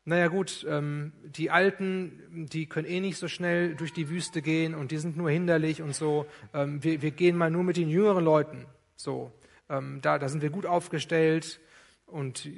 naja 0.03 0.27
gut, 0.29 0.65
ähm, 0.69 1.13
die 1.23 1.51
Alten, 1.51 2.47
die 2.49 2.65
können 2.65 2.87
eh 2.87 3.01
nicht 3.01 3.17
so 3.17 3.27
schnell 3.27 3.75
durch 3.75 3.93
die 3.93 4.09
Wüste 4.09 4.41
gehen 4.41 4.73
und 4.73 4.91
die 4.91 4.97
sind 4.97 5.17
nur 5.17 5.29
hinderlich 5.29 5.81
und 5.81 5.93
so. 5.93 6.25
Ähm, 6.53 6.83
wir, 6.83 7.01
wir 7.01 7.11
gehen 7.11 7.37
mal 7.37 7.51
nur 7.51 7.63
mit 7.63 7.77
den 7.77 7.89
jüngeren 7.89 8.23
Leuten. 8.23 8.65
So, 8.95 9.31
ähm, 9.69 9.99
da, 10.01 10.17
da 10.17 10.29
sind 10.29 10.41
wir 10.41 10.49
gut 10.49 10.65
aufgestellt 10.65 11.59
und 12.05 12.49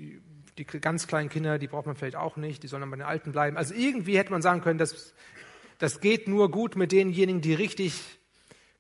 die 0.60 0.66
ganz 0.66 1.07
kleinen 1.07 1.30
Kinder, 1.30 1.57
die 1.57 1.68
braucht 1.68 1.86
man 1.86 1.95
vielleicht 1.95 2.18
auch 2.18 2.36
nicht, 2.36 2.64
die 2.64 2.68
sollen 2.68 2.82
dann 2.82 2.91
bei 2.91 2.97
den 2.97 3.05
Alten 3.05 3.32
bleiben. 3.32 3.57
Also 3.57 3.74
irgendwie 3.74 4.18
hätte 4.18 4.32
man 4.32 4.41
sagen 4.41 4.62
können, 4.62 4.78
das, 4.78 5.14
das 5.78 6.01
geht 6.01 6.28
nur 6.28 6.51
gut 6.51 6.76
mit 6.76 6.91
denjenigen, 6.91 7.41
die 7.41 7.53
richtig 7.53 8.20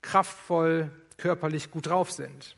kraftvoll, 0.01 0.91
körperlich 1.17 1.71
gut 1.71 1.87
drauf 1.87 2.11
sind. 2.11 2.57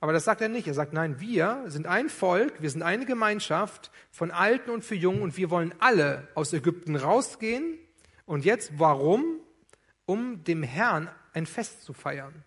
Aber 0.00 0.12
das 0.12 0.24
sagt 0.24 0.40
er 0.40 0.48
nicht. 0.48 0.66
Er 0.66 0.74
sagt, 0.74 0.92
nein, 0.92 1.20
wir 1.20 1.64
sind 1.66 1.86
ein 1.86 2.08
Volk, 2.08 2.60
wir 2.60 2.70
sind 2.70 2.82
eine 2.82 3.06
Gemeinschaft 3.06 3.92
von 4.10 4.30
Alten 4.30 4.70
und 4.70 4.84
für 4.84 4.96
Jungen 4.96 5.22
und 5.22 5.36
wir 5.36 5.50
wollen 5.50 5.74
alle 5.78 6.26
aus 6.34 6.52
Ägypten 6.52 6.96
rausgehen. 6.96 7.78
Und 8.24 8.44
jetzt, 8.44 8.72
warum? 8.78 9.40
Um 10.04 10.42
dem 10.44 10.62
Herrn 10.62 11.08
ein 11.32 11.46
Fest 11.46 11.84
zu 11.84 11.92
feiern. 11.92 12.42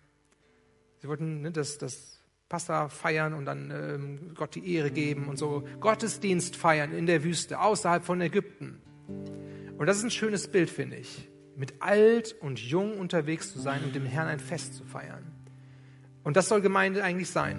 Sie 0.98 1.08
wollten 1.08 1.40
ne, 1.40 1.50
das, 1.50 1.78
das 1.78 2.15
Passa 2.48 2.88
feiern 2.88 3.34
und 3.34 3.44
dann 3.44 3.70
ähm, 3.70 4.34
Gott 4.34 4.54
die 4.54 4.74
Ehre 4.74 4.90
geben 4.90 5.26
und 5.26 5.36
so 5.36 5.64
Gottesdienst 5.80 6.54
feiern 6.54 6.92
in 6.92 7.06
der 7.06 7.24
Wüste, 7.24 7.60
außerhalb 7.60 8.04
von 8.04 8.20
Ägypten. 8.20 8.80
Und 9.78 9.86
das 9.86 9.98
ist 9.98 10.04
ein 10.04 10.10
schönes 10.10 10.48
Bild, 10.48 10.70
finde 10.70 10.96
ich. 10.96 11.28
Mit 11.56 11.74
alt 11.80 12.36
und 12.40 12.60
jung 12.60 12.98
unterwegs 12.98 13.52
zu 13.52 13.58
sein 13.58 13.82
und 13.82 13.94
dem 13.94 14.06
Herrn 14.06 14.28
ein 14.28 14.38
Fest 14.38 14.74
zu 14.74 14.84
feiern. 14.84 15.24
Und 16.22 16.36
das 16.36 16.48
soll 16.48 16.60
Gemeinde 16.60 17.02
eigentlich 17.02 17.30
sein, 17.30 17.58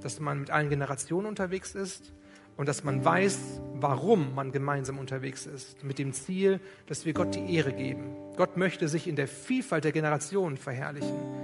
dass 0.00 0.20
man 0.20 0.40
mit 0.40 0.50
allen 0.50 0.70
Generationen 0.70 1.26
unterwegs 1.26 1.74
ist 1.74 2.14
und 2.56 2.68
dass 2.68 2.84
man 2.84 3.04
weiß, 3.04 3.60
warum 3.74 4.34
man 4.34 4.52
gemeinsam 4.52 4.98
unterwegs 4.98 5.46
ist, 5.46 5.82
mit 5.84 5.98
dem 5.98 6.12
Ziel, 6.12 6.60
dass 6.86 7.04
wir 7.04 7.12
Gott 7.12 7.34
die 7.34 7.54
Ehre 7.54 7.72
geben. 7.72 8.14
Gott 8.36 8.56
möchte 8.56 8.88
sich 8.88 9.06
in 9.06 9.16
der 9.16 9.28
Vielfalt 9.28 9.84
der 9.84 9.92
Generationen 9.92 10.56
verherrlichen. 10.56 11.43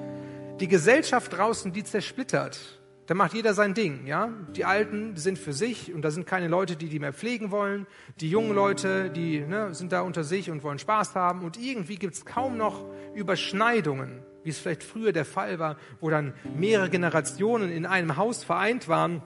Die 0.60 0.68
Gesellschaft 0.68 1.36
draußen, 1.36 1.72
die 1.72 1.84
zersplittert, 1.84 2.78
da 3.06 3.14
macht 3.14 3.34
jeder 3.34 3.54
sein 3.54 3.74
Ding, 3.74 4.06
ja? 4.06 4.32
Die 4.54 4.64
Alten 4.64 5.16
sind 5.16 5.36
für 5.36 5.52
sich 5.52 5.92
und 5.92 6.02
da 6.02 6.12
sind 6.12 6.26
keine 6.26 6.46
Leute, 6.46 6.76
die 6.76 6.88
die 6.88 7.00
mehr 7.00 7.12
pflegen 7.12 7.50
wollen. 7.50 7.86
Die 8.20 8.30
jungen 8.30 8.54
Leute, 8.54 9.10
die 9.10 9.40
ne, 9.40 9.74
sind 9.74 9.90
da 9.90 10.02
unter 10.02 10.22
sich 10.22 10.50
und 10.50 10.62
wollen 10.62 10.78
Spaß 10.78 11.16
haben 11.16 11.42
und 11.42 11.56
irgendwie 11.56 11.96
gibt 11.96 12.14
es 12.14 12.24
kaum 12.24 12.56
noch 12.56 12.84
Überschneidungen 13.14 14.22
wie 14.42 14.50
es 14.50 14.58
vielleicht 14.58 14.82
früher 14.82 15.12
der 15.12 15.24
Fall 15.24 15.58
war, 15.58 15.76
wo 16.00 16.10
dann 16.10 16.34
mehrere 16.56 16.90
Generationen 16.90 17.70
in 17.70 17.86
einem 17.86 18.16
Haus 18.16 18.44
vereint 18.44 18.88
waren. 18.88 19.22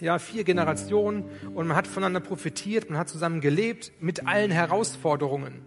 Ja, 0.00 0.18
vier 0.18 0.44
Generationen 0.44 1.24
und 1.54 1.68
man 1.68 1.76
hat 1.76 1.86
voneinander 1.86 2.20
profitiert, 2.20 2.90
man 2.90 2.98
hat 2.98 3.08
zusammen 3.08 3.40
gelebt 3.40 3.92
mit 4.00 4.26
allen 4.26 4.50
Herausforderungen. 4.50 5.62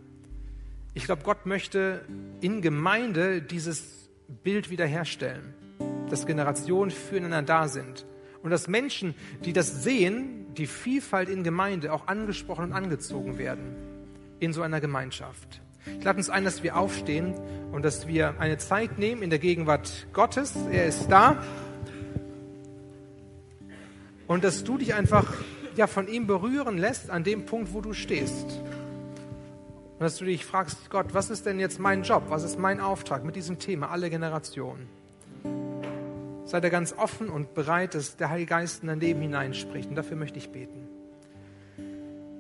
Ich 0.94 1.06
glaube, 1.06 1.24
Gott 1.24 1.46
möchte 1.46 2.02
in 2.42 2.62
Gemeinde 2.62 3.42
dieses 3.42 4.05
Bild 4.28 4.70
wiederherstellen, 4.70 5.54
dass 6.10 6.26
Generationen 6.26 6.92
füreinander 6.92 7.42
da 7.42 7.68
sind 7.68 8.06
und 8.44 8.52
dass 8.52 8.68
Menschen, 8.68 9.16
die 9.44 9.54
das 9.54 9.84
sehen, 9.84 10.54
die 10.56 10.68
Vielfalt 10.68 11.30
in 11.30 11.44
Gemeinde 11.44 11.92
auch 11.94 12.08
angesprochen 12.08 12.66
und 12.66 12.74
angezogen 12.74 13.38
werden 13.38 13.76
in 14.40 14.54
so 14.54 14.62
einer 14.62 14.82
Gemeinschaft. 14.82 15.62
Ich 15.98 16.04
lade 16.04 16.18
uns 16.18 16.30
ein, 16.30 16.44
dass 16.44 16.64
wir 16.64 16.78
aufstehen 16.78 17.36
und 17.72 17.86
dass 17.86 18.08
wir 18.08 18.40
eine 18.40 18.58
Zeit 18.58 18.98
nehmen 18.98 19.22
in 19.22 19.30
der 19.30 19.40
Gegenwart 19.40 20.08
Gottes. 20.14 20.56
Er 20.72 20.86
ist 20.88 21.08
da. 21.10 21.44
Und 24.28 24.44
dass 24.44 24.64
du 24.64 24.78
dich 24.80 24.96
einfach 24.96 25.32
ja, 25.76 25.88
von 25.88 26.08
ihm 26.08 26.26
berühren 26.26 26.78
lässt 26.78 27.10
an 27.10 27.24
dem 27.24 27.46
Punkt, 27.46 27.74
wo 27.74 27.82
du 27.82 27.94
stehst. 27.94 28.62
Und 29.98 30.02
dass 30.02 30.18
du 30.18 30.26
dich 30.26 30.44
fragst, 30.44 30.90
Gott, 30.90 31.14
was 31.14 31.30
ist 31.30 31.46
denn 31.46 31.58
jetzt 31.58 31.80
mein 31.80 32.04
Job? 32.04 32.24
Was 32.28 32.44
ist 32.44 32.60
mein 32.60 32.82
Auftrag 32.82 33.24
mit 33.24 33.38
diesem 33.38 33.60
Thema, 33.60 33.92
alle 33.92 34.10
Generationen? 34.10 34.90
Sei 36.44 36.60
da 36.60 36.68
ganz 36.68 36.94
offen 36.94 37.30
und 37.30 37.54
bereit, 37.54 37.96
dass 37.96 38.18
der 38.18 38.30
Heilige 38.30 38.50
Geist 38.50 38.82
in 38.82 38.90
dein 38.90 39.00
Leben 39.00 39.22
hineinspricht. 39.22 39.90
Und 39.90 39.96
dafür 39.96 40.18
möchte 40.18 40.38
ich 40.38 40.50
beten. 40.50 40.90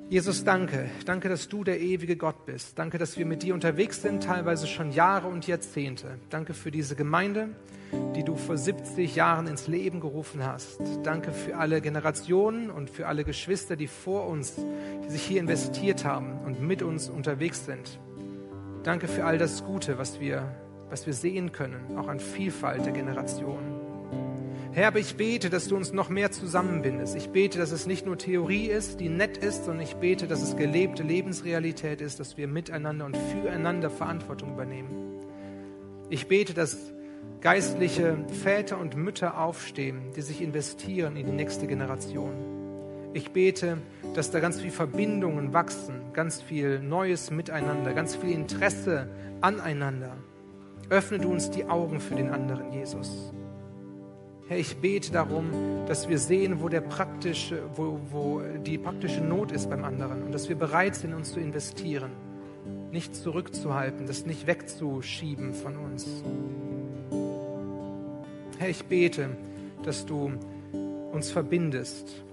Jesus, 0.09 0.43
danke. 0.43 0.89
Danke, 1.05 1.29
dass 1.29 1.47
du 1.47 1.63
der 1.63 1.79
ewige 1.79 2.17
Gott 2.17 2.45
bist. 2.45 2.77
Danke, 2.77 2.97
dass 2.97 3.17
wir 3.17 3.25
mit 3.25 3.41
dir 3.41 3.53
unterwegs 3.53 4.01
sind, 4.01 4.21
teilweise 4.21 4.67
schon 4.67 4.91
Jahre 4.91 5.27
und 5.27 5.47
Jahrzehnte. 5.47 6.19
Danke 6.29 6.53
für 6.53 6.69
diese 6.69 6.95
Gemeinde, 6.95 7.49
die 8.15 8.23
du 8.23 8.35
vor 8.35 8.57
70 8.57 9.15
Jahren 9.15 9.47
ins 9.47 9.67
Leben 9.67 9.99
gerufen 9.99 10.45
hast. 10.45 10.79
Danke 11.03 11.31
für 11.31 11.57
alle 11.57 11.81
Generationen 11.81 12.69
und 12.69 12.89
für 12.89 13.07
alle 13.07 13.23
Geschwister, 13.23 13.75
die 13.75 13.87
vor 13.87 14.27
uns, 14.27 14.55
die 15.03 15.09
sich 15.09 15.23
hier 15.23 15.39
investiert 15.39 16.05
haben 16.05 16.39
und 16.45 16.61
mit 16.61 16.81
uns 16.81 17.09
unterwegs 17.09 17.65
sind. 17.65 17.99
Danke 18.83 19.07
für 19.07 19.25
all 19.25 19.37
das 19.37 19.63
Gute, 19.63 19.97
was 19.97 20.19
wir, 20.19 20.55
was 20.89 21.05
wir 21.05 21.13
sehen 21.13 21.51
können, 21.51 21.97
auch 21.97 22.07
an 22.07 22.19
Vielfalt 22.19 22.85
der 22.85 22.93
Generationen. 22.93 23.85
Herr, 24.75 24.87
aber 24.87 24.99
ich 24.99 25.15
bete, 25.15 25.49
dass 25.49 25.69
du 25.69 25.77
uns 25.77 25.93
noch 25.93 26.09
mehr 26.09 26.31
zusammenbindest. 26.31 27.15
Ich 27.15 27.29
bete, 27.29 27.57
dass 27.57 27.71
es 27.71 27.87
nicht 27.87 28.05
nur 28.05 28.17
Theorie 28.17 28.65
ist, 28.65 28.99
die 28.99 29.07
nett 29.07 29.37
ist, 29.37 29.63
sondern 29.63 29.85
ich 29.85 29.95
bete, 29.95 30.27
dass 30.27 30.41
es 30.41 30.57
gelebte 30.57 31.01
Lebensrealität 31.01 32.01
ist, 32.01 32.19
dass 32.19 32.35
wir 32.35 32.49
miteinander 32.49 33.05
und 33.05 33.15
füreinander 33.15 33.89
Verantwortung 33.89 34.51
übernehmen. 34.51 35.21
Ich 36.09 36.27
bete, 36.27 36.53
dass 36.53 36.93
geistliche 37.41 38.17
Väter 38.43 38.79
und 38.79 38.95
Mütter 38.95 39.39
aufstehen, 39.39 40.11
die 40.15 40.21
sich 40.21 40.41
investieren 40.41 41.15
in 41.15 41.27
die 41.27 41.31
nächste 41.31 41.67
Generation. 41.67 42.33
Ich 43.13 43.31
bete, 43.31 43.77
dass 44.13 44.31
da 44.31 44.39
ganz 44.39 44.59
viele 44.59 44.73
Verbindungen 44.73 45.53
wachsen, 45.53 46.11
ganz 46.11 46.41
viel 46.41 46.79
neues 46.79 47.31
Miteinander, 47.31 47.93
ganz 47.93 48.15
viel 48.15 48.31
Interesse 48.31 49.07
aneinander. 49.41 50.17
Öffne 50.89 51.19
du 51.19 51.29
uns 51.29 51.49
die 51.49 51.65
Augen 51.65 51.99
für 51.99 52.15
den 52.15 52.29
anderen, 52.29 52.73
Jesus. 52.73 53.31
Herr, 54.47 54.57
ich 54.57 54.77
bete 54.77 55.11
darum, 55.11 55.49
dass 55.87 56.09
wir 56.09 56.19
sehen, 56.19 56.61
wo, 56.61 56.69
der 56.69 56.81
praktische, 56.81 57.63
wo, 57.75 57.99
wo 58.11 58.41
die 58.65 58.77
praktische 58.77 59.21
Not 59.21 59.51
ist 59.51 59.69
beim 59.69 59.83
anderen 59.83 60.23
und 60.23 60.33
dass 60.33 60.49
wir 60.49 60.55
bereit 60.55 60.95
sind, 60.95 61.13
uns 61.13 61.31
zu 61.31 61.39
investieren, 61.39 62.11
nicht 62.91 63.15
zurückzuhalten, 63.15 64.07
das 64.07 64.25
nicht 64.25 64.45
wegzuschieben 64.45 65.53
von 65.53 65.77
uns. 65.77 66.23
Herr, 68.57 68.69
ich 68.69 68.85
bete, 68.85 69.29
dass 69.83 70.05
du 70.05 70.31
uns 71.11 71.29
verbindest. 71.29 72.23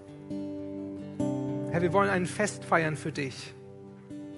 Herr, 1.70 1.82
wir 1.82 1.92
wollen 1.92 2.10
ein 2.10 2.26
Fest 2.26 2.64
feiern 2.64 2.96
für 2.96 3.10
dich. 3.10 3.54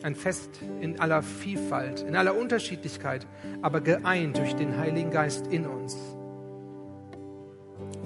Ein 0.02 0.14
Fest 0.14 0.60
in 0.80 1.00
aller 1.00 1.22
Vielfalt, 1.22 2.00
in 2.00 2.16
aller 2.16 2.36
Unterschiedlichkeit, 2.36 3.26
aber 3.60 3.80
geeint 3.80 4.38
durch 4.38 4.54
den 4.54 4.76
Heiligen 4.76 5.10
Geist 5.10 5.46
in 5.48 5.66
uns. 5.66 5.96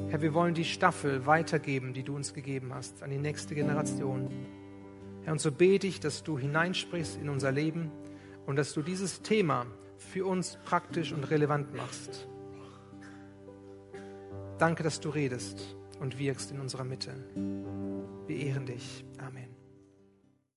Herr, 0.09 0.23
wir 0.23 0.35
wollen 0.35 0.55
die 0.55 0.65
Staffel 0.65 1.27
weitergeben, 1.27 1.93
die 1.93 2.03
du 2.03 2.17
uns 2.17 2.35
gegeben 2.35 2.73
hast, 2.75 3.03
an 3.03 3.11
die 3.11 3.19
nächste 3.19 3.55
Generation. 3.55 4.29
Herr, 5.25 5.33
und 5.33 5.41
so 5.41 5.53
bete 5.53 5.87
ich, 5.87 6.01
dass 6.01 6.25
du 6.25 6.39
hineinsprichst 6.39 7.21
in 7.21 7.29
unser 7.29 7.53
Leben 7.53 7.93
und 8.47 8.57
dass 8.57 8.73
du 8.73 8.83
dieses 8.83 9.23
Thema 9.23 9.67
für 9.99 10.25
uns 10.25 10.59
praktisch 10.65 11.13
und 11.13 11.31
relevant 11.31 11.75
machst. 11.75 12.27
Danke, 14.59 14.83
dass 14.83 14.99
du 15.01 15.11
redest 15.11 15.77
und 16.01 16.19
wirkst 16.19 16.51
in 16.51 16.61
unserer 16.61 16.85
Mitte. 16.85 17.15
Wir 18.27 18.37
ehren 18.37 18.67
dich. 18.67 19.05